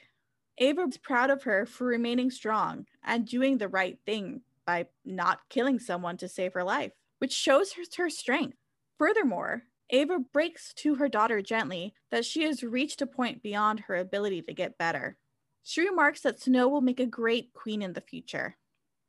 Ava 0.58 0.82
is 0.84 0.98
proud 0.98 1.30
of 1.30 1.44
her 1.44 1.66
for 1.68 1.86
remaining 1.86 2.32
strong 2.32 2.88
and 3.04 3.28
doing 3.28 3.58
the 3.58 3.68
right 3.68 4.00
thing 4.06 4.42
by 4.66 4.88
not 5.06 5.48
killing 5.50 5.78
someone 5.78 6.18
to 6.18 6.28
save 6.28 6.54
her 6.54 6.64
life, 6.64 6.94
which 7.20 7.32
shows 7.32 7.74
her, 7.74 7.84
her 7.98 8.10
strength. 8.10 8.58
Furthermore, 8.98 9.64
Ava 9.94 10.18
breaks 10.18 10.74
to 10.74 10.96
her 10.96 11.08
daughter 11.08 11.44
gently 11.44 11.94
that 12.10 12.26
she 12.26 12.42
has 12.46 12.64
reached 12.64 13.04
a 13.04 13.08
point 13.08 13.44
beyond 13.44 13.82
her 13.82 13.96
ability 13.96 14.42
to 14.42 14.52
get 14.52 14.80
better. 14.80 15.18
She 15.62 15.88
remarks 15.88 16.22
that 16.22 16.42
Snow 16.42 16.68
will 16.68 16.82
make 16.82 17.00
a 17.00 17.06
great 17.06 17.54
queen 17.54 17.84
in 17.84 17.94
the 17.94 18.02
future. 18.02 18.58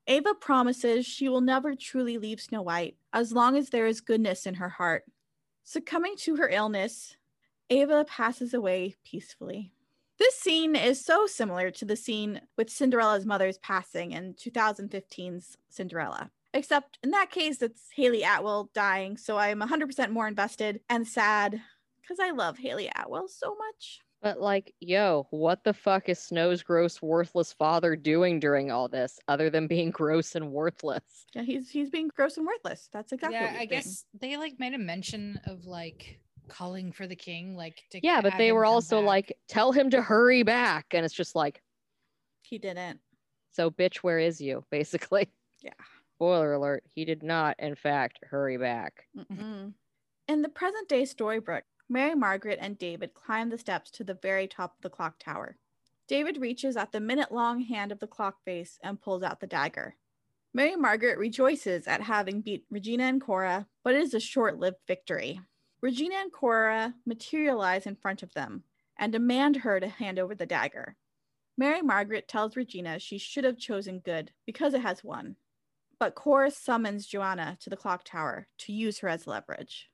Ava 0.07 0.35
promises 0.35 1.07
she 1.07 1.27
will 1.27 1.41
never 1.41 1.75
truly 1.75 2.19
leave 2.19 2.39
Snow 2.39 2.61
White 2.61 2.97
as 3.15 3.33
long 3.33 3.57
as 3.57 3.71
there 3.71 3.87
is 3.87 4.03
goodness 4.03 4.45
in 4.45 4.57
her 4.57 4.69
heart. 4.69 5.05
Succumbing 5.63 6.17
to 6.19 6.37
her 6.37 6.51
illness, 6.51 7.17
Ava 7.71 8.05
passes 8.05 8.53
away 8.53 8.95
peacefully. 9.03 9.73
This 10.19 10.35
scene 10.35 10.77
is 10.77 11.03
so 11.03 11.27
similar 11.27 11.71
to 11.71 11.87
the 11.87 11.97
scene 11.97 12.43
with 12.59 12.69
Cinderella's 12.69 13.25
mother's 13.25 13.57
passing 13.57 14.13
in 14.13 14.35
2015's 14.35 15.57
Cinderella. 15.71 16.31
Except 16.55 16.99
in 17.03 17.11
that 17.11 17.31
case, 17.31 17.61
it's 17.63 17.89
Hayley 17.95 18.23
Atwell 18.23 18.71
dying, 18.73 19.17
so 19.17 19.37
I'm 19.37 19.61
100% 19.61 20.11
more 20.11 20.29
invested 20.29 20.81
and 20.89 21.07
sad 21.07 21.61
because 22.01 22.21
I 22.21 22.31
love 22.31 22.57
Hayley 22.59 22.89
Atwell 22.97 23.27
so 23.27 23.57
much. 23.57 23.99
But 24.23 24.41
like, 24.41 24.73
yo, 24.79 25.27
what 25.31 25.65
the 25.65 25.75
fuck 25.75 26.09
is 26.09 26.21
Snow's 26.21 26.63
gross, 26.63 27.03
worthless 27.03 27.53
father 27.53 27.97
doing 27.97 28.39
during 28.39 28.71
all 28.71 28.89
this, 28.89 29.19
other 29.27 29.51
than 29.51 29.67
being 29.67 29.91
gross 29.91 30.37
and 30.37 30.53
worthless? 30.53 31.27
Yeah, 31.35 31.43
he's 31.43 31.69
he's 31.69 31.91
being 31.91 32.09
gross 32.17 32.37
and 32.37 32.47
worthless. 32.47 32.89
That's 32.93 33.13
exactly. 33.13 33.37
Yeah, 33.37 33.57
I 33.59 33.67
guess 33.67 34.05
they 34.19 34.37
like 34.37 34.59
made 34.59 34.75
a 34.75 34.79
mention 34.79 35.41
of 35.47 35.67
like 35.67 36.21
calling 36.49 36.93
for 36.93 37.07
the 37.09 37.17
king, 37.17 37.57
like 37.57 37.83
to 37.91 38.01
yeah, 38.03 38.21
but 38.23 38.39
they 38.39 38.53
were 38.53 38.65
also 38.65 39.01
back. 39.01 39.07
like, 39.07 39.39
tell 39.49 39.73
him 39.73 39.91
to 39.91 40.01
hurry 40.01 40.45
back, 40.45 40.87
and 40.93 41.05
it's 41.05 41.15
just 41.15 41.35
like 41.35 41.61
he 42.43 42.59
didn't. 42.59 43.01
So, 43.51 43.71
bitch, 43.71 43.97
where 43.97 44.19
is 44.21 44.41
you? 44.41 44.65
Basically. 44.71 45.29
Yeah. 45.63 45.73
Spoiler 46.17 46.53
alert: 46.53 46.85
He 46.87 47.05
did 47.05 47.23
not, 47.23 47.57
in 47.59 47.75
fact, 47.75 48.21
hurry 48.23 48.57
back. 48.57 49.09
Mm-mm. 49.17 49.73
In 50.29 50.43
the 50.43 50.49
present 50.49 50.89
day 50.89 51.03
Storybrooke, 51.03 51.65
Mary 51.89 52.15
Margaret 52.15 52.59
and 52.63 52.79
David 52.79 53.15
climb 53.15 53.51
the 53.51 53.59
steps 53.59 53.91
to 53.91 54.05
the 54.05 54.15
very 54.15 54.47
top 54.47 54.77
of 54.77 54.83
the 54.83 54.91
clock 54.91 55.19
tower. 55.19 55.57
David 56.07 56.39
reaches 56.39 56.77
at 56.77 56.93
the 56.93 57.01
minute 57.01 57.33
long 57.33 57.61
hand 57.61 57.91
of 57.91 57.99
the 57.99 58.07
clock 58.07 58.43
face 58.45 58.79
and 58.83 59.01
pulls 59.01 59.23
out 59.23 59.41
the 59.41 59.47
dagger. 59.47 59.97
Mary 60.53 60.77
Margaret 60.77 61.19
rejoices 61.19 61.87
at 61.89 62.03
having 62.03 62.41
beat 62.41 62.65
Regina 62.71 63.05
and 63.05 63.21
Cora, 63.21 63.67
but 63.83 63.95
it 63.95 64.03
is 64.03 64.15
a 64.15 64.21
short 64.21 64.59
lived 64.59 64.79
victory. 64.87 65.41
Regina 65.81 66.15
and 66.15 66.33
Cora 66.33 66.95
materialize 67.05 67.87
in 67.87 67.97
front 67.97 68.23
of 68.23 68.33
them 68.35 68.63
and 68.97 69.13
demand 69.13 69.57
her 69.57 69.81
to 69.81 69.89
hand 69.89 70.19
over 70.19 70.35
the 70.35 70.47
dagger. 70.47 70.97
Mary 71.59 71.83
Margaret 71.83 72.29
tells 72.29 72.57
Regina 72.57 72.99
she 72.99 73.19
should 73.19 73.45
have 73.45 73.59
chosen 73.59 73.99
good 73.99 74.31
because 74.47 74.75
it 74.75 74.83
has 74.83 75.03
won. 75.03 75.37
But 75.99 76.15
Cora 76.15 76.51
summons 76.51 77.07
Johanna 77.07 77.57
to 77.61 77.71
the 77.71 77.77
clock 77.77 78.05
tower 78.05 78.49
to 78.59 78.73
use 78.73 78.99
her 78.99 79.09
as 79.09 79.27
leverage. 79.27 79.91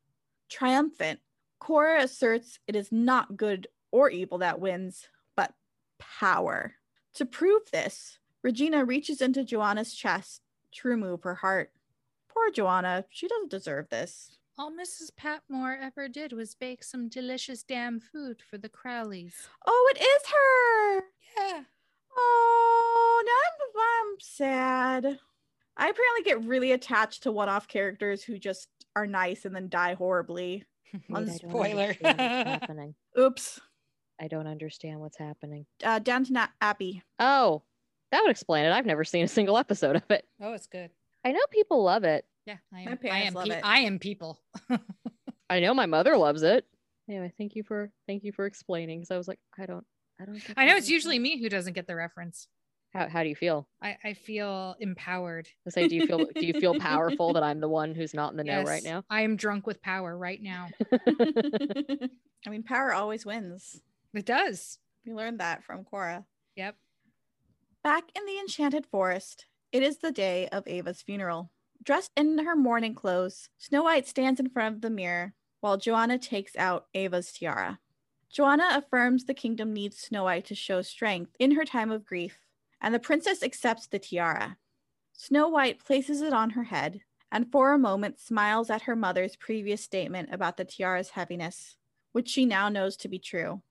Triumphant, 0.48 1.20
Cora 1.58 2.02
asserts 2.02 2.58
it 2.66 2.74
is 2.74 2.90
not 2.90 3.36
good 3.36 3.68
or 3.92 4.10
evil 4.10 4.38
that 4.38 4.60
wins, 4.60 5.08
but 5.36 5.54
power. 5.98 6.74
To 7.14 7.24
prove 7.24 7.62
this, 7.70 8.18
Regina 8.42 8.84
reaches 8.84 9.20
into 9.20 9.44
Johanna's 9.44 9.94
chest 9.94 10.42
to 10.72 10.88
remove 10.88 11.22
her 11.22 11.36
heart. 11.36 11.72
Poor 12.28 12.50
Johanna, 12.50 13.04
she 13.10 13.28
doesn't 13.28 13.50
deserve 13.50 13.88
this. 13.90 14.38
All 14.56 14.70
Mrs. 14.70 15.14
Patmore 15.16 15.78
ever 15.80 16.08
did 16.08 16.32
was 16.32 16.54
bake 16.54 16.84
some 16.84 17.08
delicious 17.08 17.62
damn 17.62 17.98
food 17.98 18.42
for 18.42 18.58
the 18.58 18.68
Crawleys. 18.68 19.32
Oh, 19.66 19.92
it 19.94 20.00
is 20.00 20.30
her! 20.30 21.04
Yeah. 21.38 21.62
Oh, 22.16 23.22
now 23.24 23.80
I'm, 23.82 24.10
I'm 24.10 24.16
sad. 24.20 25.18
I 25.80 25.88
apparently 25.88 26.22
get 26.24 26.44
really 26.44 26.72
attached 26.72 27.22
to 27.24 27.32
one 27.32 27.48
off 27.48 27.66
characters 27.66 28.22
who 28.22 28.38
just 28.38 28.68
are 28.94 29.06
nice 29.06 29.44
and 29.44 29.54
then 29.56 29.68
die 29.68 29.94
horribly. 29.94 30.64
Wait, 31.08 31.28
I 31.28 31.32
Spoiler. 31.32 31.96
happening. 32.04 32.94
Oops. 33.18 33.58
I 34.20 34.28
don't 34.28 34.46
understand 34.46 35.00
what's 35.00 35.16
happening. 35.16 35.64
Uh, 35.82 35.98
Downton 35.98 36.36
A- 36.36 36.50
Abbey. 36.60 37.02
Oh, 37.18 37.62
that 38.12 38.20
would 38.22 38.30
explain 38.30 38.66
it. 38.66 38.72
I've 38.72 38.84
never 38.84 39.04
seen 39.04 39.24
a 39.24 39.28
single 39.28 39.56
episode 39.56 39.96
of 39.96 40.02
it. 40.10 40.26
Oh, 40.40 40.52
it's 40.52 40.66
good. 40.66 40.90
I 41.24 41.32
know 41.32 41.40
people 41.50 41.82
love 41.82 42.04
it. 42.04 42.26
Yeah, 42.46 42.56
I 42.74 42.84
My 42.84 42.90
am. 42.92 42.98
I 43.04 43.18
am. 43.22 43.34
love 43.34 43.46
pe- 43.46 43.56
it. 43.56 43.64
I 43.64 43.78
am 43.80 43.98
people. 43.98 44.40
I 45.50 45.60
know 45.60 45.72
my 45.74 45.86
mother 45.86 46.16
loves 46.16 46.42
it. 46.42 46.66
Anyway, 47.08 47.32
thank 47.38 47.54
you 47.56 47.62
for 47.62 47.90
thank 48.06 48.22
you 48.24 48.32
for 48.32 48.46
explaining. 48.46 49.00
Because 49.00 49.10
I 49.10 49.16
was 49.16 49.28
like, 49.28 49.38
I 49.58 49.66
don't, 49.66 49.84
I 50.20 50.24
don't. 50.26 50.42
I 50.56 50.66
know 50.66 50.76
it's 50.76 50.88
usually 50.90 51.18
me 51.18 51.40
who 51.40 51.48
doesn't 51.48 51.72
get 51.72 51.86
the 51.86 51.96
reference. 51.96 52.46
How 52.92 53.08
how 53.08 53.22
do 53.22 53.28
you 53.28 53.36
feel? 53.36 53.68
I, 53.80 53.96
I 54.04 54.14
feel 54.14 54.74
empowered. 54.80 55.48
I 55.66 55.70
say, 55.70 55.88
do 55.88 55.94
you 55.94 56.06
feel 56.06 56.26
do 56.34 56.46
you 56.46 56.54
feel 56.54 56.74
powerful 56.80 57.32
that 57.34 57.42
I'm 57.42 57.60
the 57.60 57.68
one 57.68 57.94
who's 57.94 58.14
not 58.14 58.32
in 58.32 58.36
the 58.36 58.44
know 58.44 58.62
right 58.62 58.82
now? 58.82 59.04
I 59.08 59.22
am 59.22 59.36
drunk 59.36 59.66
with 59.66 59.80
power 59.82 60.16
right 60.16 60.42
now. 60.42 60.68
I 62.46 62.50
mean, 62.50 62.62
power 62.62 62.92
always 62.92 63.24
wins. 63.24 63.80
It 64.12 64.26
does. 64.26 64.78
We 65.06 65.14
learned 65.14 65.40
that 65.40 65.64
from 65.64 65.84
Cora. 65.84 66.24
Yep. 66.56 66.76
Back 67.82 68.04
in 68.14 68.26
the 68.26 68.38
enchanted 68.38 68.86
forest, 68.86 69.46
it 69.72 69.82
is 69.82 69.98
the 69.98 70.12
day 70.12 70.48
of 70.48 70.66
Ava's 70.66 71.00
funeral. 71.00 71.50
Dressed 71.82 72.10
in 72.16 72.38
her 72.38 72.56
mourning 72.56 72.94
clothes, 72.94 73.48
Snow 73.56 73.84
White 73.84 74.06
stands 74.06 74.40
in 74.40 74.50
front 74.50 74.74
of 74.74 74.80
the 74.82 74.90
mirror 74.90 75.32
while 75.60 75.78
Johanna 75.78 76.18
takes 76.18 76.56
out 76.56 76.86
Ava's 76.92 77.32
tiara. 77.32 77.78
Johanna 78.30 78.68
affirms 78.72 79.24
the 79.24 79.34
kingdom 79.34 79.72
needs 79.72 79.98
Snow 79.98 80.24
White 80.24 80.44
to 80.46 80.54
show 80.54 80.82
strength 80.82 81.32
in 81.38 81.52
her 81.52 81.64
time 81.64 81.90
of 81.90 82.04
grief, 82.04 82.38
and 82.80 82.94
the 82.94 82.98
princess 82.98 83.42
accepts 83.42 83.86
the 83.86 83.98
tiara. 83.98 84.56
Snow 85.12 85.48
White 85.48 85.84
places 85.84 86.22
it 86.22 86.32
on 86.32 86.50
her 86.50 86.64
head 86.64 87.00
and 87.32 87.50
for 87.50 87.72
a 87.72 87.78
moment 87.78 88.18
smiles 88.18 88.70
at 88.70 88.82
her 88.82 88.96
mother's 88.96 89.36
previous 89.36 89.82
statement 89.82 90.30
about 90.32 90.56
the 90.56 90.64
tiara's 90.64 91.10
heaviness, 91.10 91.76
which 92.12 92.28
she 92.28 92.44
now 92.44 92.68
knows 92.68 92.96
to 92.96 93.08
be 93.08 93.18
true. 93.18 93.62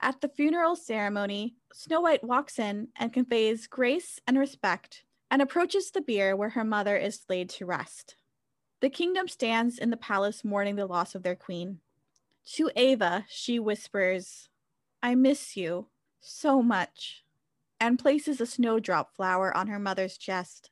At 0.00 0.20
the 0.20 0.28
funeral 0.28 0.76
ceremony, 0.76 1.56
Snow 1.72 2.00
White 2.00 2.24
walks 2.24 2.58
in 2.58 2.88
and 2.96 3.12
conveys 3.12 3.66
grace 3.66 4.20
and 4.26 4.38
respect 4.38 5.04
and 5.30 5.42
approaches 5.42 5.90
the 5.90 6.00
bier 6.00 6.36
where 6.36 6.50
her 6.50 6.64
mother 6.64 6.96
is 6.96 7.24
laid 7.28 7.50
to 7.50 7.66
rest. 7.66 8.16
The 8.80 8.90
kingdom 8.90 9.28
stands 9.28 9.78
in 9.78 9.90
the 9.90 9.96
palace 9.96 10.44
mourning 10.44 10.76
the 10.76 10.86
loss 10.86 11.14
of 11.14 11.22
their 11.22 11.34
queen. 11.34 11.80
To 12.54 12.70
Ava, 12.76 13.24
she 13.28 13.58
whispers, 13.58 14.48
I 15.02 15.14
miss 15.14 15.56
you 15.56 15.88
so 16.20 16.62
much, 16.62 17.23
and 17.80 17.98
places 17.98 18.40
a 18.40 18.46
snowdrop 18.46 19.14
flower 19.14 19.54
on 19.56 19.66
her 19.68 19.78
mother's 19.78 20.16
chest. 20.18 20.70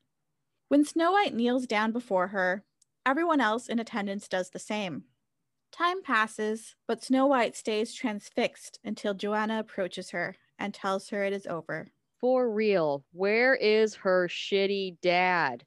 When 0.68 0.84
Snow 0.84 1.12
White 1.12 1.34
kneels 1.34 1.66
down 1.66 1.92
before 1.92 2.28
her, 2.28 2.64
everyone 3.05 3.40
else 3.40 3.68
in 3.68 3.78
attendance 3.78 4.28
does 4.28 4.50
the 4.50 4.59
same. 4.59 5.05
Time 5.70 6.03
passes, 6.03 6.74
but 6.86 7.03
Snow 7.03 7.26
White 7.26 7.57
stays 7.57 7.94
transfixed 7.94 8.78
until 8.84 9.14
Johanna 9.14 9.59
approaches 9.59 10.11
her 10.11 10.36
and 10.59 10.72
tells 10.72 11.09
her 11.11 11.24
it 11.24 11.32
is 11.32 11.46
over. 11.46 11.88
For 12.20 12.50
real, 12.50 13.05
where 13.12 13.55
is 13.55 13.94
her 13.96 14.28
shitty 14.28 14.98
dad? 15.00 15.64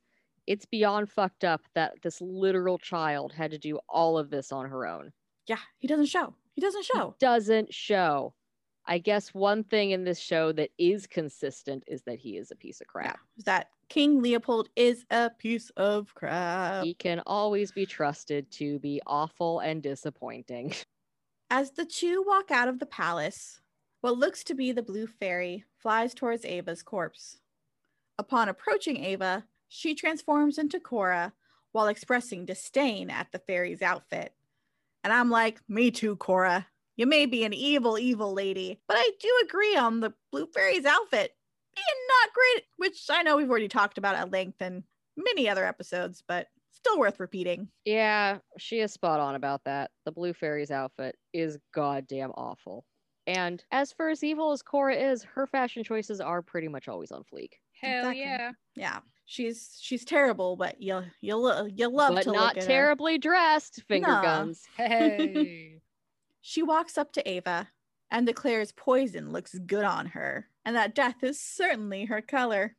It's 0.47 0.65
beyond 0.65 1.09
fucked 1.09 1.43
up 1.43 1.61
that 1.73 2.01
this 2.03 2.21
literal 2.21 2.77
child 2.77 3.33
had 3.33 3.51
to 3.51 3.57
do 3.57 3.79
all 3.89 4.17
of 4.17 4.29
this 4.29 4.51
on 4.51 4.69
her 4.69 4.85
own. 4.87 5.11
Yeah, 5.47 5.59
he 5.79 5.87
doesn't 5.87 6.05
show. 6.05 6.35
He 6.53 6.61
doesn't 6.61 6.85
He 6.85 6.97
show. 6.97 7.15
doesn't 7.19 7.73
show. 7.73 8.35
I 8.87 8.99
guess 8.99 9.33
one 9.33 9.63
thing 9.63 9.91
in 9.91 10.03
this 10.03 10.19
show 10.19 10.51
that 10.53 10.69
is 10.77 11.07
consistent 11.07 11.83
is 11.87 12.03
that 12.03 12.19
he 12.19 12.37
is 12.37 12.51
a 12.51 12.55
piece 12.55 12.81
of 12.81 12.87
crap. 12.87 13.19
Yeah, 13.37 13.43
that 13.45 13.69
King 13.89 14.21
Leopold 14.21 14.69
is 14.75 15.05
a 15.09 15.29
piece 15.29 15.71
of 15.71 16.13
crap. 16.13 16.83
He 16.83 16.93
can 16.93 17.21
always 17.25 17.71
be 17.71 17.85
trusted 17.85 18.49
to 18.51 18.79
be 18.79 19.01
awful 19.07 19.59
and 19.59 19.81
disappointing. 19.81 20.73
As 21.49 21.71
the 21.71 21.85
two 21.85 22.23
walk 22.27 22.51
out 22.51 22.67
of 22.67 22.79
the 22.79 22.85
palace, 22.85 23.61
what 24.01 24.17
looks 24.17 24.43
to 24.45 24.55
be 24.55 24.71
the 24.71 24.83
blue 24.83 25.07
fairy 25.07 25.63
flies 25.79 26.13
towards 26.13 26.45
Ava's 26.45 26.83
corpse. 26.83 27.39
Upon 28.17 28.49
approaching 28.49 29.03
Ava, 29.03 29.45
she 29.67 29.95
transforms 29.95 30.57
into 30.57 30.79
Cora 30.79 31.33
while 31.71 31.87
expressing 31.87 32.45
disdain 32.45 33.09
at 33.09 33.31
the 33.31 33.39
fairy's 33.39 33.81
outfit. 33.81 34.33
And 35.03 35.11
I'm 35.11 35.29
like, 35.29 35.59
me 35.67 35.91
too, 35.91 36.15
Cora. 36.15 36.67
You 36.97 37.05
may 37.05 37.25
be 37.25 37.43
an 37.43 37.53
evil, 37.53 37.97
evil 37.99 38.33
lady, 38.33 38.79
but 38.87 38.95
I 38.97 39.11
do 39.19 39.29
agree 39.43 39.75
on 39.75 39.99
the 39.99 40.13
blue 40.31 40.47
fairy's 40.47 40.85
outfit 40.85 41.35
being 41.75 41.85
not 42.07 42.33
great, 42.33 42.63
which 42.77 43.05
I 43.09 43.21
know 43.21 43.35
we've 43.35 43.49
already 43.49 43.67
talked 43.67 43.97
about 43.97 44.15
at 44.15 44.31
length 44.31 44.61
in 44.61 44.83
many 45.17 45.49
other 45.49 45.65
episodes, 45.65 46.23
but 46.25 46.47
still 46.71 46.97
worth 46.97 47.19
repeating. 47.19 47.67
Yeah, 47.83 48.37
she 48.57 48.79
is 48.79 48.93
spot 48.93 49.19
on 49.19 49.35
about 49.35 49.65
that. 49.65 49.91
The 50.05 50.11
Blue 50.13 50.33
Fairy's 50.33 50.71
outfit 50.71 51.17
is 51.33 51.57
goddamn 51.73 52.31
awful. 52.31 52.85
And 53.27 53.61
as 53.71 53.91
for 53.91 54.09
as 54.09 54.23
evil 54.23 54.51
as 54.51 54.61
Cora 54.61 54.95
is, 54.95 55.23
her 55.23 55.47
fashion 55.47 55.83
choices 55.83 56.21
are 56.21 56.41
pretty 56.41 56.67
much 56.69 56.87
always 56.87 57.11
on 57.11 57.23
fleek. 57.23 57.53
Hell 57.81 58.09
Exactly. 58.11 58.21
yeah. 58.21 58.51
Yeah, 58.75 58.99
she's 59.25 59.77
she's 59.81 60.05
terrible, 60.05 60.55
but 60.55 60.79
you'll 60.81 61.05
you'll 61.21 61.67
you'll 61.67 61.93
love 61.93 62.13
but 62.15 62.23
to 62.23 62.31
not 62.31 62.55
look 62.55 62.57
at 62.57 62.63
her. 62.63 62.67
terribly 62.69 63.17
dressed, 63.17 63.83
finger 63.87 64.07
Nah. 64.07 64.21
guns. 64.21 64.63
Hey. 64.77 65.81
She 66.47 66.61
walks 66.61 66.95
up 66.95 67.11
to 67.13 67.27
Ava 67.27 67.69
and 68.11 68.27
declares 68.27 68.71
poison 68.71 69.31
looks 69.31 69.57
good 69.57 69.83
on 69.83 70.05
her, 70.05 70.47
and 70.63 70.75
that 70.75 70.93
death 70.93 71.23
is 71.23 71.39
certainly 71.39 72.05
her 72.05 72.21
color. 72.21 72.75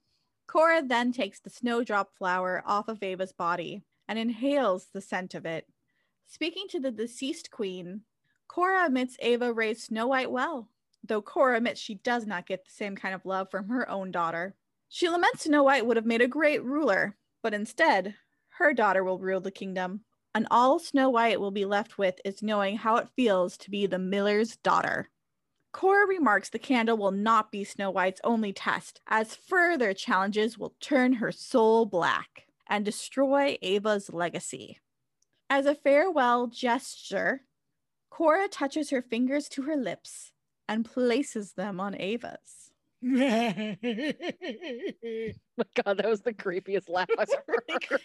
Cora 0.47 0.85
then 0.85 1.11
takes 1.11 1.41
the 1.41 1.51
snowdrop 1.51 2.17
flower 2.17 2.63
off 2.65 2.87
of 2.87 3.03
Ava's 3.03 3.33
body 3.33 3.83
and 4.07 4.21
inhales 4.21 4.87
the 4.93 5.01
scent 5.01 5.35
of 5.35 5.45
it. 5.45 5.67
Speaking 6.29 6.69
to 6.69 6.79
the 6.79 6.93
deceased 6.93 7.51
queen, 7.51 8.03
Cora 8.47 8.87
admits 8.87 9.17
Ava 9.19 9.53
raised 9.53 9.81
Snow 9.81 10.07
White 10.07 10.31
well, 10.31 10.69
though 11.03 11.21
Cora 11.21 11.57
admits 11.57 11.81
she 11.81 11.97
does 11.97 12.25
not 12.25 12.47
get 12.47 12.65
the 12.65 12.71
same 12.71 12.95
kind 12.95 13.17
of 13.17 13.27
love 13.27 13.51
from 13.51 13.69
her 13.69 13.91
own 13.91 14.13
daughter. 14.13 14.55
She 14.89 15.09
laments 15.09 15.43
Snow 15.43 15.65
White 15.65 15.85
would 15.85 15.97
have 15.97 16.07
made 16.07 16.23
a 16.23 16.29
great 16.29 16.63
ruler, 16.63 17.17
but 17.43 17.53
instead, 17.53 18.15
her 18.61 18.73
daughter 18.73 19.03
will 19.03 19.19
rule 19.19 19.41
the 19.41 19.51
kingdom 19.51 20.05
and 20.37 20.47
all 20.51 20.79
Snow 20.79 21.09
White 21.09 21.41
will 21.41 21.51
be 21.51 21.65
left 21.65 21.97
with 21.97 22.21
is 22.23 22.43
knowing 22.43 22.77
how 22.77 22.97
it 22.97 23.09
feels 23.17 23.57
to 23.57 23.71
be 23.71 23.87
the 23.87 23.99
miller's 23.99 24.59
daughter. 24.59 25.09
Cora 25.73 26.07
remarks 26.07 26.51
the 26.51 26.59
candle 26.59 26.99
will 26.99 27.11
not 27.11 27.51
be 27.51 27.65
Snow 27.65 27.91
White's 27.91 28.21
only 28.23 28.53
test, 28.53 29.01
as 29.07 29.35
further 29.35 29.95
challenges 29.95 30.59
will 30.59 30.75
turn 30.79 31.15
her 31.15 31.33
soul 31.33 31.87
black 31.87 32.49
and 32.67 32.85
destroy 32.85 33.57
Ava's 33.63 34.13
legacy. 34.13 34.79
As 35.49 35.65
a 35.65 35.75
farewell 35.75 36.49
gesture, 36.49 37.41
Cora 38.11 38.47
touches 38.47 38.91
her 38.91 39.01
fingers 39.01 39.49
to 39.49 39.63
her 39.63 39.75
lips 39.75 40.33
and 40.69 40.85
places 40.85 41.55
them 41.55 41.81
on 41.81 41.99
Ava's. 41.99 42.66
my 43.03 43.77
god, 45.75 45.99
that 45.99 46.07
was 46.09 46.23
the 46.23 46.33
creepiest 46.33 46.89
laugh 46.89 47.09
I've 47.19 47.29
ever 47.49 47.63
heard. 47.91 48.01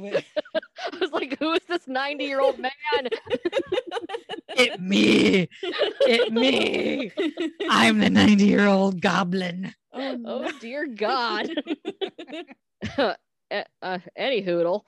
Was- 0.00 0.22
I 0.92 0.98
was 1.00 1.10
like, 1.12 1.38
who 1.38 1.52
is 1.52 1.62
this 1.68 1.88
90 1.88 2.24
year 2.24 2.40
old 2.40 2.58
man? 2.58 2.72
it 4.56 4.80
me. 4.80 5.48
It 5.62 6.32
me. 6.32 7.12
I'm 7.70 7.98
the 7.98 8.10
90 8.10 8.44
year 8.46 8.66
old 8.66 9.00
goblin. 9.00 9.74
oh, 9.92 10.18
oh 10.24 10.52
dear 10.60 10.86
God. 10.86 11.50
uh, 12.98 13.14
uh, 13.82 13.98
any 14.16 14.42
hoodle. 14.42 14.84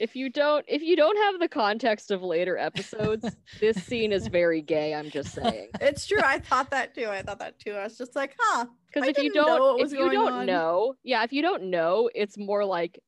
If 0.00 0.14
you 0.16 0.30
don't 0.30 0.64
if 0.68 0.82
you 0.82 0.96
don't 0.96 1.16
have 1.16 1.40
the 1.40 1.48
context 1.48 2.10
of 2.10 2.22
later 2.22 2.56
episodes, 2.56 3.28
this 3.60 3.76
scene 3.84 4.12
is 4.12 4.26
very 4.28 4.62
gay, 4.62 4.94
I'm 4.94 5.10
just 5.10 5.32
saying. 5.34 5.68
it's 5.80 6.06
true. 6.06 6.20
I 6.24 6.38
thought 6.38 6.70
that 6.70 6.94
too. 6.94 7.06
I 7.06 7.22
thought 7.22 7.38
that 7.40 7.58
too. 7.58 7.72
I 7.72 7.84
was 7.84 7.98
just 7.98 8.14
like, 8.16 8.34
huh. 8.38 8.66
Because 8.92 9.08
if 9.08 9.18
you 9.18 9.32
don't 9.32 9.80
if 9.80 9.92
you 9.92 10.10
don't 10.10 10.32
on. 10.32 10.46
know, 10.46 10.94
yeah, 11.02 11.22
if 11.24 11.32
you 11.32 11.42
don't 11.42 11.64
know, 11.64 12.08
it's 12.14 12.38
more 12.38 12.64
like, 12.64 12.98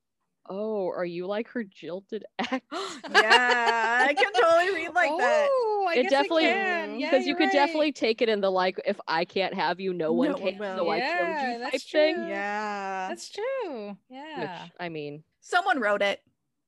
oh, 0.49 0.89
are 0.89 1.05
you 1.05 1.27
like 1.27 1.49
her 1.49 1.65
jilted 1.65 2.25
ex? 2.39 2.51
yeah, 3.11 4.07
I 4.09 4.15
can 4.15 4.33
totally 4.33 4.75
read 4.75 4.93
like 4.95 5.11
that. 5.19 5.49
Oh, 5.51 5.87
I 5.89 5.95
It 5.95 6.03
guess 6.05 6.11
definitely- 6.11 6.43
can. 6.45 6.99
Yeah, 7.01 7.11
Because 7.11 7.27
you 7.27 7.35
could 7.35 7.45
right. 7.45 7.53
definitely 7.53 7.93
take 7.93 8.21
it 8.21 8.29
in 8.29 8.41
the 8.41 8.51
like, 8.51 8.81
if 8.85 8.99
I 9.09 9.25
can't 9.25 9.55
have 9.55 9.81
you, 9.81 9.93
no 9.95 10.13
one 10.13 10.33
No 10.33 10.39
one 10.39 10.51
can. 10.53 10.59
will. 10.59 10.77
So 10.77 10.89
I 10.91 10.97
Yeah, 10.99 11.17
killed 11.17 11.53
you 11.53 11.59
that's 11.61 11.85
type 11.85 11.93
thing. 11.93 12.15
true. 12.17 12.29
Yeah. 12.29 13.09
That's 13.09 13.31
true. 13.31 13.97
Yeah. 14.11 14.41
Which 14.65 14.73
I 14.81 14.89
mean, 14.89 15.23
Someone 15.41 15.81
wrote 15.81 16.03
it. 16.03 16.21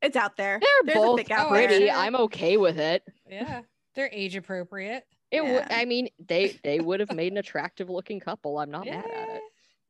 It's 0.02 0.16
out 0.16 0.36
there. 0.36 0.58
they're 0.60 0.94
There's 0.94 0.98
both 0.98 1.18
pic 1.18 1.28
pretty. 1.28 1.84
there. 1.86 1.94
I'm 1.96 2.16
okay 2.16 2.56
with 2.56 2.78
it. 2.78 3.02
Yeah. 3.28 3.62
They're 3.94 4.10
age 4.12 4.36
appropriate. 4.36 5.04
It. 5.30 5.44
Yeah. 5.44 5.66
I 5.70 5.84
mean, 5.84 6.08
they 6.18 6.58
they 6.62 6.80
would 6.80 7.00
have 7.00 7.12
made 7.12 7.32
an 7.32 7.38
attractive 7.38 7.88
looking 7.88 8.20
couple. 8.20 8.58
I'm 8.58 8.70
not 8.70 8.84
yeah. 8.86 8.96
mad 8.96 9.10
at 9.10 9.28
it. 9.36 9.42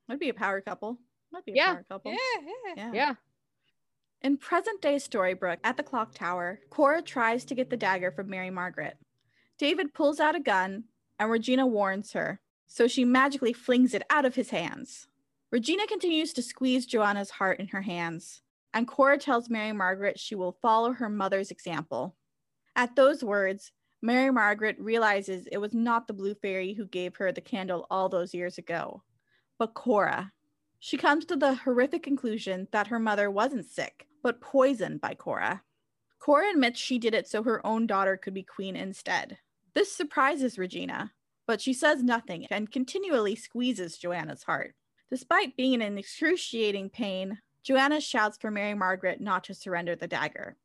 Would 0.09 0.19
be 0.19 0.29
a 0.29 0.35
power 0.35 0.61
couple. 0.61 0.99
Might 1.33 1.45
be 1.45 1.53
a 1.53 1.57
Yeah. 1.57 1.75
power 1.75 1.87
couple. 1.89 2.13
Yeah, 2.13 2.19
yeah. 2.45 2.75
Yeah. 2.77 2.91
Yeah. 2.93 3.15
In 4.21 4.37
present 4.37 4.81
day 4.81 4.97
Storybrooke, 4.97 5.59
at 5.65 5.77
the 5.77 5.83
clock 5.83 6.15
tower, 6.15 6.61
Cora 6.71 7.03
tries 7.03 7.45
to 7.47 7.55
get 7.57 7.71
the 7.71 7.77
dagger 7.77 8.13
from 8.13 8.29
Mary 8.31 8.51
Margaret. 8.51 8.97
David 9.59 9.95
pulls 9.95 10.21
out 10.21 10.37
a 10.37 10.41
gun, 10.41 10.85
and 11.19 11.31
Regina 11.31 11.67
warns 11.67 12.13
her, 12.13 12.41
so 12.69 12.87
she 12.87 13.05
magically 13.05 13.53
flings 13.53 13.95
it 13.95 14.03
out 14.11 14.25
of 14.25 14.37
his 14.37 14.51
hands. 14.51 15.09
Regina 15.51 15.87
continues 15.89 16.33
to 16.35 16.43
squeeze 16.43 16.87
Johanna's 16.87 17.31
heart 17.31 17.59
in 17.59 17.69
her 17.69 17.83
hands, 17.83 18.43
and 18.75 18.87
Cora 18.87 19.19
tells 19.19 19.51
Mary 19.51 19.73
Margaret 19.73 20.19
she 20.19 20.35
will 20.35 20.59
follow 20.63 20.93
her 20.93 21.09
mother's 21.09 21.51
example. 21.51 22.17
At 22.75 22.97
those 22.97 23.23
words, 23.23 23.73
Mary 24.01 24.31
Margaret 24.33 24.77
realizes 24.81 25.47
it 25.47 25.59
was 25.59 25.75
not 25.75 26.07
the 26.07 26.13
blue 26.13 26.35
fairy 26.35 26.73
who 26.73 26.87
gave 26.87 27.15
her 27.17 27.31
the 27.31 27.41
candle 27.41 27.87
all 27.91 28.09
those 28.09 28.35
years 28.35 28.59
ago, 28.59 29.03
but 29.59 29.75
Cora. 29.75 30.33
She 30.81 30.97
comes 30.97 31.25
to 31.27 31.37
the 31.37 31.55
horrific 31.55 32.03
conclusion 32.03 32.67
that 32.73 32.89
her 32.89 32.99
mother 32.99 33.31
wasn't 33.31 33.67
sick, 33.67 34.09
but 34.23 34.41
poisoned 34.41 35.01
by 35.01 35.15
Cora. 35.15 35.63
Cora 36.19 36.51
admits 36.51 36.81
she 36.81 36.99
did 36.99 37.15
it 37.15 37.29
so 37.29 37.43
her 37.43 37.65
own 37.65 37.87
daughter 37.87 38.17
could 38.17 38.35
be 38.35 38.43
queen 38.43 38.75
instead. 38.75 39.39
This 39.75 39.93
surprises 39.93 40.59
Regina, 40.59 41.13
but 41.47 41.61
she 41.61 41.73
says 41.73 42.03
nothing 42.03 42.47
and 42.47 42.71
continually 42.71 43.37
squeezes 43.37 43.99
Johanna's 43.99 44.43
heart. 44.43 44.75
Despite 45.11 45.57
being 45.57 45.75
in 45.75 45.83
an 45.83 45.99
excruciating 45.99 46.91
pain, 46.91 47.39
Johanna 47.63 48.01
shouts 48.01 48.39
for 48.39 48.51
Mary 48.51 48.75
Margaret 48.75 49.21
not 49.21 49.45
to 49.45 49.55
surrender 49.55 49.95
the 49.95 50.09
dagger. 50.09 50.57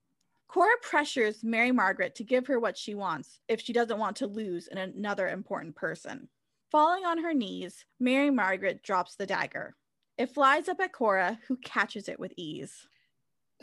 Cora 0.47 0.75
pressures 0.81 1.43
Mary 1.43 1.71
Margaret 1.71 2.15
to 2.15 2.23
give 2.23 2.47
her 2.47 2.59
what 2.59 2.77
she 2.77 2.95
wants 2.95 3.41
if 3.47 3.59
she 3.61 3.73
doesn't 3.73 3.99
want 3.99 4.15
to 4.17 4.27
lose 4.27 4.67
an- 4.67 4.77
another 4.77 5.27
important 5.27 5.75
person. 5.75 6.29
Falling 6.71 7.05
on 7.05 7.19
her 7.19 7.33
knees, 7.33 7.85
Mary 7.99 8.29
Margaret 8.29 8.81
drops 8.81 9.15
the 9.15 9.25
dagger. 9.25 9.75
It 10.17 10.33
flies 10.33 10.67
up 10.67 10.79
at 10.79 10.93
Cora, 10.93 11.39
who 11.47 11.57
catches 11.57 12.09
it 12.09 12.19
with 12.19 12.33
ease. 12.37 12.87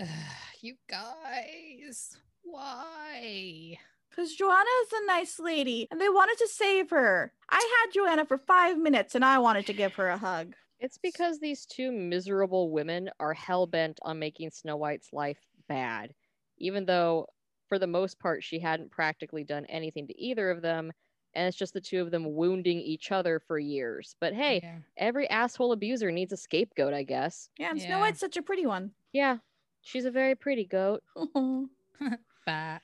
Ugh, 0.00 0.06
you 0.60 0.76
guys, 0.88 2.16
why? 2.42 3.78
Because 4.10 4.34
Johanna 4.34 4.70
is 4.86 4.92
a 4.92 5.06
nice 5.06 5.40
lady 5.40 5.88
and 5.90 6.00
they 6.00 6.08
wanted 6.08 6.38
to 6.38 6.48
save 6.48 6.90
her. 6.90 7.32
I 7.50 7.56
had 7.56 7.92
Johanna 7.92 8.24
for 8.26 8.38
five 8.38 8.78
minutes 8.78 9.16
and 9.16 9.24
I 9.24 9.38
wanted 9.38 9.66
to 9.66 9.72
give 9.72 9.94
her 9.94 10.08
a 10.08 10.18
hug. 10.18 10.54
It's 10.80 10.98
because 10.98 11.38
these 11.38 11.66
two 11.66 11.92
miserable 11.92 12.70
women 12.70 13.10
are 13.20 13.32
hell 13.34 13.66
bent 13.66 13.98
on 14.02 14.18
making 14.18 14.50
Snow 14.50 14.76
White's 14.76 15.12
life 15.12 15.46
bad, 15.68 16.14
even 16.58 16.84
though, 16.86 17.26
for 17.68 17.78
the 17.78 17.86
most 17.86 18.18
part, 18.18 18.42
she 18.44 18.58
hadn't 18.58 18.90
practically 18.90 19.44
done 19.44 19.66
anything 19.66 20.06
to 20.08 20.20
either 20.20 20.50
of 20.50 20.62
them, 20.62 20.92
and 21.32 21.48
it's 21.48 21.56
just 21.56 21.74
the 21.74 21.80
two 21.80 22.02
of 22.02 22.10
them 22.10 22.34
wounding 22.34 22.78
each 22.80 23.12
other 23.12 23.40
for 23.40 23.58
years. 23.58 24.16
But 24.20 24.34
hey, 24.34 24.62
Yeah. 24.62 24.80
every 24.96 25.28
asshole 25.30 25.72
abuser 25.72 26.10
needs 26.10 26.32
a 26.32 26.36
scapegoat, 26.36 26.92
I 26.92 27.02
guess. 27.04 27.50
Yeah, 27.58 27.70
and 27.70 27.80
Snow 27.80 27.98
Yeah. 27.98 28.00
White's 28.00 28.20
such 28.20 28.36
a 28.36 28.42
pretty 28.42 28.66
one. 28.66 28.94
Yeah, 29.12 29.38
she's 29.80 30.04
a 30.04 30.10
very 30.10 30.34
pretty 30.34 30.64
goat. 30.66 31.02
Bah. 32.46 32.80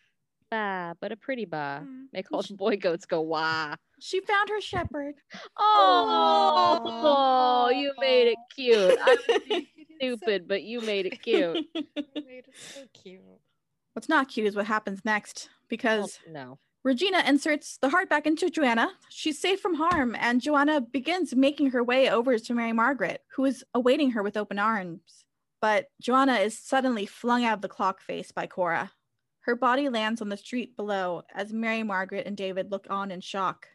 Bah, 0.51 0.95
but 1.01 1.13
a 1.13 1.17
pretty 1.17 1.45
bah. 1.45 1.81
Mm. 1.81 2.07
Make 2.13 2.27
all 2.33 2.43
the 2.43 2.55
boy 2.55 2.77
goats 2.77 3.07
go 3.07 3.21
wah. 3.21 3.77
she 4.01 4.21
found 4.21 4.49
her 4.49 4.61
shepherd. 4.61 5.15
Oh, 5.59 7.71
you 7.75 7.93
made 7.99 8.29
it 8.29 8.39
cute. 8.55 8.99
I 9.01 9.17
was 9.29 9.39
being 9.49 9.67
It's 9.77 9.89
so- 9.89 10.17
stupid, 10.17 10.49
but 10.49 10.63
you 10.63 10.81
made 10.81 11.07
it 11.07 11.23
cute. 11.23 11.67
you 11.75 11.85
made 12.15 12.45
it 12.49 12.55
so 12.57 12.83
cute. 13.03 13.21
What's 13.93 14.09
not 14.09 14.29
cute 14.29 14.47
is 14.47 14.57
what 14.57 14.67
happens 14.67 15.01
next 15.05 15.49
because 15.69 16.19
no. 16.29 16.59
Regina 16.83 17.23
inserts 17.27 17.77
the 17.83 17.91
heart 17.91 18.09
back 18.09 18.27
into 18.27 18.49
Johanna. 18.49 18.89
She's 19.11 19.39
safe 19.39 19.61
from 19.61 19.75
harm, 19.75 20.17
and 20.19 20.41
Johanna 20.41 20.81
begins 20.81 21.37
making 21.37 21.73
her 21.73 21.85
way 21.85 22.09
over 22.09 22.39
to 22.39 22.55
Mary 22.55 22.73
Margaret, 22.73 23.21
who 23.35 23.45
is 23.45 23.63
awaiting 23.75 24.13
her 24.13 24.23
with 24.23 24.39
open 24.39 24.59
arms. 24.59 25.25
But 25.61 25.89
Johanna 26.01 26.37
is 26.37 26.59
suddenly 26.59 27.05
flung 27.05 27.45
out 27.45 27.53
of 27.55 27.61
the 27.61 27.69
clock 27.69 28.01
face 28.01 28.33
by 28.33 28.47
Cora. 28.47 28.93
Her 29.41 29.57
body 29.57 29.89
lands 29.89 30.21
on 30.21 30.29
the 30.29 30.37
street 30.37 30.77
below 30.77 31.23
as 31.35 31.53
Mary 31.53 31.83
Margaret 31.83 32.27
and 32.27 32.37
David 32.37 32.71
look 32.71 32.87
on 32.91 33.11
in 33.11 33.21
shock. 33.21 33.69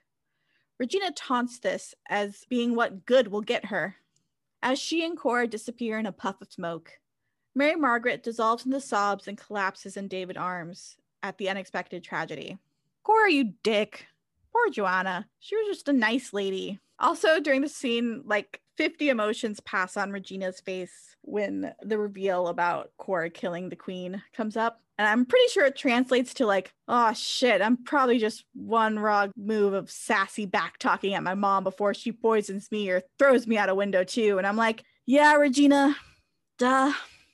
Regina 0.78 1.12
taunts 1.12 1.60
this 1.60 1.96
as 2.10 2.46
being 2.50 2.76
what 2.76 3.06
good 3.06 3.30
will 3.30 3.42
get 3.42 3.66
her. 3.66 3.96
As 4.62 4.80
she 4.80 5.06
and 5.06 5.18
Cora 5.18 5.48
disappear 5.48 5.98
in 5.98 6.06
a 6.06 6.12
puff 6.12 6.42
of 6.42 6.52
smoke, 6.52 6.92
Mary 7.56 7.76
Margaret 7.76 8.24
dissolves 8.24 8.66
into 8.66 8.82
sobs 8.82 9.28
and 9.28 9.38
collapses 9.38 9.96
in 9.96 10.08
David's 10.08 10.38
arms 10.38 10.98
at 11.24 11.38
the 11.38 11.50
unexpected 11.50 12.04
tragedy. 12.04 12.58
Cora, 13.04 13.32
you 13.32 13.54
dick. 13.64 14.08
Poor 14.52 14.70
Johanna. 14.70 15.28
She 15.40 15.56
was 15.56 15.68
just 15.68 15.88
a 15.88 15.94
nice 15.94 16.34
lady. 16.34 16.80
Also, 17.00 17.40
during 17.40 17.62
the 17.62 17.70
scene, 17.70 18.24
like 18.26 18.62
50 18.78 19.10
emotions 19.10 19.60
pass 19.60 19.98
on 19.98 20.12
Regina's 20.12 20.60
face 20.60 21.16
when 21.22 21.74
the 21.82 21.98
reveal 21.98 22.48
about 22.48 22.92
Cora 22.98 23.30
killing 23.30 23.70
the 23.70 23.76
queen 23.76 24.22
comes 24.34 24.58
up. 24.58 24.82
And 24.98 25.08
I'm 25.08 25.26
pretty 25.26 25.50
sure 25.50 25.66
it 25.66 25.76
translates 25.76 26.36
to 26.36 26.46
like, 26.46 26.72
oh 26.88 27.12
shit, 27.14 27.62
I'm 27.62 27.84
probably 27.84 28.18
just 28.18 28.46
one 28.54 28.98
wrong 28.98 29.32
move 29.36 29.74
of 29.74 29.92
sassy 29.92 30.46
back 30.46 30.78
talking 30.78 31.14
at 31.14 31.24
my 31.24 31.34
mom 31.34 31.66
before 31.66 31.94
she 31.94 32.14
poisons 32.14 32.72
me 32.72 32.90
or 32.90 33.02
throws 33.20 33.46
me 33.46 33.58
out 33.58 33.70
a 33.70 33.76
window 33.76 34.06
too. 34.06 34.38
And 34.38 34.48
I'm 34.48 34.56
like, 34.56 34.84
yeah, 35.06 35.34
Regina, 35.36 35.96
duh. 36.58 36.94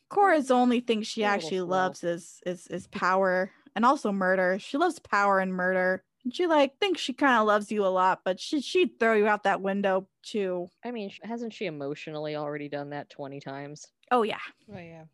Cora's 0.10 0.48
the 0.48 0.56
only 0.56 0.82
thing 0.82 1.04
she 1.04 1.24
actually 1.24 1.62
loves 1.62 2.04
is 2.04 2.42
is 2.46 2.68
is 2.68 2.88
power 2.88 3.50
and 3.76 3.86
also 3.86 4.12
murder. 4.12 4.58
She 4.60 4.78
loves 4.78 5.00
power 5.00 5.40
and 5.40 5.54
murder. 5.54 6.04
And 6.24 6.36
she 6.36 6.46
like 6.48 6.78
thinks 6.80 7.02
she 7.02 7.14
kind 7.14 7.40
of 7.40 7.48
loves 7.48 7.72
you 7.72 7.86
a 7.86 7.88
lot, 7.88 8.22
but 8.24 8.40
she 8.40 8.62
she'd 8.62 9.00
throw 9.00 9.16
you 9.16 9.28
out 9.28 9.44
that 9.44 9.62
window 9.62 10.08
too. 10.24 10.70
I 10.86 10.92
mean, 10.92 11.12
hasn't 11.24 11.54
she 11.54 11.66
emotionally 11.66 12.36
already 12.36 12.70
done 12.70 12.92
that 12.92 13.10
20 13.10 13.40
times? 13.40 13.88
Oh 14.12 14.24
yeah. 14.24 14.40
Oh 14.74 14.80
yeah. 14.80 15.06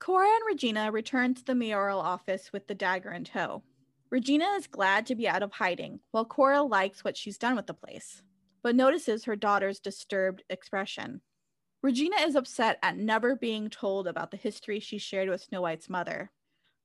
Cora 0.00 0.28
and 0.28 0.42
Regina 0.46 0.90
return 0.90 1.34
to 1.34 1.44
the 1.44 1.54
mayoral 1.54 2.00
office 2.00 2.52
with 2.52 2.66
the 2.66 2.74
dagger 2.74 3.10
in 3.12 3.24
tow. 3.24 3.62
Regina 4.10 4.44
is 4.56 4.66
glad 4.66 5.06
to 5.06 5.14
be 5.14 5.26
out 5.26 5.42
of 5.42 5.52
hiding, 5.52 6.00
while 6.10 6.24
Cora 6.24 6.62
likes 6.62 7.02
what 7.02 7.16
she's 7.16 7.38
done 7.38 7.56
with 7.56 7.66
the 7.66 7.74
place, 7.74 8.22
but 8.62 8.76
notices 8.76 9.24
her 9.24 9.34
daughter's 9.34 9.80
disturbed 9.80 10.44
expression. 10.50 11.20
Regina 11.82 12.16
is 12.20 12.36
upset 12.36 12.78
at 12.82 12.96
never 12.96 13.34
being 13.34 13.68
told 13.68 14.06
about 14.06 14.30
the 14.30 14.36
history 14.36 14.78
she 14.78 14.98
shared 14.98 15.28
with 15.28 15.42
Snow 15.42 15.62
White's 15.62 15.90
mother. 15.90 16.30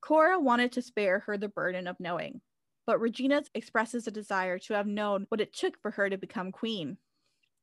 Cora 0.01 0.39
wanted 0.39 0.71
to 0.73 0.81
spare 0.81 1.19
her 1.19 1.37
the 1.37 1.49
burden 1.49 1.87
of 1.87 1.99
knowing, 1.99 2.41
but 2.89 2.99
Regina 2.99 3.43
expresses 3.53 4.07
a 4.07 4.11
desire 4.11 4.57
to 4.57 4.73
have 4.73 4.87
known 4.87 5.27
what 5.29 5.39
it 5.39 5.53
took 5.53 5.79
for 5.79 5.91
her 5.91 6.09
to 6.09 6.17
become 6.17 6.51
queen. 6.51 6.97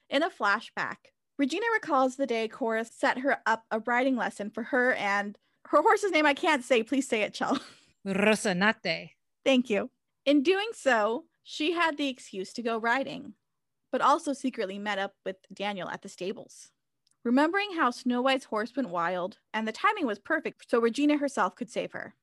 In 0.09 0.22
a 0.22 0.31
flashback, 0.31 1.11
Regina 1.37 1.66
recalls 1.74 2.14
the 2.14 2.29
day 2.29 2.47
Cora 2.47 2.85
set 2.85 3.18
her 3.18 3.39
up 3.45 3.64
a 3.72 3.81
riding 3.81 4.14
lesson 4.14 4.51
for 4.51 4.62
her 4.62 4.93
and 4.93 5.37
her 5.66 5.83
horse's 5.83 6.12
name 6.12 6.27
I 6.27 6.35
can't 6.35 6.62
say. 6.62 6.85
Please 6.85 7.09
say 7.09 7.22
it, 7.22 7.35
Chell. 7.35 7.59
Rocinante. 8.07 9.11
Thank 9.45 9.68
you. 9.68 9.91
In 10.24 10.45
doing 10.45 10.68
so, 10.72 11.24
she 11.43 11.72
had 11.72 11.97
the 11.97 12.07
excuse 12.07 12.53
to 12.53 12.62
go 12.62 12.79
riding, 12.79 13.33
but 13.91 14.01
also 14.01 14.33
secretly 14.33 14.79
met 14.79 15.01
up 15.01 15.14
with 15.24 15.39
Daniel 15.53 15.89
at 15.89 16.03
the 16.03 16.09
stables. 16.09 16.70
Remembering 17.24 17.72
how 17.74 17.91
Snow 17.91 18.22
White's 18.22 18.45
horse 18.45 18.77
went 18.77 18.91
wild, 18.91 19.39
and 19.53 19.66
the 19.66 19.72
timing 19.72 20.07
was 20.07 20.20
perfect 20.20 20.70
so 20.70 20.79
Regina 20.79 21.16
herself 21.16 21.57
could 21.57 21.68
save 21.68 21.91
her. 21.91 22.14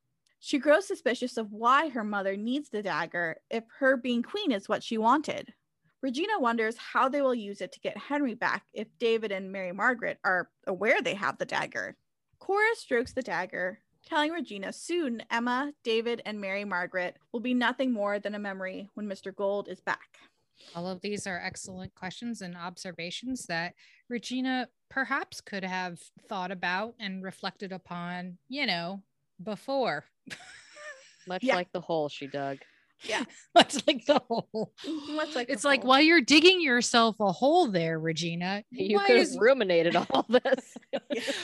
She 0.45 0.59
grows 0.59 0.85
suspicious 0.85 1.37
of 1.37 1.53
why 1.53 1.87
her 1.87 2.03
mother 2.03 2.35
needs 2.35 2.67
the 2.67 2.83
dagger 2.83 3.37
if 3.49 3.63
her 3.79 3.95
being 3.95 4.21
queen 4.21 4.51
is 4.51 4.67
what 4.67 4.83
she 4.83 4.97
wanted. 4.97 5.53
Regina 6.01 6.37
wonders 6.37 6.75
how 6.75 7.07
they 7.07 7.21
will 7.21 7.33
use 7.33 7.61
it 7.61 7.71
to 7.71 7.79
get 7.79 7.97
Henry 7.97 8.33
back 8.33 8.65
if 8.73 8.89
David 8.99 9.31
and 9.31 9.53
Mary 9.53 9.71
Margaret 9.71 10.19
are 10.25 10.49
aware 10.67 11.01
they 11.01 11.13
have 11.13 11.37
the 11.37 11.45
dagger. 11.45 11.95
Cora 12.39 12.75
strokes 12.75 13.13
the 13.13 13.21
dagger, 13.21 13.79
telling 14.05 14.33
Regina 14.33 14.73
soon 14.73 15.23
Emma, 15.31 15.71
David, 15.81 16.21
and 16.25 16.41
Mary 16.41 16.65
Margaret 16.65 17.15
will 17.31 17.39
be 17.39 17.53
nothing 17.53 17.93
more 17.93 18.19
than 18.19 18.35
a 18.35 18.39
memory 18.39 18.89
when 18.95 19.07
Mr. 19.07 19.33
Gold 19.33 19.69
is 19.69 19.79
back. 19.79 20.17
All 20.75 20.89
of 20.89 20.99
these 20.99 21.25
are 21.25 21.39
excellent 21.41 21.95
questions 21.95 22.41
and 22.41 22.57
observations 22.57 23.45
that 23.45 23.75
Regina 24.09 24.67
perhaps 24.89 25.39
could 25.39 25.63
have 25.63 26.01
thought 26.27 26.51
about 26.51 26.95
and 26.99 27.23
reflected 27.23 27.71
upon, 27.71 28.39
you 28.49 28.65
know, 28.65 29.03
before. 29.41 30.03
Much 31.27 31.43
Yeah. 31.43 31.55
like 31.55 31.71
the 31.71 31.81
hole 31.81 32.09
she 32.09 32.27
dug. 32.27 32.57
Yeah. 33.05 33.23
Much 33.55 33.75
like 33.87 34.05
the 34.05 34.19
hole. 34.27 34.73
Much 35.09 35.35
like 35.35 35.49
it's 35.49 35.63
like 35.63 35.81
hole. 35.81 35.89
while 35.89 36.01
you're 36.01 36.21
digging 36.21 36.61
yourself 36.61 37.17
a 37.19 37.31
hole 37.31 37.67
there, 37.67 37.99
Regina. 37.99 38.63
You 38.71 38.99
could 38.99 39.17
is- 39.17 39.33
have 39.33 39.41
ruminated 39.41 39.95
on 39.95 40.07
all 40.11 40.25
this. 40.29 40.77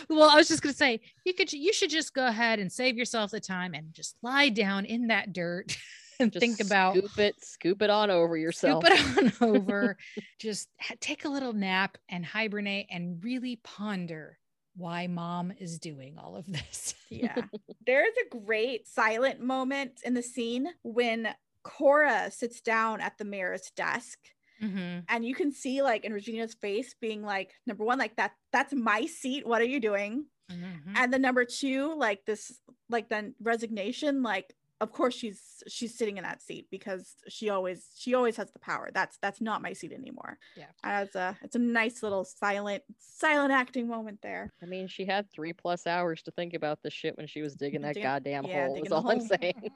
well, 0.10 0.30
I 0.30 0.36
was 0.36 0.48
just 0.48 0.62
gonna 0.62 0.74
say 0.74 1.02
you 1.26 1.34
could 1.34 1.52
you 1.52 1.74
should 1.74 1.90
just 1.90 2.14
go 2.14 2.26
ahead 2.28 2.60
and 2.60 2.72
save 2.72 2.98
yourself 2.98 3.32
the 3.32 3.40
time 3.40 3.74
and 3.74 3.94
just 3.94 4.16
lie 4.22 4.50
down 4.50 4.86
in 4.86 5.08
that 5.08 5.34
dirt 5.34 5.76
and 6.22 6.32
Just 6.32 6.42
think 6.42 6.60
about 6.60 6.96
scoop 6.98 7.18
it, 7.20 7.36
scoop 7.44 7.82
it 7.82 7.90
on 7.90 8.10
over 8.10 8.36
yourself. 8.36 8.86
scoop 8.86 9.18
it 9.18 9.42
on 9.42 9.50
over, 9.56 9.98
just 10.40 10.68
ha- 10.80 10.96
take 11.00 11.24
a 11.26 11.30
little 11.30 11.54
nap 11.54 11.98
and 12.10 12.26
hibernate 12.26 12.88
and 12.92 13.24
really 13.24 13.60
ponder 13.64 14.38
why 14.80 15.08
mom 15.08 15.52
is 15.60 15.78
doing 15.80 16.18
all 16.18 16.36
of 16.36 16.46
this. 16.48 16.96
Yeah. 17.10 17.36
There's 17.86 18.14
a 18.26 18.38
great 18.40 18.88
silent 18.88 19.42
moment 19.42 20.00
in 20.06 20.14
the 20.14 20.24
scene 20.24 20.68
when 20.84 21.28
Cora 21.64 22.32
sits 22.32 22.62
down 22.62 23.02
at 23.02 23.18
the 23.18 23.26
mayor's 23.26 23.70
desk 23.76 24.18
Mhm. 24.62 25.06
and 25.08 25.26
you 25.26 25.34
can 25.36 25.52
see 25.54 25.82
like 25.82 26.04
in 26.04 26.12
Regina's 26.14 26.54
face 26.54 26.94
being 27.00 27.22
like 27.24 27.54
number 27.66 27.86
one 27.86 27.98
like 27.98 28.16
that 28.18 28.32
that's 28.52 28.74
my 28.74 29.06
seat 29.06 29.48
what 29.48 29.62
are 29.62 29.66
you 29.66 29.80
doing 29.80 30.26
Mhm. 30.52 30.82
and 30.96 31.14
then 31.14 31.22
number 31.22 31.46
two 31.46 31.94
like 31.96 32.26
this 32.26 32.60
like 32.90 33.08
then 33.08 33.36
resignation 33.42 34.22
like 34.22 34.54
of 34.82 34.92
course 34.92 35.14
she's 35.14 35.64
she's 35.68 35.94
sitting 35.94 36.18
in 36.18 36.24
that 36.24 36.42
seat 36.42 36.68
because 36.72 37.16
she 37.28 37.50
always 37.50 37.88
she 37.98 38.14
always 38.14 38.38
has 38.38 38.50
the 38.52 38.60
power 38.60 38.90
that's 38.94 39.18
that's 39.22 39.42
not 39.42 39.62
my 39.62 39.74
seat 39.74 39.92
anymore 39.92 40.38
Yeah. 40.56 41.02
it's 41.02 41.16
a 41.16 41.38
it's 41.42 41.56
a 41.56 41.60
nice 41.60 42.02
little 42.02 42.24
silent 42.24 42.84
silent 42.98 43.52
acting 43.52 43.88
moment 43.88 44.22
there 44.22 44.54
I 44.62 44.66
mean, 44.66 44.88
she 44.88 45.06
had 45.06 45.30
three 45.32 45.54
plus 45.54 45.88
hours 45.88 46.22
to 46.24 46.32
think 46.32 46.54
about 46.54 46.82
this 46.84 46.94
shit 46.94 47.18
when 47.18 47.28
she 47.28 47.42
was 47.42 47.56
digging 47.56 47.82
that 47.82 48.02
goddamn 48.02 48.46
yeah, 48.46 48.68
hole. 48.68 48.84
Is 48.84 48.92
all 48.92 49.10
I'm 49.10 49.22
saying. 49.22 49.72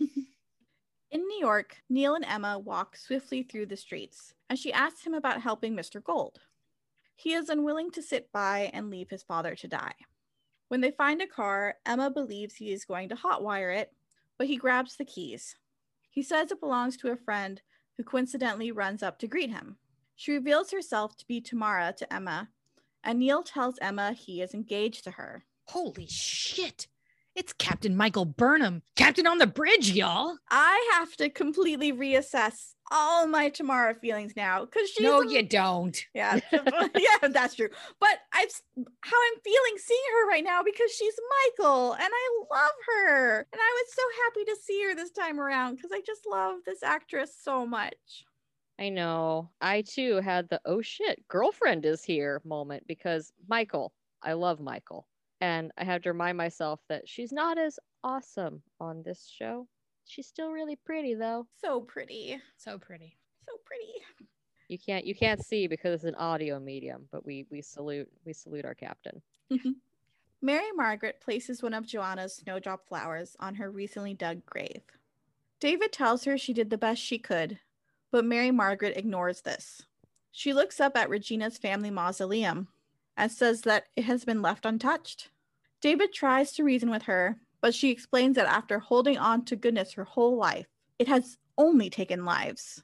In 1.10 1.20
New 1.26 1.38
York, 1.40 1.76
Neal 1.88 2.14
and 2.14 2.24
Emma 2.24 2.58
walk 2.58 2.96
swiftly 2.96 3.42
through 3.42 3.66
the 3.66 3.76
streets, 3.76 4.34
and 4.48 4.58
she 4.58 4.72
asks 4.72 5.04
him 5.04 5.14
about 5.14 5.40
helping 5.40 5.74
Mr. 5.76 6.02
Gold. 6.02 6.38
He 7.16 7.32
is 7.32 7.48
unwilling 7.48 7.90
to 7.92 8.02
sit 8.02 8.30
by 8.32 8.70
and 8.72 8.90
leave 8.90 9.10
his 9.10 9.22
father 9.24 9.56
to 9.56 9.68
die. 9.68 9.94
When 10.68 10.80
they 10.80 10.92
find 10.92 11.20
a 11.20 11.26
car, 11.26 11.74
Emma 11.84 12.10
believes 12.10 12.54
he 12.54 12.72
is 12.72 12.84
going 12.84 13.08
to 13.08 13.16
hotwire 13.16 13.76
it, 13.76 13.92
but 14.40 14.48
he 14.48 14.56
grabs 14.56 14.96
the 14.96 15.04
keys. 15.04 15.54
He 16.08 16.22
says 16.22 16.50
it 16.50 16.60
belongs 16.60 16.96
to 16.96 17.12
a 17.12 17.16
friend 17.16 17.60
who 17.98 18.02
coincidentally 18.02 18.72
runs 18.72 19.02
up 19.02 19.18
to 19.18 19.26
greet 19.26 19.50
him. 19.50 19.76
She 20.16 20.32
reveals 20.32 20.70
herself 20.70 21.14
to 21.18 21.26
be 21.26 21.42
Tamara 21.42 21.92
to 21.98 22.10
Emma, 22.10 22.48
and 23.04 23.18
Neal 23.18 23.42
tells 23.42 23.74
Emma 23.82 24.12
he 24.14 24.40
is 24.40 24.54
engaged 24.54 25.04
to 25.04 25.10
her. 25.10 25.44
Holy 25.66 26.06
shit. 26.08 26.86
It's 27.36 27.52
Captain 27.52 27.94
Michael 27.94 28.24
Burnham, 28.24 28.80
Captain 28.96 29.26
on 29.26 29.36
the 29.36 29.46
bridge, 29.46 29.90
y'all. 29.90 30.38
I 30.50 30.90
have 30.94 31.14
to 31.16 31.28
completely 31.28 31.92
reassess 31.92 32.76
all 32.90 33.26
my 33.26 33.48
Tamara 33.48 33.94
feelings 33.94 34.34
now 34.36 34.64
because 34.64 34.90
she's 34.90 35.04
no, 35.04 35.22
a- 35.22 35.28
you 35.28 35.42
don't. 35.42 36.04
Yeah, 36.14 36.40
yeah, 36.52 37.28
that's 37.28 37.54
true. 37.54 37.68
But 38.00 38.18
I've 38.32 38.50
how 38.76 39.16
I'm 39.16 39.40
feeling 39.42 39.78
seeing 39.78 40.00
her 40.14 40.28
right 40.28 40.44
now 40.44 40.62
because 40.62 40.90
she's 40.92 41.14
Michael 41.58 41.92
and 41.92 42.02
I 42.02 42.44
love 42.50 42.72
her. 42.86 43.38
And 43.38 43.60
I 43.60 43.82
was 43.82 43.94
so 43.94 44.02
happy 44.24 44.44
to 44.44 44.56
see 44.62 44.82
her 44.84 44.94
this 44.94 45.10
time 45.10 45.40
around 45.40 45.76
because 45.76 45.90
I 45.92 46.00
just 46.04 46.26
love 46.30 46.58
this 46.66 46.82
actress 46.82 47.32
so 47.40 47.66
much. 47.66 48.24
I 48.78 48.88
know. 48.88 49.50
I 49.60 49.82
too 49.82 50.16
had 50.16 50.48
the 50.48 50.60
oh 50.64 50.80
shit, 50.80 51.26
girlfriend 51.28 51.84
is 51.84 52.02
here 52.02 52.40
moment 52.44 52.84
because 52.86 53.32
Michael, 53.48 53.92
I 54.22 54.32
love 54.32 54.58
Michael. 54.60 55.06
And 55.42 55.72
I 55.78 55.84
have 55.84 56.02
to 56.02 56.10
remind 56.10 56.36
myself 56.36 56.80
that 56.88 57.08
she's 57.08 57.32
not 57.32 57.58
as 57.58 57.78
awesome 58.04 58.62
on 58.78 59.02
this 59.02 59.26
show. 59.26 59.66
She's 60.10 60.26
still 60.26 60.50
really 60.50 60.74
pretty 60.74 61.14
though. 61.14 61.46
So 61.60 61.80
pretty. 61.80 62.40
So 62.56 62.78
pretty. 62.78 63.16
So 63.48 63.52
pretty. 63.64 63.92
You 64.66 64.76
can't 64.76 65.06
you 65.06 65.14
can't 65.14 65.44
see 65.44 65.68
because 65.68 65.94
it's 65.94 66.04
an 66.04 66.16
audio 66.16 66.58
medium, 66.58 67.06
but 67.12 67.24
we 67.24 67.46
we 67.48 67.62
salute 67.62 68.08
we 68.24 68.32
salute 68.32 68.64
our 68.64 68.74
captain. 68.74 69.22
Mm-hmm. 69.52 69.70
Mary 70.42 70.72
Margaret 70.74 71.20
places 71.20 71.62
one 71.62 71.74
of 71.74 71.86
Johanna's 71.86 72.34
snowdrop 72.34 72.88
flowers 72.88 73.36
on 73.38 73.54
her 73.54 73.70
recently 73.70 74.14
dug 74.14 74.44
grave. 74.46 74.82
David 75.60 75.92
tells 75.92 76.24
her 76.24 76.36
she 76.36 76.54
did 76.54 76.70
the 76.70 76.78
best 76.78 77.00
she 77.00 77.18
could, 77.18 77.60
but 78.10 78.24
Mary 78.24 78.50
Margaret 78.50 78.96
ignores 78.96 79.42
this. 79.42 79.82
She 80.32 80.52
looks 80.52 80.80
up 80.80 80.96
at 80.96 81.10
Regina's 81.10 81.58
family 81.58 81.90
mausoleum 81.90 82.66
and 83.16 83.30
says 83.30 83.62
that 83.62 83.84
it 83.94 84.04
has 84.04 84.24
been 84.24 84.42
left 84.42 84.66
untouched. 84.66 85.28
David 85.80 86.12
tries 86.12 86.52
to 86.52 86.64
reason 86.64 86.90
with 86.90 87.02
her, 87.02 87.36
but 87.60 87.74
she 87.74 87.90
explains 87.90 88.36
that 88.36 88.46
after 88.46 88.78
holding 88.78 89.18
on 89.18 89.44
to 89.46 89.56
goodness 89.56 89.92
her 89.92 90.04
whole 90.04 90.36
life, 90.36 90.66
it 90.98 91.08
has 91.08 91.38
only 91.58 91.90
taken 91.90 92.24
lives. 92.24 92.82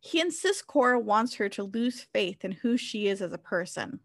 He 0.00 0.20
insists 0.20 0.62
Cora 0.62 0.98
wants 0.98 1.34
her 1.34 1.48
to 1.50 1.62
lose 1.62 2.06
faith 2.12 2.44
in 2.44 2.52
who 2.52 2.76
she 2.76 3.06
is 3.08 3.22
as 3.22 3.32
a 3.32 3.38
person. 3.38 4.00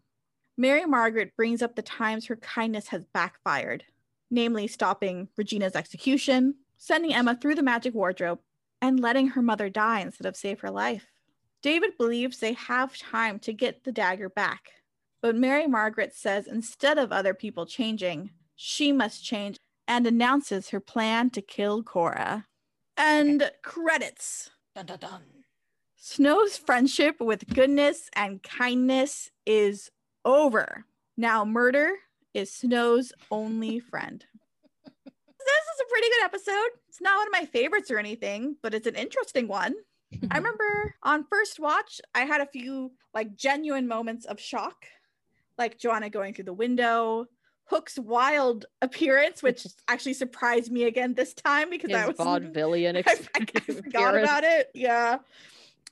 Mary 0.56 0.84
Margaret 0.84 1.32
brings 1.36 1.62
up 1.62 1.76
the 1.76 1.82
times 1.82 2.26
her 2.26 2.36
kindness 2.36 2.88
has 2.88 3.04
backfired, 3.12 3.84
namely 4.30 4.66
stopping 4.66 5.28
Regina's 5.36 5.76
execution, 5.76 6.54
sending 6.78 7.14
Emma 7.14 7.36
through 7.36 7.54
the 7.54 7.62
magic 7.62 7.94
wardrobe, 7.94 8.40
and 8.82 9.00
letting 9.00 9.28
her 9.28 9.42
mother 9.42 9.68
die 9.68 10.00
instead 10.00 10.26
of 10.26 10.36
save 10.36 10.60
her 10.60 10.70
life. 10.70 11.06
David 11.62 11.98
believes 11.98 12.38
they 12.38 12.54
have 12.54 12.96
time 12.96 13.38
to 13.40 13.52
get 13.52 13.84
the 13.84 13.92
dagger 13.92 14.30
back, 14.30 14.70
but 15.20 15.36
Mary 15.36 15.66
Margaret 15.66 16.14
says 16.14 16.46
instead 16.46 16.96
of 16.96 17.12
other 17.12 17.34
people 17.34 17.66
changing, 17.66 18.30
she 18.56 18.92
must 18.92 19.24
change 19.24 19.58
and 19.90 20.06
announces 20.06 20.68
her 20.68 20.78
plan 20.78 21.30
to 21.30 21.42
kill 21.42 21.82
Cora. 21.82 22.46
And 22.96 23.50
credits. 23.62 24.50
Dun 24.72 24.86
dun 24.86 24.98
dun. 25.00 25.22
Snow's 25.96 26.56
friendship 26.56 27.20
with 27.20 27.52
goodness 27.52 28.08
and 28.14 28.40
kindness 28.40 29.32
is 29.44 29.90
over. 30.24 30.84
Now, 31.16 31.44
murder 31.44 31.90
is 32.34 32.52
Snow's 32.52 33.12
only 33.32 33.80
friend. 33.80 34.24
this 34.84 35.64
is 35.74 35.80
a 35.80 35.90
pretty 35.90 36.06
good 36.06 36.24
episode. 36.24 36.78
It's 36.88 37.00
not 37.00 37.18
one 37.18 37.26
of 37.26 37.32
my 37.32 37.46
favorites 37.46 37.90
or 37.90 37.98
anything, 37.98 38.54
but 38.62 38.74
it's 38.74 38.86
an 38.86 38.94
interesting 38.94 39.48
one. 39.48 39.74
I 40.30 40.36
remember 40.38 40.94
on 41.02 41.24
first 41.24 41.58
watch, 41.58 42.00
I 42.14 42.20
had 42.20 42.40
a 42.40 42.46
few 42.46 42.92
like 43.12 43.34
genuine 43.34 43.88
moments 43.88 44.24
of 44.24 44.38
shock, 44.38 44.84
like 45.58 45.80
Johanna 45.80 46.10
going 46.10 46.32
through 46.32 46.44
the 46.44 46.52
window, 46.52 47.26
Hook's 47.70 47.98
wild 47.98 48.66
appearance, 48.82 49.42
which 49.42 49.66
actually 49.88 50.14
surprised 50.14 50.70
me 50.72 50.84
again 50.84 51.14
this 51.14 51.32
time 51.34 51.70
because 51.70 51.90
His 51.90 51.98
I 51.98 52.06
was 52.06 52.16
vaudevillian 52.18 52.96
I, 53.06 53.12
I- 53.34 53.46
I 53.56 53.60
forgot 53.72 54.14
about 54.18 54.44
it. 54.44 54.70
Yeah. 54.74 55.18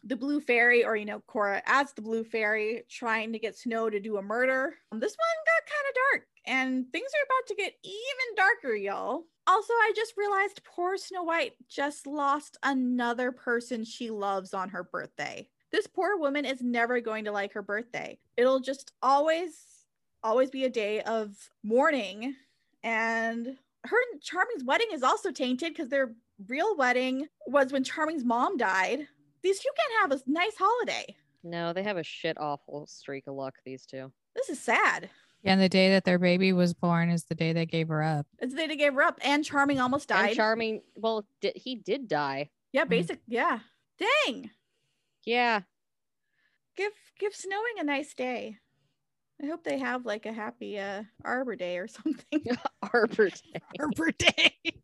The 0.04 0.16
Blue 0.16 0.40
Fairy, 0.40 0.84
or 0.84 0.94
you 0.96 1.04
know, 1.04 1.20
Cora 1.26 1.60
as 1.66 1.92
the 1.92 2.02
Blue 2.02 2.22
Fairy, 2.24 2.84
trying 2.88 3.32
to 3.32 3.38
get 3.38 3.56
Snow 3.56 3.90
to 3.90 3.98
do 4.00 4.16
a 4.16 4.22
murder. 4.22 4.74
Um, 4.92 5.00
This 5.00 5.16
one 5.16 5.44
got 5.46 5.66
kind 5.66 5.88
of 5.88 5.94
dark, 6.12 6.28
and 6.46 6.92
things 6.92 7.10
are 7.10 7.24
about 7.26 7.48
to 7.48 7.54
get 7.56 7.74
even 7.82 8.36
darker, 8.36 8.74
y'all. 8.76 9.24
Also, 9.48 9.72
I 9.72 9.92
just 9.96 10.14
realized 10.16 10.62
poor 10.64 10.96
Snow 10.96 11.24
White 11.24 11.54
just 11.68 12.06
lost 12.06 12.58
another 12.62 13.32
person 13.32 13.84
she 13.84 14.10
loves 14.10 14.54
on 14.54 14.68
her 14.68 14.84
birthday. 14.84 15.48
This 15.72 15.86
poor 15.88 16.16
woman 16.16 16.44
is 16.44 16.62
never 16.62 17.00
going 17.00 17.24
to 17.24 17.32
like 17.32 17.52
her 17.54 17.62
birthday. 17.62 18.18
It'll 18.36 18.60
just 18.60 18.92
always, 19.02 19.58
always 20.22 20.50
be 20.50 20.64
a 20.64 20.70
day 20.70 21.00
of 21.02 21.34
mourning. 21.62 22.34
And 22.82 23.46
her 23.84 23.96
and 24.12 24.22
Charming's 24.22 24.64
wedding 24.64 24.88
is 24.92 25.02
also 25.02 25.30
tainted 25.30 25.72
because 25.72 25.88
their 25.88 26.14
real 26.46 26.76
wedding 26.76 27.28
was 27.46 27.72
when 27.72 27.84
Charming's 27.84 28.24
mom 28.24 28.56
died. 28.56 29.06
These 29.42 29.60
two 29.60 29.68
can't 29.76 30.10
have 30.12 30.20
a 30.20 30.30
nice 30.30 30.56
holiday. 30.58 31.16
No, 31.44 31.72
they 31.72 31.82
have 31.82 31.96
a 31.96 32.02
shit 32.02 32.36
awful 32.40 32.86
streak 32.86 33.26
of 33.26 33.34
luck, 33.34 33.54
these 33.64 33.86
two. 33.86 34.12
This 34.34 34.48
is 34.48 34.60
sad. 34.60 35.08
Yeah, 35.42 35.52
and 35.52 35.62
the 35.62 35.68
day 35.68 35.90
that 35.90 36.04
their 36.04 36.18
baby 36.18 36.52
was 36.52 36.74
born 36.74 37.10
is 37.10 37.24
the 37.24 37.34
day 37.36 37.52
they 37.52 37.64
gave 37.66 37.86
her 37.88 38.02
up. 38.02 38.26
It's 38.40 38.52
the 38.52 38.58
day 38.60 38.66
they 38.66 38.76
gave 38.76 38.94
her 38.94 39.02
up, 39.02 39.18
and 39.22 39.44
Charming 39.44 39.78
almost 39.80 40.08
died. 40.08 40.18
And 40.18 40.28
died. 40.30 40.36
Charming, 40.36 40.82
well, 40.96 41.24
di- 41.40 41.52
he 41.54 41.76
did 41.76 42.08
die. 42.08 42.50
yeah, 42.72 42.84
Mhm. 42.84 42.88
basic. 42.88 43.20
Yeah. 43.28 43.60
Dang. 44.26 44.50
Yeah. 45.24 45.62
Give 46.76 46.92
give 47.18 47.34
Snowing 47.34 47.74
a 47.78 47.84
nice 47.84 48.14
day. 48.14 48.58
I 49.42 49.46
hope 49.46 49.62
they 49.64 49.78
have 49.78 50.04
like 50.04 50.26
a 50.26 50.32
happy 50.32 50.78
uh 50.78 51.02
Arbor 51.24 51.56
Day 51.56 51.78
or 51.78 51.86
something. 51.88 52.44
Arbor 52.92 53.28
Day. 53.30 53.60
Arbor 53.80 54.10
Day. 54.18 54.54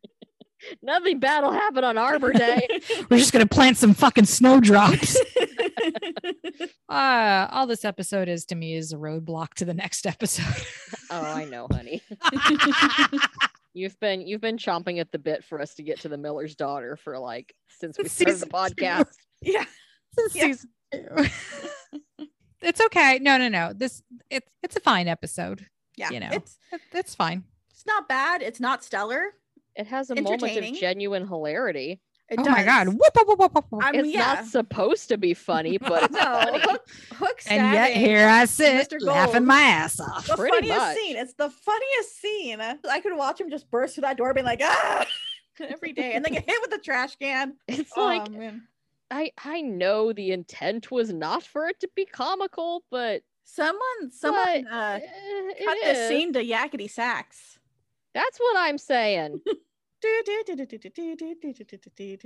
Nothing 0.82 1.18
bad 1.20 1.42
will 1.44 1.52
happen 1.52 1.84
on 1.84 1.98
Arbor 1.98 2.32
Day. 2.32 2.66
We're 3.10 3.18
just 3.18 3.32
gonna 3.32 3.46
plant 3.46 3.76
some 3.76 3.92
fucking 3.94 4.24
snowdrops. 4.26 5.20
uh 6.88 7.48
all 7.50 7.66
this 7.66 7.84
episode 7.84 8.28
is 8.28 8.44
to 8.46 8.54
me 8.54 8.74
is 8.74 8.92
a 8.92 8.96
roadblock 8.96 9.54
to 9.54 9.64
the 9.64 9.74
next 9.74 10.06
episode. 10.06 10.64
oh, 11.10 11.20
I 11.20 11.44
know, 11.44 11.66
honey. 11.70 12.02
You've 13.74 13.98
been 14.00 14.26
you've 14.26 14.40
been 14.40 14.56
chomping 14.56 15.00
at 15.00 15.10
the 15.10 15.18
bit 15.18 15.42
for 15.44 15.60
us 15.60 15.74
to 15.74 15.82
get 15.82 16.00
to 16.00 16.08
the 16.08 16.16
Miller's 16.16 16.54
daughter 16.54 16.96
for 16.96 17.18
like 17.18 17.52
since 17.68 17.98
we 17.98 18.04
started 18.08 18.34
the 18.34 18.40
Season 18.40 18.48
two. 18.48 18.54
podcast. 18.56 19.10
yeah. 19.42 19.64
This 20.16 20.26
is 20.26 20.36
Yeah. 20.36 20.42
season 20.44 20.70
two. 20.92 22.26
It's 22.64 22.80
okay. 22.80 23.18
No, 23.20 23.36
no, 23.38 23.48
no. 23.48 23.72
This 23.72 24.02
it's 24.30 24.50
it's 24.62 24.76
a 24.76 24.80
fine 24.80 25.08
episode. 25.08 25.66
Yeah. 25.96 26.10
You 26.10 26.20
know. 26.20 26.30
It's 26.32 26.58
It's 26.92 27.14
fine. 27.14 27.44
it's 27.70 27.86
not 27.86 28.08
bad. 28.08 28.42
It's 28.42 28.60
not 28.60 28.82
stellar. 28.82 29.26
It 29.76 29.86
has 29.88 30.10
a 30.10 30.14
moment 30.20 30.42
of 30.42 30.74
genuine 30.74 31.26
hilarity. 31.26 32.00
It 32.30 32.38
oh 32.40 32.48
my 32.48 32.64
god. 32.64 32.88
Whoop, 32.88 33.00
whoop, 33.14 33.38
whoop, 33.38 33.54
whoop, 33.54 33.66
whoop. 33.70 33.84
I 33.84 33.92
mean, 33.92 34.06
It's 34.06 34.14
yeah. 34.14 34.34
not 34.34 34.46
supposed 34.46 35.08
to 35.10 35.18
be 35.18 35.34
funny, 35.34 35.76
but 35.78 36.04
it's 36.04 36.14
no, 36.14 36.20
funny. 36.20 36.58
Hook, 36.60 36.88
Hook 37.12 37.40
and 37.48 37.72
yet 37.74 37.92
here 37.94 38.26
I 38.26 38.46
sit 38.46 38.92
laughing 39.02 39.44
my 39.44 39.60
ass 39.60 40.00
off. 40.00 40.26
the 40.26 40.34
Pretty 40.36 40.68
funniest 40.68 40.78
much. 40.78 40.96
scene. 40.96 41.16
It's 41.16 41.34
the 41.34 41.50
funniest 41.50 42.20
scene. 42.20 42.60
I 42.60 43.00
could 43.00 43.14
watch 43.16 43.40
him 43.40 43.50
just 43.50 43.70
burst 43.70 43.94
through 43.94 44.02
that 44.02 44.16
door, 44.16 44.32
being 44.32 44.46
like, 44.46 44.60
ah, 44.62 45.06
every 45.60 45.92
day, 45.92 46.14
and 46.14 46.24
then 46.24 46.32
get 46.32 46.48
hit 46.48 46.58
with 46.62 46.72
a 46.72 46.78
trash 46.82 47.14
can. 47.16 47.54
It's 47.68 47.92
Oh, 47.94 48.04
like 48.06 48.30
man. 48.30 48.62
I 49.10 49.30
I 49.42 49.60
know 49.60 50.12
the 50.12 50.32
intent 50.32 50.90
was 50.90 51.12
not 51.12 51.42
for 51.42 51.66
it 51.68 51.80
to 51.80 51.88
be 51.94 52.04
comical, 52.04 52.84
but 52.90 53.22
someone, 53.44 54.10
someone 54.10 54.66
uh, 54.66 54.98
eh, 55.02 55.64
cut 55.64 55.76
it 55.76 55.84
this 55.84 55.98
is. 55.98 56.08
scene 56.08 56.32
to 56.32 56.44
yakety 56.44 56.90
sax. 56.90 57.58
That's 58.14 58.38
what 58.38 58.56
I'm 58.56 58.78
saying. 58.78 59.40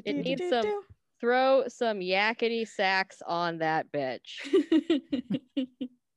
It 0.04 0.16
needs 0.16 0.42
some- 0.48 0.82
Throw 1.20 1.64
some 1.68 1.98
yakety 1.98 2.66
sax 2.66 3.22
on 3.26 3.58
that 3.58 3.90
bitch. 3.90 4.38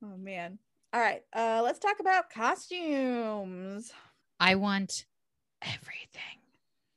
oh 0.03 0.17
man. 0.17 0.59
All 0.93 1.01
right. 1.01 1.21
Uh 1.35 1.61
let's 1.63 1.79
talk 1.79 1.99
about 1.99 2.29
costumes. 2.29 3.91
I 4.39 4.55
want 4.55 5.05
everything 5.63 6.40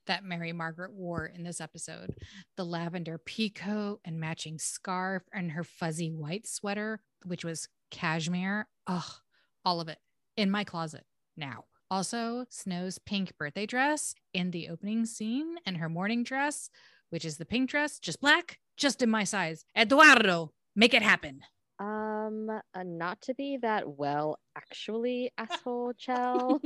that 0.07 0.25
Mary 0.25 0.53
Margaret 0.53 0.93
wore 0.93 1.27
in 1.27 1.43
this 1.43 1.61
episode 1.61 2.15
the 2.57 2.65
lavender 2.65 3.19
peacoat 3.19 3.99
and 4.05 4.21
matching 4.21 4.59
scarf 4.59 5.23
and 5.33 5.53
her 5.53 5.65
fuzzy 5.65 6.11
white 6.11 6.47
sweater, 6.47 7.01
which 7.25 7.45
was 7.45 7.69
cashmere. 7.91 8.67
Oh, 8.87 9.17
all 9.65 9.81
of 9.81 9.89
it 9.89 9.99
in 10.37 10.51
my 10.51 10.65
closet 10.65 11.05
now. 11.37 11.65
Also, 11.91 12.45
Snow's 12.49 12.99
pink 12.99 13.37
birthday 13.39 13.67
dress 13.67 14.15
in 14.33 14.51
the 14.51 14.69
opening 14.69 15.07
scene 15.07 15.57
and 15.65 15.77
her 15.77 15.89
morning 15.89 16.25
dress, 16.25 16.71
which 17.11 17.25
is 17.25 17.37
the 17.37 17.45
pink 17.45 17.71
dress, 17.71 17.99
just 17.99 18.21
black, 18.21 18.59
just 18.77 19.03
in 19.03 19.11
my 19.11 19.25
size. 19.25 19.65
Eduardo, 19.77 20.53
make 20.75 20.95
it 20.95 21.03
happen. 21.03 21.43
Um, 21.79 22.49
uh, 22.51 22.83
not 22.85 23.21
to 23.23 23.35
be 23.35 23.57
that 23.59 23.89
well, 23.97 24.39
actually, 24.57 25.31
asshole 25.39 25.93
Chell, 25.95 26.63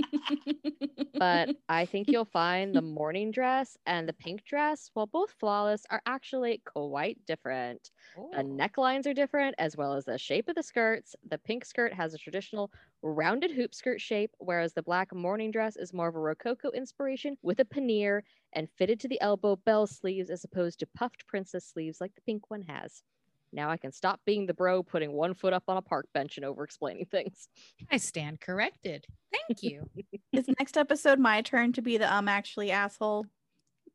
but 1.19 1.51
I 1.69 1.85
think 1.87 2.13
you'll 2.13 2.25
find 2.25 2.77
the 2.77 2.83
morning 2.83 3.31
dress 3.33 3.77
and 3.87 4.09
the 4.09 4.13
pink 4.13 4.45
dress, 4.45 4.91
while 4.95 5.07
both 5.07 5.33
flawless, 5.33 5.85
are 5.91 6.03
actually 6.07 6.63
quite 6.65 7.25
different. 7.27 7.91
The 8.33 8.43
necklines 8.43 9.07
are 9.07 9.15
different, 9.15 9.55
as 9.59 9.77
well 9.77 9.95
as 9.95 10.05
the 10.05 10.19
shape 10.19 10.49
of 10.49 10.55
the 10.55 10.63
skirts. 10.63 11.17
The 11.25 11.39
pink 11.39 11.65
skirt 11.65 11.93
has 11.95 12.15
a 12.15 12.19
traditional 12.19 12.71
rounded 13.03 13.51
hoop 13.53 13.75
skirt 13.75 14.01
shape, 14.01 14.33
whereas 14.39 14.75
the 14.75 14.83
black 14.83 15.13
morning 15.15 15.51
dress 15.51 15.77
is 15.77 15.93
more 15.93 16.09
of 16.09 16.15
a 16.15 16.21
Rococo 16.21 16.71
inspiration 16.71 17.37
with 17.43 17.59
a 17.59 17.65
pannier 17.65 18.23
and 18.53 18.71
fitted 18.71 19.01
to 19.01 19.09
the 19.09 19.21
elbow 19.21 19.57
bell 19.57 19.87
sleeves 19.87 20.31
as 20.31 20.45
opposed 20.45 20.79
to 20.81 20.87
puffed 20.87 21.27
princess 21.27 21.65
sleeves 21.67 22.01
like 22.01 22.15
the 22.15 22.23
pink 22.23 22.51
one 22.51 22.63
has. 22.63 23.03
Now 23.53 23.71
I 23.71 23.77
can 23.77 23.93
stop 23.93 24.21
being 24.25 24.47
the 24.47 24.55
bro 24.55 24.83
putting 24.83 25.13
one 25.13 25.35
foot 25.35 25.53
up 25.53 25.65
on 25.69 25.77
a 25.77 25.83
park 25.83 26.07
bench 26.13 26.37
and 26.37 26.45
over 26.45 26.65
explaining 26.65 27.07
things. 27.07 27.49
I 27.91 27.97
stand 27.97 28.41
corrected. 28.41 29.07
Thank 29.33 29.63
you. 29.63 29.89
Is 30.33 30.47
next 30.59 30.77
episode 30.77 31.19
my 31.19 31.43
turn 31.43 31.73
to 31.75 31.83
be 31.83 31.97
the 31.97 32.13
um 32.13 32.29
actually 32.29 32.71
asshole? 32.71 33.27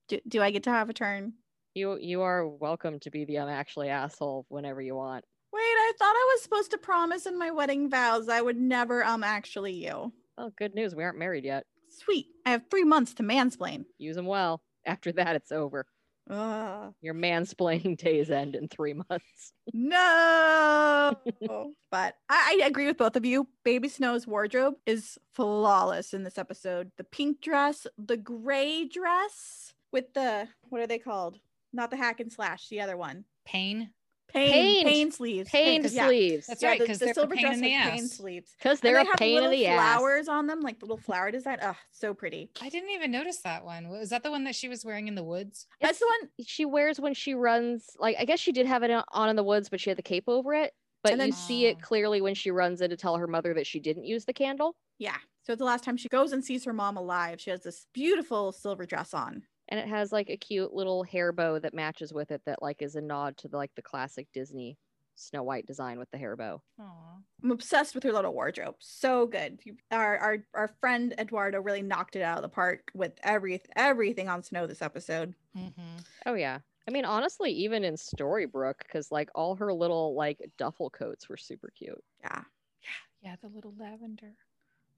Do, 0.07 0.19
do 0.27 0.41
I 0.41 0.51
get 0.51 0.63
to 0.63 0.71
have 0.71 0.89
a 0.89 0.93
turn? 0.93 1.33
You 1.75 1.97
you 1.99 2.21
are 2.21 2.47
welcome 2.47 2.99
to 3.01 3.11
be 3.11 3.25
the 3.25 3.39
I'm 3.39 3.49
actually 3.49 3.89
asshole 3.89 4.45
whenever 4.49 4.81
you 4.81 4.95
want. 4.95 5.25
Wait, 5.51 5.59
I 5.59 5.93
thought 5.97 6.15
I 6.15 6.33
was 6.33 6.43
supposed 6.43 6.71
to 6.71 6.77
promise 6.77 7.25
in 7.25 7.37
my 7.37 7.51
wedding 7.51 7.89
vows 7.89 8.29
I 8.29 8.41
would 8.41 8.57
never 8.57 9.03
um 9.03 9.23
actually 9.23 9.73
you. 9.73 10.11
Well, 10.37 10.51
good 10.57 10.73
news, 10.73 10.95
we 10.95 11.03
aren't 11.03 11.19
married 11.19 11.45
yet. 11.45 11.65
Sweet. 11.89 12.27
I 12.45 12.51
have 12.51 12.63
three 12.69 12.83
months 12.83 13.13
to 13.15 13.23
mansplain. 13.23 13.85
Use 13.99 14.15
them 14.15 14.25
well. 14.25 14.61
After 14.85 15.11
that, 15.13 15.35
it's 15.35 15.51
over. 15.51 15.85
Ugh. 16.29 16.93
Your 17.01 17.13
mansplaining 17.13 17.97
days 18.03 18.31
end 18.31 18.55
in 18.55 18.67
three 18.67 18.93
months. 18.93 19.53
No. 19.73 21.15
but 21.89 22.15
I, 22.29 22.59
I 22.61 22.65
agree 22.65 22.85
with 22.85 22.97
both 22.97 23.15
of 23.15 23.25
you. 23.25 23.47
Baby 23.63 23.87
Snow's 23.87 24.27
wardrobe 24.27 24.75
is 24.85 25.17
flawless 25.33 26.13
in 26.13 26.23
this 26.23 26.37
episode. 26.37 26.91
The 26.97 27.05
pink 27.05 27.39
dress, 27.39 27.87
the 27.97 28.17
gray 28.17 28.85
dress 28.85 29.73
with 29.93 30.13
the 30.13 30.49
what 30.63 30.81
are 30.81 30.87
they 30.87 30.99
called? 30.99 31.39
Not 31.71 31.91
the 31.91 31.97
hack 31.97 32.19
and 32.19 32.31
slash, 32.31 32.67
the 32.67 32.81
other 32.81 32.97
one. 32.97 33.23
Pain. 33.45 33.91
Pain, 34.33 34.51
Pained. 34.51 34.87
pain 34.87 35.11
sleeves. 35.11 35.49
Pained 35.49 35.91
yeah. 35.91 36.07
sleeves. 36.07 36.47
That's 36.47 36.61
Yeah, 36.63 36.69
right, 36.69 36.85
'cause 36.85 36.99
the 36.99 37.05
they're 37.05 37.13
silver 37.13 37.35
dress 37.35 37.55
in 37.55 37.61
the 37.61 37.71
with 37.73 37.83
pain 37.91 38.07
sleeves. 38.07 38.55
Because 38.57 38.79
they're 38.79 38.95
they 38.95 39.01
a 39.01 39.05
have 39.05 39.15
pain 39.17 39.29
in 39.37 39.43
little 39.43 39.49
the 39.51 39.67
ass. 39.67 39.97
flowers 39.99 40.27
on 40.27 40.47
them, 40.47 40.61
like 40.61 40.81
little 40.81 40.97
flower 40.97 41.29
design. 41.31 41.59
Ugh, 41.61 41.75
so 41.91 42.13
pretty. 42.13 42.49
I 42.61 42.69
didn't 42.69 42.89
even 42.89 43.11
notice 43.11 43.41
that 43.43 43.63
one. 43.63 43.89
Was 43.89 44.09
that 44.09 44.23
the 44.23 44.31
one 44.31 44.43
that 44.45 44.55
she 44.55 44.67
was 44.69 44.83
wearing 44.83 45.07
in 45.07 45.15
the 45.15 45.23
woods? 45.23 45.67
That's 45.81 45.99
the 45.99 46.07
one. 46.21 46.31
She 46.45 46.65
wears 46.65 46.99
when 46.99 47.13
she 47.13 47.35
runs. 47.35 47.89
Like 47.99 48.15
I 48.19 48.25
guess 48.25 48.39
she 48.39 48.51
did 48.51 48.65
have 48.65 48.81
it 48.83 48.91
on- 48.91 49.05
on 49.11 49.29
in 49.29 49.35
the 49.35 49.43
woods, 49.43 49.69
but 49.69 49.79
she 49.79 49.89
had 49.89 49.97
the 49.97 50.03
cape 50.03 50.25
over 50.27 50.53
it. 50.53 50.73
But 51.03 51.11
And 51.11 51.21
then- 51.21 51.27
you 51.27 51.33
see 51.33 51.65
it 51.67 51.77
Oh. 51.79 51.85
clearly 51.85 52.21
when 52.21 52.33
she 52.33 52.49
runs 52.49 52.81
in 52.81 52.89
to 52.89 52.97
tell 52.97 53.17
her 53.17 53.27
mother 53.27 53.53
that 53.53 53.67
she 53.67 53.79
didn't 53.79 54.05
use 54.05 54.25
the 54.25 54.33
candle. 54.33 54.75
Yeah. 54.97 55.17
So 55.45 55.53
the 55.55 55.65
last 55.65 55.83
time 55.83 55.97
she 55.97 56.07
goes 56.07 56.31
and 56.31 56.43
sees 56.43 56.63
her 56.63 56.71
mom 56.73 56.95
alive. 56.95 57.41
She 57.41 57.49
has 57.49 57.61
this 57.63 57.87
beautiful 57.93 58.51
silver 58.53 58.85
dress 58.85 59.13
on. 59.13 59.43
And 59.69 59.79
it 59.79 59.87
has 59.87 60.11
like 60.11 60.29
a 60.29 60.37
cute 60.37 60.73
little 60.73 61.03
hair 61.03 61.31
bow 61.31 61.59
that 61.59 61.73
matches 61.73 62.13
with 62.13 62.31
it 62.31 62.41
that 62.45 62.61
like 62.61 62.81
is 62.81 62.95
a 62.95 63.01
nod 63.01 63.37
to 63.37 63.47
the 63.47 63.57
like 63.57 63.71
the 63.75 63.81
classic 63.81 64.27
disney 64.33 64.77
snow 65.15 65.43
white 65.43 65.65
design 65.67 65.99
with 65.99 66.09
the 66.11 66.17
hair 66.17 66.35
bow 66.35 66.61
Aw. 66.79 67.17
I'm 67.43 67.51
obsessed 67.51 67.93
with 67.93 68.03
her 68.03 68.11
little 68.11 68.33
wardrobe. 68.33 68.75
So 68.79 69.27
good. 69.27 69.59
You- 69.63 69.77
Our 69.91 70.17
our 70.17 70.37
our 70.55 70.67
friend 70.79 71.13
Eduardo 71.19 71.59
really 71.61 71.81
knocked 71.83 72.15
it 72.15 72.21
out 72.21 72.37
of 72.37 72.41
the 72.41 72.49
park 72.49 72.89
with 72.95 73.13
every 73.23 73.61
everything 73.75 74.27
on 74.29 74.41
Snow 74.43 74.65
this 74.65 74.81
episode. 74.81 75.35
Mhm. 75.55 76.03
oh 76.25 76.33
yeah 76.33 76.59
I 76.87 76.91
mean, 76.91 77.05
honestly, 77.05 77.49
even 77.51 77.85
in 77.85 77.93
Storybrooke, 77.95 78.79
because 78.79 79.09
like 79.11 79.29
all 79.35 79.55
her 79.55 79.71
little 79.73 80.15
like 80.15 80.41
duffel 80.57 80.89
coats 80.89 81.29
were 81.29 81.37
super 81.37 81.69
cute. 81.69 82.03
Yeah. 82.21 82.43
Yeah, 82.81 83.29
yeah 83.29 83.35
the 83.41 83.47
little 83.47 83.73
lavender. 83.79 84.33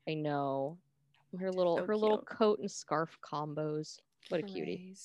I 0.07 0.13
know. 0.15 0.77
Her 1.39 1.51
little 1.51 1.77
So 1.77 1.85
her 1.85 1.95
little 1.97 2.19
coat 2.23 2.57
and 2.59 2.71
scarf 2.71 3.19
combos. 3.21 3.99
What 4.29 4.39
a 4.39 4.43
cutie. 4.43 4.95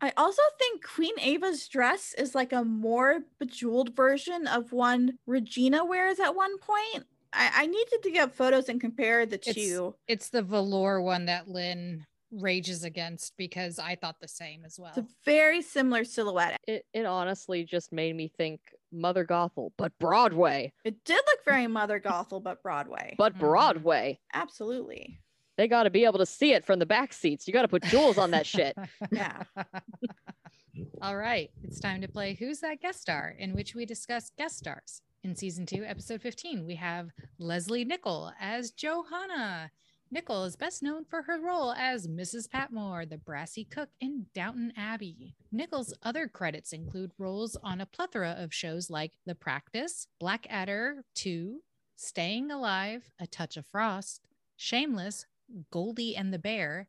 I 0.00 0.12
also 0.16 0.42
think 0.58 0.82
Queen 0.82 1.14
Ava's 1.20 1.68
dress 1.68 2.14
is 2.16 2.34
like 2.34 2.52
a 2.52 2.64
more 2.64 3.20
bejeweled 3.38 3.94
version 3.94 4.46
of 4.46 4.72
one 4.72 5.18
Regina 5.26 5.84
wears 5.84 6.18
at 6.18 6.34
one 6.34 6.56
point. 6.58 7.04
I, 7.32 7.50
I 7.54 7.66
needed 7.66 8.02
to 8.04 8.10
get 8.10 8.34
photos 8.34 8.68
and 8.70 8.80
compare 8.80 9.26
the 9.26 9.36
It's- 9.36 9.54
two. 9.54 9.94
It's 10.08 10.30
the 10.30 10.42
velour 10.42 11.02
one 11.02 11.26
that 11.26 11.48
Lynn 11.48 12.06
rages 12.32 12.84
against 12.84 13.36
because 13.36 13.78
I 13.78 13.96
thought 13.96 14.16
the 14.20 14.28
same 14.28 14.64
as 14.64 14.78
well. 14.78 14.90
It's 14.96 14.98
a 14.98 15.06
very 15.24 15.60
similar 15.62 16.04
silhouette. 16.04 16.56
It 16.66 16.86
it 16.94 17.04
honestly 17.04 17.64
just 17.64 17.92
made 17.92 18.14
me 18.16 18.28
think 18.38 18.60
Mother 18.92 19.24
Gothel, 19.26 19.70
but 19.76 19.92
Broadway. 19.98 20.72
It 20.84 21.04
did 21.04 21.16
look 21.26 21.44
very 21.44 21.66
Mother 21.66 22.00
Gothel, 22.00 22.42
but 22.42 22.62
Broadway. 22.62 23.16
But 23.18 23.34
Mhm. 23.34 23.40
Broadway. 23.40 24.20
Absolutely. 24.32 25.20
They 25.60 25.68
got 25.68 25.82
to 25.82 25.90
be 25.90 26.06
able 26.06 26.20
to 26.20 26.24
see 26.24 26.54
it 26.54 26.64
from 26.64 26.78
the 26.78 26.86
back 26.86 27.12
seats. 27.12 27.46
You 27.46 27.52
got 27.52 27.60
to 27.60 27.68
put 27.68 27.82
jewels 27.82 28.16
on 28.16 28.30
that 28.30 28.46
shit. 28.46 28.74
Yeah. 29.12 29.42
All 31.02 31.18
right, 31.18 31.50
it's 31.62 31.80
time 31.80 32.00
to 32.00 32.08
play 32.08 32.32
Who's 32.32 32.60
That 32.60 32.80
Guest 32.80 33.02
Star, 33.02 33.34
in 33.38 33.54
which 33.54 33.74
we 33.74 33.84
discuss 33.84 34.30
guest 34.38 34.56
stars. 34.56 35.02
In 35.22 35.36
season 35.36 35.66
two, 35.66 35.84
episode 35.84 36.22
15, 36.22 36.64
we 36.64 36.76
have 36.76 37.10
Lesley 37.38 37.84
Nicol 37.84 38.32
as 38.40 38.70
Johanna. 38.70 39.70
Nicol 40.10 40.44
is 40.44 40.56
best 40.56 40.82
known 40.82 41.04
for 41.04 41.20
her 41.20 41.38
role 41.38 41.74
as 41.74 42.08
Mrs. 42.08 42.48
Patmore, 42.48 43.04
the 43.04 43.18
brassy 43.18 43.64
cook 43.66 43.90
in 44.00 44.28
Downton 44.34 44.72
Abbey. 44.78 45.34
Nicol's 45.52 45.92
other 46.02 46.26
credits 46.26 46.72
include 46.72 47.12
roles 47.18 47.54
on 47.62 47.82
a 47.82 47.86
plethora 47.86 48.34
of 48.38 48.54
shows 48.54 48.88
like 48.88 49.12
The 49.26 49.34
Practice, 49.34 50.06
Blackadder 50.20 51.04
2, 51.16 51.60
Staying 51.96 52.50
Alive, 52.50 53.10
A 53.18 53.26
Touch 53.26 53.58
of 53.58 53.66
Frost, 53.66 54.22
Shameless, 54.56 55.24
Goldie 55.70 56.16
and 56.16 56.32
the 56.32 56.38
Bear, 56.38 56.88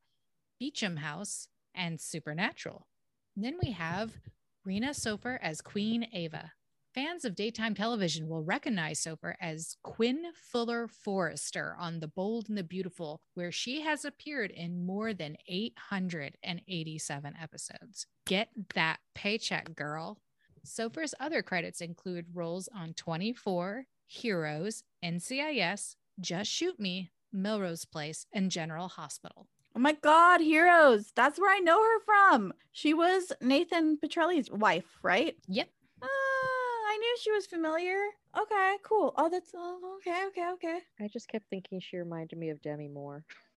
Beecham 0.60 0.98
House, 0.98 1.48
and 1.74 2.00
Supernatural. 2.00 2.88
Then 3.36 3.58
we 3.64 3.72
have 3.72 4.20
Rena 4.66 4.90
Sofer 4.90 5.40
as 5.42 5.62
Queen 5.62 6.08
Ava. 6.14 6.52
Fans 6.94 7.24
of 7.24 7.36
daytime 7.36 7.74
television 7.74 8.28
will 8.28 8.44
recognize 8.44 9.00
Sofer 9.00 9.36
as 9.40 9.78
Quinn 9.82 10.26
Fuller 10.36 10.90
Forrester 10.90 11.74
on 11.80 12.02
The 12.02 12.10
Bold 12.10 12.50
and 12.50 12.58
the 12.58 12.64
Beautiful, 12.64 13.22
where 13.34 13.52
she 13.52 13.80
has 13.82 14.04
appeared 14.04 14.52
in 14.52 14.86
more 14.86 15.14
than 15.14 15.38
887 15.48 17.34
episodes. 17.42 18.08
Get 18.28 18.50
that 18.76 19.00
paycheck, 19.16 19.74
girl. 19.74 20.20
Sofer's 20.66 21.16
other 21.18 21.42
credits 21.42 21.80
include 21.80 22.26
roles 22.34 22.68
on 22.76 22.94
24, 22.94 23.86
Heroes, 24.06 24.84
NCIS, 25.04 25.96
Just 26.20 26.52
Shoot 26.52 26.78
Me, 26.78 27.10
Melrose 27.32 27.86
Place, 27.86 28.26
and 28.34 28.52
General 28.52 28.88
Hospital. 28.88 29.48
Oh 29.76 29.80
my 29.80 29.94
God, 29.94 30.42
Heroes. 30.42 31.12
That's 31.16 31.40
where 31.40 31.54
I 31.54 31.60
know 31.60 31.82
her 31.82 32.00
from. 32.06 32.54
She 32.72 32.94
was 32.94 33.32
Nathan 33.42 33.98
Petrelli's 33.98 34.52
wife, 34.52 35.00
right? 35.02 35.36
Yep. 35.48 35.70
Ah, 36.02 36.08
I 36.08 36.98
knew 37.00 37.18
she 37.22 37.32
was 37.32 37.46
familiar. 37.46 37.98
Okay, 38.38 38.76
cool. 38.84 39.14
Oh, 39.18 39.30
that's 39.30 39.52
oh, 39.56 39.98
okay, 39.98 40.26
okay, 40.28 40.50
okay. 40.54 40.80
I 41.00 41.08
just 41.08 41.30
kept 41.30 41.50
thinking 41.50 41.80
she 41.80 41.98
reminded 41.98 42.38
me 42.38 42.50
of 42.50 42.62
Demi 42.62 42.88
Moore. 42.88 43.24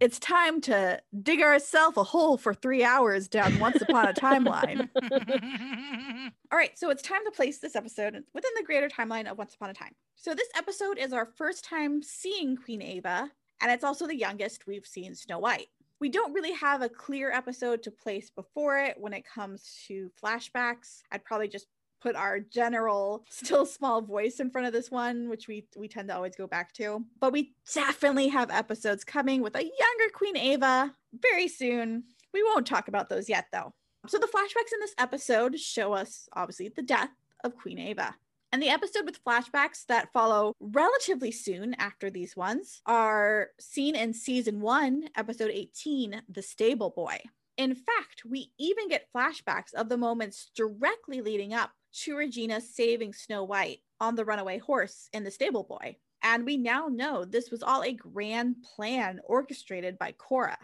It's 0.00 0.18
time 0.18 0.60
to 0.62 1.00
dig 1.22 1.40
ourselves 1.40 1.96
a 1.96 2.04
hole 2.04 2.36
for 2.36 2.54
three 2.54 2.84
hours 2.84 3.28
down 3.28 3.58
Once 3.58 3.80
Upon 3.80 4.08
a 4.08 4.12
Timeline. 4.12 4.88
All 6.52 6.58
right, 6.58 6.76
so 6.78 6.90
it's 6.90 7.02
time 7.02 7.24
to 7.24 7.30
place 7.30 7.58
this 7.58 7.76
episode 7.76 8.14
within 8.34 8.50
the 8.56 8.64
greater 8.64 8.88
timeline 8.88 9.30
of 9.30 9.38
Once 9.38 9.54
Upon 9.54 9.70
a 9.70 9.74
Time. 9.74 9.94
So 10.16 10.34
this 10.34 10.48
episode 10.56 10.98
is 10.98 11.12
our 11.12 11.26
first 11.26 11.64
time 11.64 12.02
seeing 12.02 12.56
Queen 12.56 12.82
Ava, 12.82 13.30
and 13.60 13.70
it's 13.70 13.84
also 13.84 14.06
the 14.06 14.16
youngest 14.16 14.66
we've 14.66 14.86
seen 14.86 15.14
Snow 15.14 15.38
White. 15.38 15.68
We 16.00 16.08
don't 16.08 16.34
really 16.34 16.52
have 16.52 16.82
a 16.82 16.88
clear 16.88 17.30
episode 17.30 17.82
to 17.84 17.90
place 17.90 18.30
before 18.30 18.78
it 18.78 18.96
when 18.98 19.12
it 19.12 19.24
comes 19.24 19.84
to 19.86 20.10
flashbacks. 20.22 21.02
I'd 21.12 21.24
probably 21.24 21.48
just 21.48 21.66
put 22.04 22.16
our 22.16 22.38
general 22.38 23.24
still 23.30 23.64
small 23.64 24.02
voice 24.02 24.38
in 24.40 24.50
front 24.50 24.66
of 24.66 24.72
this 24.72 24.90
one 24.90 25.28
which 25.28 25.48
we 25.48 25.66
we 25.76 25.88
tend 25.88 26.08
to 26.08 26.14
always 26.14 26.36
go 26.36 26.46
back 26.46 26.72
to 26.74 27.02
but 27.18 27.32
we 27.32 27.54
definitely 27.72 28.28
have 28.28 28.50
episodes 28.50 29.04
coming 29.04 29.40
with 29.40 29.56
a 29.56 29.62
younger 29.62 30.12
queen 30.12 30.36
ava 30.36 30.92
very 31.20 31.48
soon 31.48 32.04
we 32.34 32.42
won't 32.42 32.66
talk 32.66 32.88
about 32.88 33.08
those 33.08 33.28
yet 33.28 33.46
though 33.52 33.72
so 34.06 34.18
the 34.18 34.26
flashbacks 34.26 34.72
in 34.74 34.80
this 34.80 34.94
episode 34.98 35.58
show 35.58 35.94
us 35.94 36.28
obviously 36.34 36.68
the 36.68 36.82
death 36.82 37.08
of 37.44 37.56
Queen 37.56 37.78
Ava. 37.78 38.16
And 38.52 38.62
the 38.62 38.68
episode 38.68 39.04
with 39.04 39.22
flashbacks 39.24 39.84
that 39.86 40.12
follow 40.12 40.54
relatively 40.60 41.32
soon 41.32 41.74
after 41.74 42.08
these 42.08 42.36
ones 42.36 42.80
are 42.86 43.48
seen 43.58 43.96
in 43.96 44.14
season 44.14 44.60
1, 44.60 45.10
episode 45.16 45.50
18, 45.52 46.22
The 46.28 46.42
Stable 46.42 46.90
Boy. 46.90 47.18
In 47.56 47.74
fact, 47.74 48.22
we 48.28 48.52
even 48.58 48.88
get 48.88 49.08
flashbacks 49.14 49.74
of 49.74 49.88
the 49.88 49.96
moments 49.96 50.50
directly 50.54 51.20
leading 51.20 51.52
up 51.52 51.72
to 52.02 52.16
Regina 52.16 52.60
saving 52.60 53.12
Snow 53.12 53.44
White 53.44 53.80
on 54.00 54.14
the 54.14 54.24
runaway 54.24 54.58
horse 54.58 55.08
in 55.12 55.24
The 55.24 55.30
Stable 55.30 55.64
Boy. 55.64 55.96
And 56.22 56.44
we 56.44 56.56
now 56.56 56.88
know 56.88 57.24
this 57.24 57.50
was 57.50 57.62
all 57.62 57.82
a 57.82 57.92
grand 57.92 58.56
plan 58.76 59.20
orchestrated 59.24 59.98
by 59.98 60.12
Cora, 60.12 60.58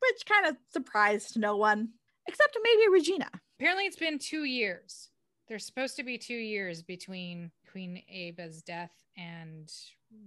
which 0.00 0.26
kind 0.26 0.46
of 0.46 0.56
surprised 0.70 1.38
no 1.38 1.56
one 1.56 1.88
except 2.26 2.56
maybe 2.62 2.90
Regina. 2.90 3.30
Apparently, 3.58 3.84
it's 3.84 3.96
been 3.96 4.18
two 4.18 4.44
years. 4.44 5.08
There's 5.48 5.64
supposed 5.64 5.96
to 5.96 6.04
be 6.04 6.18
two 6.18 6.34
years 6.34 6.82
between 6.82 7.50
Queen 7.72 8.02
Ava's 8.08 8.62
death 8.62 8.92
and 9.16 9.72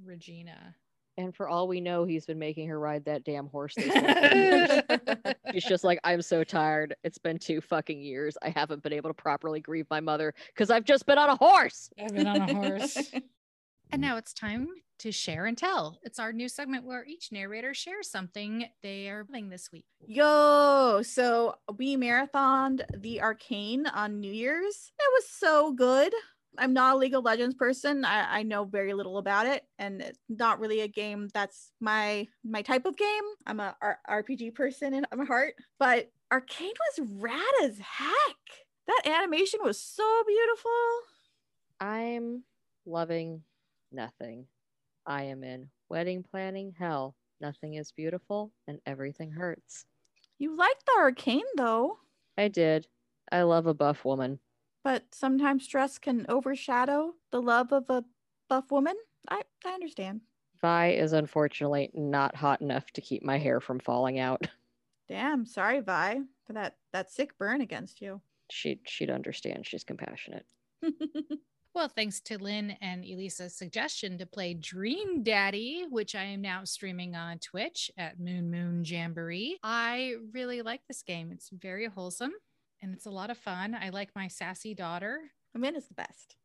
Regina. 0.03 0.75
And 1.21 1.35
for 1.35 1.47
all 1.47 1.67
we 1.67 1.79
know, 1.79 2.03
he's 2.03 2.25
been 2.25 2.39
making 2.39 2.67
her 2.69 2.79
ride 2.79 3.05
that 3.05 3.23
damn 3.23 3.47
horse. 3.47 3.75
this 3.75 3.93
whole 3.93 4.01
time. 4.01 5.35
She's 5.53 5.65
just 5.65 5.83
like, 5.83 5.99
I'm 6.03 6.21
so 6.21 6.43
tired. 6.43 6.95
It's 7.03 7.19
been 7.19 7.37
two 7.37 7.61
fucking 7.61 8.01
years. 8.01 8.37
I 8.41 8.49
haven't 8.49 8.81
been 8.81 8.93
able 8.93 9.11
to 9.11 9.13
properly 9.13 9.59
grieve 9.59 9.85
my 9.91 9.99
mother 9.99 10.33
because 10.47 10.71
I've 10.71 10.83
just 10.83 11.05
been 11.05 11.19
on 11.19 11.29
a 11.29 11.35
horse. 11.35 11.91
I've 11.99 12.15
been 12.15 12.25
on 12.25 12.41
a 12.41 12.53
horse. 12.53 12.97
and 13.91 14.01
now 14.01 14.17
it's 14.17 14.33
time 14.33 14.67
to 14.99 15.11
share 15.11 15.45
and 15.45 15.57
tell. 15.57 15.99
It's 16.01 16.17
our 16.17 16.33
new 16.33 16.49
segment 16.49 16.85
where 16.85 17.05
each 17.05 17.31
narrator 17.31 17.75
shares 17.75 18.09
something 18.09 18.65
they 18.81 19.07
are 19.09 19.23
playing 19.23 19.49
this 19.49 19.71
week. 19.71 19.85
Yo, 19.99 21.01
so 21.03 21.55
we 21.77 21.97
marathoned 21.97 22.81
the 22.97 23.21
Arcane 23.21 23.85
on 23.85 24.19
New 24.19 24.33
Year's. 24.33 24.91
It 24.99 25.11
was 25.13 25.29
so 25.29 25.71
good. 25.71 26.13
I'm 26.57 26.73
not 26.73 26.95
a 26.95 26.97
League 26.97 27.13
of 27.13 27.23
Legends 27.23 27.55
person. 27.55 28.03
I, 28.03 28.39
I 28.39 28.43
know 28.43 28.65
very 28.65 28.93
little 28.93 29.17
about 29.17 29.45
it, 29.45 29.63
and 29.79 30.01
it's 30.01 30.19
not 30.29 30.59
really 30.59 30.81
a 30.81 30.87
game 30.87 31.29
that's 31.33 31.71
my 31.79 32.27
my 32.43 32.61
type 32.61 32.85
of 32.85 32.97
game. 32.97 33.23
I'm 33.47 33.59
a 33.59 33.75
R- 33.81 33.99
RPG 34.09 34.55
person 34.55 34.93
in 34.93 35.05
my 35.15 35.25
heart, 35.25 35.55
but 35.79 36.09
Arcane 36.31 36.73
was 36.97 37.07
rad 37.19 37.53
as 37.63 37.77
heck. 37.79 38.37
That 38.87 39.01
animation 39.05 39.59
was 39.63 39.79
so 39.79 40.23
beautiful. 40.27 40.71
I'm 41.79 42.43
loving 42.85 43.43
nothing. 43.91 44.47
I 45.05 45.23
am 45.23 45.43
in 45.43 45.69
wedding 45.89 46.23
planning 46.23 46.73
hell. 46.77 47.15
Nothing 47.39 47.75
is 47.75 47.91
beautiful 47.91 48.51
and 48.67 48.79
everything 48.85 49.31
hurts. 49.31 49.85
You 50.37 50.55
liked 50.55 50.85
the 50.85 50.99
Arcane 50.99 51.43
though, 51.55 51.97
I 52.37 52.47
did. 52.47 52.87
I 53.31 53.43
love 53.43 53.67
a 53.67 53.73
buff 53.73 54.03
woman. 54.05 54.39
But 54.83 55.13
sometimes 55.13 55.63
stress 55.63 55.97
can 55.97 56.25
overshadow 56.29 57.13
the 57.31 57.41
love 57.41 57.71
of 57.71 57.89
a 57.89 58.03
buff 58.49 58.71
woman. 58.71 58.95
I 59.29 59.41
I 59.65 59.69
understand. 59.69 60.21
Vi 60.61 60.89
is 60.89 61.13
unfortunately 61.13 61.89
not 61.93 62.35
hot 62.35 62.61
enough 62.61 62.91
to 62.91 63.01
keep 63.01 63.23
my 63.23 63.37
hair 63.37 63.59
from 63.59 63.79
falling 63.79 64.19
out. 64.19 64.47
Damn, 65.09 65.45
sorry, 65.45 65.81
Vi, 65.81 66.21
for 66.45 66.53
that 66.53 66.77
that 66.93 67.11
sick 67.11 67.37
burn 67.37 67.61
against 67.61 68.01
you. 68.01 68.21
She 68.49 68.81
she'd 68.85 69.09
understand. 69.09 69.65
She's 69.65 69.83
compassionate. 69.83 70.45
Well, 71.73 71.87
thanks 71.87 72.19
to 72.21 72.37
Lynn 72.37 72.71
and 72.81 73.05
Elisa's 73.05 73.55
suggestion 73.55 74.17
to 74.17 74.25
play 74.25 74.53
Dream 74.53 75.23
Daddy, 75.23 75.85
which 75.89 76.15
I 76.15 76.23
am 76.23 76.41
now 76.41 76.65
streaming 76.65 77.15
on 77.15 77.39
Twitch 77.39 77.89
at 77.97 78.19
Moon 78.19 78.51
Moon 78.51 78.83
Jamboree. 78.83 79.57
I 79.63 80.15
really 80.33 80.61
like 80.61 80.81
this 80.87 81.01
game. 81.01 81.31
It's 81.31 81.49
very 81.49 81.87
wholesome 81.87 82.33
and 82.81 82.93
it's 82.93 83.05
a 83.05 83.11
lot 83.11 83.29
of 83.29 83.37
fun. 83.37 83.75
I 83.75 83.89
like 83.89 84.09
my 84.15 84.27
sassy 84.27 84.73
daughter. 84.73 85.19
Amanda's 85.55 85.87
the 85.87 85.93
best. 85.93 86.35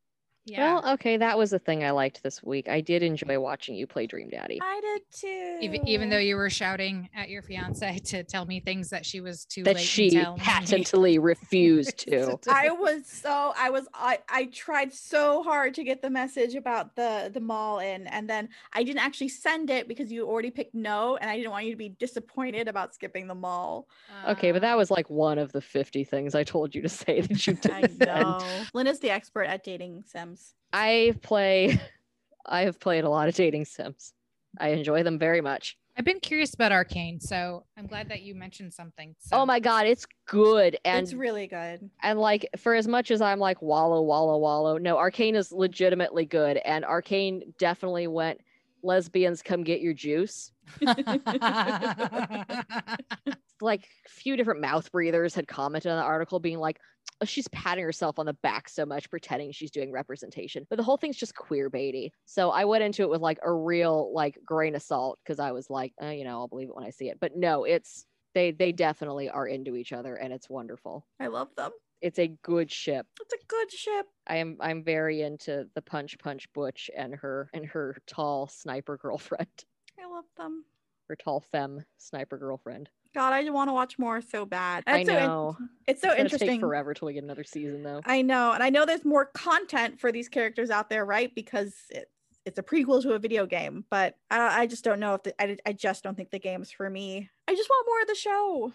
Yeah. 0.47 0.75
Well, 0.81 0.93
okay, 0.93 1.17
that 1.17 1.37
was 1.37 1.51
the 1.51 1.59
thing 1.59 1.83
I 1.83 1.91
liked 1.91 2.23
this 2.23 2.41
week. 2.41 2.69
I 2.69 2.79
did 2.79 3.03
enjoy 3.03 3.37
watching 3.37 3.75
you 3.75 3.85
play 3.85 4.07
Dream 4.07 4.29
Daddy. 4.29 4.59
I 4.61 4.79
did 4.81 5.01
too. 5.11 5.57
even, 5.61 5.85
even 5.87 6.09
though 6.09 6.17
you 6.17 6.37
were 6.37 6.49
shouting 6.49 7.09
at 7.13 7.29
your 7.29 7.41
fiance 7.41 7.99
to 8.05 8.23
tell 8.23 8.45
me 8.45 8.61
things 8.61 8.89
that 8.91 9.05
she 9.05 9.19
was 9.19 9.43
too 9.43 9.63
That 9.63 9.75
late 9.75 9.85
she 9.85 10.09
to 10.11 10.21
tell 10.23 10.33
me. 10.37 10.39
patently 10.41 11.19
refused 11.33 11.97
to. 12.07 12.39
I 12.49 12.69
was 12.71 13.05
so 13.07 13.53
I 13.57 13.69
was 13.69 13.87
I 13.93 14.19
I 14.29 14.45
tried 14.45 14.93
so 14.93 15.43
hard 15.43 15.73
to 15.75 15.83
get 15.83 16.01
the 16.01 16.09
message 16.09 16.55
about 16.55 16.95
the 16.95 17.29
the 17.33 17.41
mall 17.41 17.79
in 17.79 18.07
and 18.07 18.29
then 18.29 18.47
I 18.71 18.83
didn't 18.83 18.99
actually 19.01 19.29
send 19.29 19.69
it 19.69 19.87
because 19.89 20.11
you 20.11 20.25
already 20.27 20.51
picked 20.51 20.73
no 20.73 21.17
and 21.17 21.29
I 21.29 21.35
didn't 21.35 21.51
want 21.51 21.65
you 21.65 21.71
to 21.71 21.77
be 21.77 21.89
disappointed 21.89 22.69
about 22.69 22.95
skipping 22.95 23.27
the 23.27 23.35
mall. 23.35 23.89
Okay, 24.27 24.51
but 24.53 24.57
Uh, 24.63 24.67
that 24.67 24.77
was 24.77 24.89
like 24.91 25.09
one 25.09 25.37
of 25.39 25.51
the 25.51 25.61
50 25.61 26.05
things 26.05 26.35
I 26.35 26.43
told 26.45 26.73
you 26.73 26.81
to 26.83 26.89
say 26.89 27.19
that 27.21 27.45
you 27.47 27.53
didn't 27.61 27.97
send. 27.97 27.99
know. 27.99 28.39
Linda's 28.73 28.99
the 28.99 29.09
expert 29.09 29.43
at 29.43 29.63
dating 29.63 30.03
Sims. 30.05 30.36
I 30.73 31.15
play, 31.21 31.79
I 32.45 32.61
have 32.61 32.79
played 32.79 33.03
a 33.03 33.09
lot 33.09 33.27
of 33.27 33.35
dating 33.35 33.65
sims. 33.65 34.13
I 34.59 34.69
enjoy 34.69 35.03
them 35.03 35.19
very 35.19 35.41
much. 35.41 35.77
I've 35.97 36.05
been 36.05 36.19
curious 36.19 36.53
about 36.53 36.71
Arcane, 36.71 37.19
so 37.19 37.65
I'm 37.75 37.87
glad 37.87 38.09
that 38.09 38.21
you 38.21 38.35
mentioned 38.35 38.71
something. 38.71 39.15
So. 39.17 39.37
Oh 39.37 39.45
my 39.47 39.59
god, 39.59 39.87
it's 39.87 40.05
good 40.27 40.77
and 40.85 41.03
it's 41.03 41.13
really 41.13 41.47
good. 41.47 41.89
and 42.03 42.19
like 42.19 42.47
for 42.55 42.75
as 42.75 42.87
much 42.87 43.09
as 43.09 43.19
I'm 43.19 43.39
like 43.39 43.61
wallow 43.63 44.01
wallow 44.03 44.37
wallow, 44.37 44.77
no, 44.77 44.97
Arcane 44.97 45.35
is 45.35 45.51
legitimately 45.51 46.25
good 46.25 46.57
and 46.57 46.85
Arcane 46.85 47.51
definitely 47.57 48.05
went 48.05 48.39
lesbians 48.83 49.41
come 49.41 49.63
get 49.63 49.81
your 49.81 49.93
juice. 49.93 50.51
Like 53.59 53.89
a 54.05 54.09
few 54.09 54.37
different 54.37 54.61
mouth 54.61 54.91
breathers 54.91 55.33
had 55.33 55.47
commented 55.47 55.91
on 55.91 55.97
the 55.97 56.03
article 56.03 56.39
being 56.39 56.59
like 56.59 56.79
"Oh, 57.21 57.25
she's 57.25 57.47
patting 57.47 57.83
herself 57.83 58.19
on 58.19 58.27
the 58.27 58.33
back 58.33 58.69
so 58.69 58.85
much 58.85 59.09
pretending 59.09 59.51
she's 59.51 59.71
doing 59.71 59.91
representation. 59.91 60.67
But 60.69 60.75
the 60.75 60.83
whole 60.83 60.97
thing's 60.97 61.17
just 61.17 61.35
queer 61.35 61.69
baity. 61.69 62.11
So 62.25 62.51
I 62.51 62.65
went 62.65 62.83
into 62.83 63.01
it 63.01 63.09
with 63.09 63.21
like 63.21 63.39
a 63.43 63.51
real 63.51 64.13
like 64.13 64.37
grain 64.45 64.75
of 64.75 64.83
salt 64.83 65.17
because 65.23 65.39
I 65.39 65.53
was 65.53 65.69
like, 65.69 65.93
uh, 66.01 66.09
you 66.09 66.23
know, 66.23 66.37
I'll 66.37 66.47
believe 66.47 66.69
it 66.69 66.75
when 66.75 66.85
I 66.85 66.91
see 66.91 67.09
it. 67.09 67.19
But 67.19 67.35
no, 67.35 67.63
it's 67.63 68.05
they 68.35 68.51
they 68.51 68.71
definitely 68.71 69.29
are 69.29 69.47
into 69.47 69.75
each 69.75 69.93
other 69.93 70.15
and 70.15 70.31
it's 70.31 70.49
wonderful. 70.49 71.07
I 71.19 71.27
love 71.27 71.55
them. 71.55 71.71
It's 72.01 72.19
a 72.19 72.27
good 72.27 72.71
ship. 72.71 73.07
It's 73.19 73.33
a 73.33 73.45
good 73.47 73.71
ship. 73.71 74.05
I 74.27 74.37
am 74.37 74.57
I'm 74.59 74.83
very 74.83 75.23
into 75.23 75.67
the 75.73 75.81
punch 75.81 76.19
punch 76.19 76.51
butch 76.53 76.91
and 76.95 77.15
her 77.15 77.49
and 77.53 77.65
her 77.65 77.97
tall 78.05 78.47
sniper 78.47 78.97
girlfriend. 78.97 79.47
Love 80.17 80.25
them. 80.35 80.65
Her 81.07 81.15
tall 81.15 81.41
femme 81.41 81.85
sniper 81.99 82.39
girlfriend. 82.39 82.89
God, 83.13 83.33
I 83.33 83.47
want 83.51 83.69
to 83.69 83.73
watch 83.73 83.99
more 83.99 84.19
so 84.19 84.47
bad. 84.47 84.83
I 84.87 85.01
It's 85.01 85.09
so 85.09 85.15
in- 85.15 85.23
know. 85.23 85.57
it's 85.85 86.01
so 86.01 86.09
it's 86.09 86.19
interesting. 86.19 86.47
take 86.49 86.59
forever 86.59 86.95
till 86.95 87.05
we 87.05 87.13
get 87.13 87.23
another 87.23 87.43
season 87.43 87.83
though. 87.83 88.01
I 88.03 88.23
know, 88.23 88.51
and 88.51 88.63
I 88.63 88.71
know 88.71 88.83
there's 88.83 89.05
more 89.05 89.25
content 89.25 89.99
for 89.99 90.11
these 90.11 90.27
characters 90.27 90.71
out 90.71 90.89
there, 90.89 91.05
right? 91.05 91.33
Because 91.35 91.75
it's 91.91 92.11
it's 92.47 92.57
a 92.57 92.63
prequel 92.63 92.99
to 93.03 93.13
a 93.13 93.19
video 93.19 93.45
game, 93.45 93.85
but 93.91 94.15
I, 94.31 94.61
I 94.61 94.65
just 94.65 94.83
don't 94.83 94.99
know 94.99 95.13
if 95.13 95.21
the, 95.21 95.39
I 95.39 95.55
I 95.67 95.73
just 95.73 96.03
don't 96.03 96.17
think 96.17 96.31
the 96.31 96.39
game's 96.39 96.71
for 96.71 96.89
me. 96.89 97.29
I 97.47 97.53
just 97.53 97.69
want 97.69 97.87
more 97.87 98.01
of 98.01 98.07
the 98.07 98.15
show. 98.15 98.73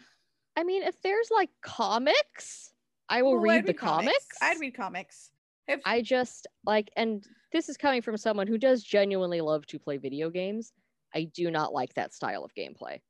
I 0.56 0.62
mean, 0.62 0.84
if 0.84 1.02
there's 1.02 1.28
like 1.32 1.50
comics, 1.60 2.72
I 3.08 3.22
will 3.22 3.38
I'd 3.40 3.42
read 3.42 3.66
the 3.66 3.74
comics. 3.74 4.28
I'd 4.40 4.60
read 4.60 4.74
comics. 4.76 5.32
If 5.66 5.80
I 5.84 6.02
just 6.02 6.46
like, 6.64 6.90
and 6.96 7.26
this 7.50 7.68
is 7.68 7.76
coming 7.76 8.00
from 8.00 8.16
someone 8.16 8.46
who 8.46 8.58
does 8.58 8.84
genuinely 8.84 9.40
love 9.40 9.66
to 9.66 9.78
play 9.80 9.96
video 9.96 10.30
games. 10.30 10.72
I 11.14 11.24
do 11.24 11.50
not 11.50 11.72
like 11.72 11.94
that 11.94 12.12
style 12.14 12.44
of 12.44 12.54
gameplay. 12.54 13.00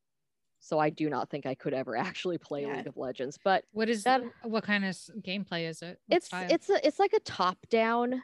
So 0.61 0.79
I 0.79 0.91
do 0.91 1.11
not 1.11 1.29
think 1.31 1.45
I 1.47 1.55
could 1.55 1.75
ever 1.75 1.97
actually 2.09 2.39
play 2.39 2.63
Yeah. 2.63 2.77
League 2.77 2.87
of 2.87 2.97
Legends. 2.97 3.39
But 3.43 3.65
what 3.73 3.89
is 3.89 4.05
that- 4.05 4.23
what 4.43 4.65
kind 4.65 4.85
of 4.85 4.97
gameplay 5.21 5.69
is 5.69 5.83
it? 5.83 5.99
What 6.07 6.17
it's 6.17 6.27
style? 6.27 6.47
it's 6.51 6.71
a, 6.71 6.87
it's 6.87 6.99
like 6.99 7.13
a 7.13 7.21
top 7.21 7.59
down. 7.71 8.23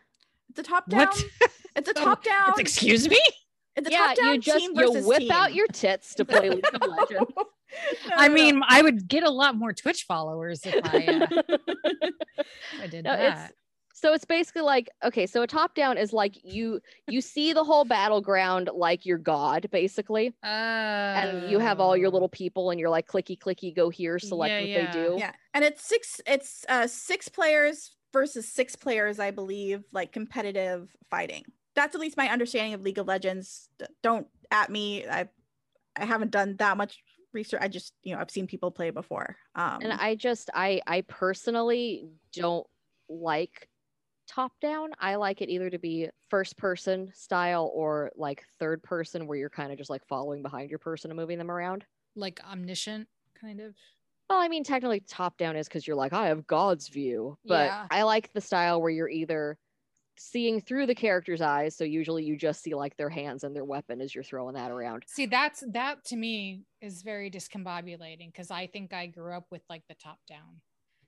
it's 0.51 0.59
a 0.59 0.63
top 0.63 0.89
down, 0.89 1.07
what? 1.09 1.25
it's 1.77 1.89
a 1.89 1.93
Oh, 1.97 2.05
top 2.05 2.25
down. 2.25 2.49
It's- 2.51 2.59
excuse 2.61 3.09
me. 3.09 3.21
It's 3.77 3.89
a 3.89 3.93
Yeah, 3.93 3.99
top 4.09 4.17
down 4.17 4.35
you 4.35 4.41
just 4.41 4.59
team 4.59 4.71
you 4.75 4.87
versus 4.89 5.07
whip 5.07 5.31
out 5.31 5.55
your 5.55 5.69
tits 5.69 6.15
to 6.17 6.25
play 6.25 6.51
League 6.51 6.65
of 6.75 6.81
Legends. 6.89 7.31
No, 7.37 7.45
I 8.17 8.27
no, 8.29 8.35
no. 8.35 8.43
mean, 8.43 8.63
I 8.67 8.83
would 8.83 9.07
get 9.07 9.23
a 9.23 9.31
lot 9.31 9.55
more 9.55 9.73
Twitch 9.73 10.03
followers 10.05 10.63
if 10.65 10.75
I, 10.85 11.07
uh, 11.07 11.27
if 12.39 12.81
I 12.83 12.87
did 12.89 13.05
No, 13.05 13.13
it's 13.13 13.21
that. 13.35 13.53
So 14.01 14.13
it's 14.13 14.25
basically 14.25 14.63
like 14.63 14.89
okay 15.05 15.27
so 15.27 15.43
a 15.43 15.47
top 15.47 15.75
down 15.75 15.99
is 15.99 16.13
like 16.13 16.35
you 16.45 16.81
you 17.09 17.21
see 17.21 17.53
the 17.53 17.65
whole 17.65 17.85
battleground 17.85 18.71
like 18.75 19.05
you're 19.05 19.19
god 19.19 19.69
basically 19.71 20.35
and 21.15 21.51
you 21.51 21.59
have 21.59 21.81
all 21.81 21.97
your 21.97 22.09
Oh. 22.09 22.13
little 22.13 22.29
people 22.29 22.71
and 22.71 22.79
you're 22.79 22.91
like 22.91 23.07
clicky 23.07 23.37
clicky 23.39 23.75
go 23.75 23.89
here 23.91 24.19
select 24.19 24.53
Yeah, 24.55 24.61
what 24.61 24.69
yeah. 24.71 24.75
they 24.75 24.87
do 24.87 25.17
yeah 25.19 25.33
and 25.55 25.65
it's 25.65 25.83
six 25.85 26.21
it's 26.27 26.65
uh 26.69 26.87
six 26.87 27.29
players 27.29 27.97
versus 28.13 28.49
six 28.49 28.77
players 28.77 29.19
i 29.19 29.31
believe 29.31 29.85
like 29.93 30.13
competitive 30.13 30.95
fighting 31.11 31.45
that's 31.75 31.95
at 31.95 32.01
least 32.01 32.17
my 32.17 32.29
understanding 32.29 32.75
of 32.75 32.83
league 32.83 32.99
of 32.99 33.07
legends 33.07 33.69
don't 34.03 34.27
at 34.51 34.71
me 34.71 35.07
i 35.07 35.29
i 35.97 36.05
haven't 36.05 36.31
done 36.31 36.57
that 36.59 36.77
much 36.77 37.03
research 37.33 37.61
i 37.63 37.69
just 37.69 37.95
you 38.03 38.15
know 38.15 38.21
i've 38.21 38.31
seen 38.31 38.47
people 38.47 38.71
play 38.71 38.91
before 38.91 39.37
um 39.55 39.81
and 39.83 39.93
i 39.93 40.15
just 40.15 40.51
i 40.55 40.81
i 40.87 41.01
personally 41.03 42.09
don't 42.33 42.67
like 43.09 43.69
top 44.29 44.53
down 44.61 44.91
i 45.01 45.15
like 45.15 45.41
it 45.41 45.49
either 45.49 45.71
to 45.71 45.79
be 45.79 46.09
first 46.29 46.57
person 46.57 47.11
style 47.15 47.71
or 47.75 48.13
like 48.15 48.45
third 48.61 48.83
person 48.83 49.27
where 49.27 49.39
you're 49.39 49.49
kind 49.49 49.73
of 49.73 49.79
just 49.79 49.91
like 49.91 50.07
following 50.07 50.43
behind 50.43 50.69
your 50.71 50.79
person 50.79 51.11
and 51.11 51.19
moving 51.19 51.39
them 51.39 51.51
around 51.51 51.85
like 52.15 52.41
omniscient 52.45 53.09
kind 53.41 53.61
of. 53.61 53.75
Well, 54.29 54.41
I 54.41 54.49
mean, 54.49 54.65
technically, 54.65 55.01
top 55.01 55.39
down 55.39 55.57
is 55.57 55.69
because 55.69 55.87
you're 55.87 55.97
like, 55.97 56.13
I 56.13 56.27
have 56.27 56.47
God's 56.47 56.89
view. 56.89 57.39
But 57.47 57.67
Yeah. 57.67 57.87
I 57.91 58.03
like 58.03 58.33
the 58.35 58.41
style 58.41 58.81
where 58.83 58.91
you're 58.91 59.09
either 59.09 59.57
seeing 60.19 60.61
through 60.61 60.87
the 60.87 60.95
character's 60.95 61.41
eyes. 61.41 61.77
So 61.77 61.85
usually 61.85 62.25
you 62.25 62.37
just 62.37 62.63
see 62.63 62.75
like 62.75 62.97
their 62.97 63.09
hands 63.09 63.45
and 63.45 63.55
their 63.57 63.65
weapon 63.65 64.01
as 64.01 64.15
you're 64.15 64.25
throwing 64.25 64.55
that 64.55 64.71
around. 64.71 65.05
See, 65.07 65.27
that's 65.27 65.65
that 65.73 66.05
to 66.07 66.17
me 66.17 66.65
is 66.83 67.03
very 67.03 67.31
discombobulating 67.31 68.33
because 68.33 68.51
I 68.51 68.67
think 68.67 68.93
I 68.93 69.07
grew 69.07 69.33
up 69.33 69.47
with 69.51 69.63
like 69.71 69.85
the 69.89 69.95
top 69.95 70.19
down. 70.29 70.61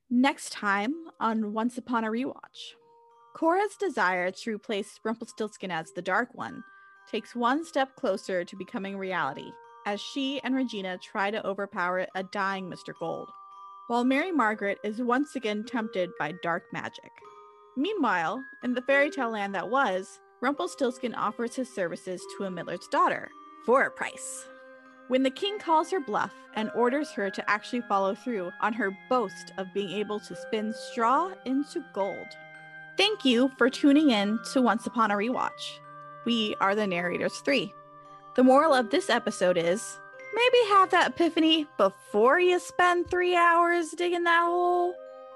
next 0.08 0.52
time 0.52 0.94
on 1.20 1.52
once 1.52 1.76
upon 1.76 2.04
a 2.04 2.08
rewatch 2.08 2.74
cora's 3.34 3.76
desire 3.78 4.30
to 4.30 4.54
replace 4.54 4.98
rumpelstiltskin 5.04 5.70
as 5.70 5.92
the 5.92 6.02
dark 6.02 6.28
one 6.34 6.62
takes 7.10 7.34
one 7.34 7.64
step 7.64 7.94
closer 7.96 8.44
to 8.44 8.56
becoming 8.56 8.96
reality 8.96 9.50
as 9.86 10.00
she 10.00 10.40
and 10.42 10.54
regina 10.54 10.98
try 10.98 11.30
to 11.30 11.44
overpower 11.46 12.06
a 12.14 12.22
dying 12.22 12.70
mr 12.70 12.92
gold 12.98 13.28
while 13.88 14.04
mary 14.04 14.32
margaret 14.32 14.78
is 14.84 15.00
once 15.00 15.36
again 15.36 15.64
tempted 15.64 16.10
by 16.18 16.32
dark 16.42 16.64
magic 16.72 17.10
meanwhile 17.76 18.42
in 18.64 18.74
the 18.74 18.82
fairy 18.82 19.10
tale 19.10 19.30
land 19.30 19.54
that 19.54 19.68
was 19.68 20.20
rumpelstiltskin 20.42 21.14
offers 21.14 21.54
his 21.54 21.72
services 21.72 22.22
to 22.36 22.44
a 22.44 22.50
miller's 22.50 22.88
daughter 22.90 23.30
for 23.64 23.82
a 23.82 23.90
price 23.90 24.46
when 25.10 25.24
the 25.24 25.30
king 25.30 25.58
calls 25.58 25.90
her 25.90 25.98
bluff 25.98 26.32
and 26.54 26.70
orders 26.72 27.10
her 27.10 27.30
to 27.30 27.50
actually 27.50 27.82
follow 27.82 28.14
through 28.14 28.48
on 28.60 28.72
her 28.72 28.96
boast 29.08 29.52
of 29.58 29.66
being 29.74 29.90
able 29.90 30.20
to 30.20 30.36
spin 30.36 30.72
straw 30.72 31.32
into 31.46 31.84
gold. 31.92 32.28
Thank 33.00 33.24
you 33.24 33.50
for 33.56 33.70
tuning 33.70 34.10
in 34.10 34.38
to 34.52 34.60
Once 34.60 34.86
Upon 34.86 35.10
a 35.10 35.14
Rewatch. 35.14 35.78
We 36.26 36.54
are 36.60 36.74
the 36.74 36.86
Narrators 36.86 37.38
3. 37.38 37.72
The 38.34 38.44
moral 38.44 38.74
of 38.74 38.90
this 38.90 39.08
episode 39.08 39.56
is 39.56 39.98
maybe 40.34 40.58
have 40.68 40.90
that 40.90 41.12
epiphany 41.12 41.66
before 41.78 42.40
you 42.40 42.58
spend 42.58 43.08
three 43.08 43.34
hours 43.34 43.92
digging 43.96 44.24
that 44.24 44.44
hole. 44.44 44.92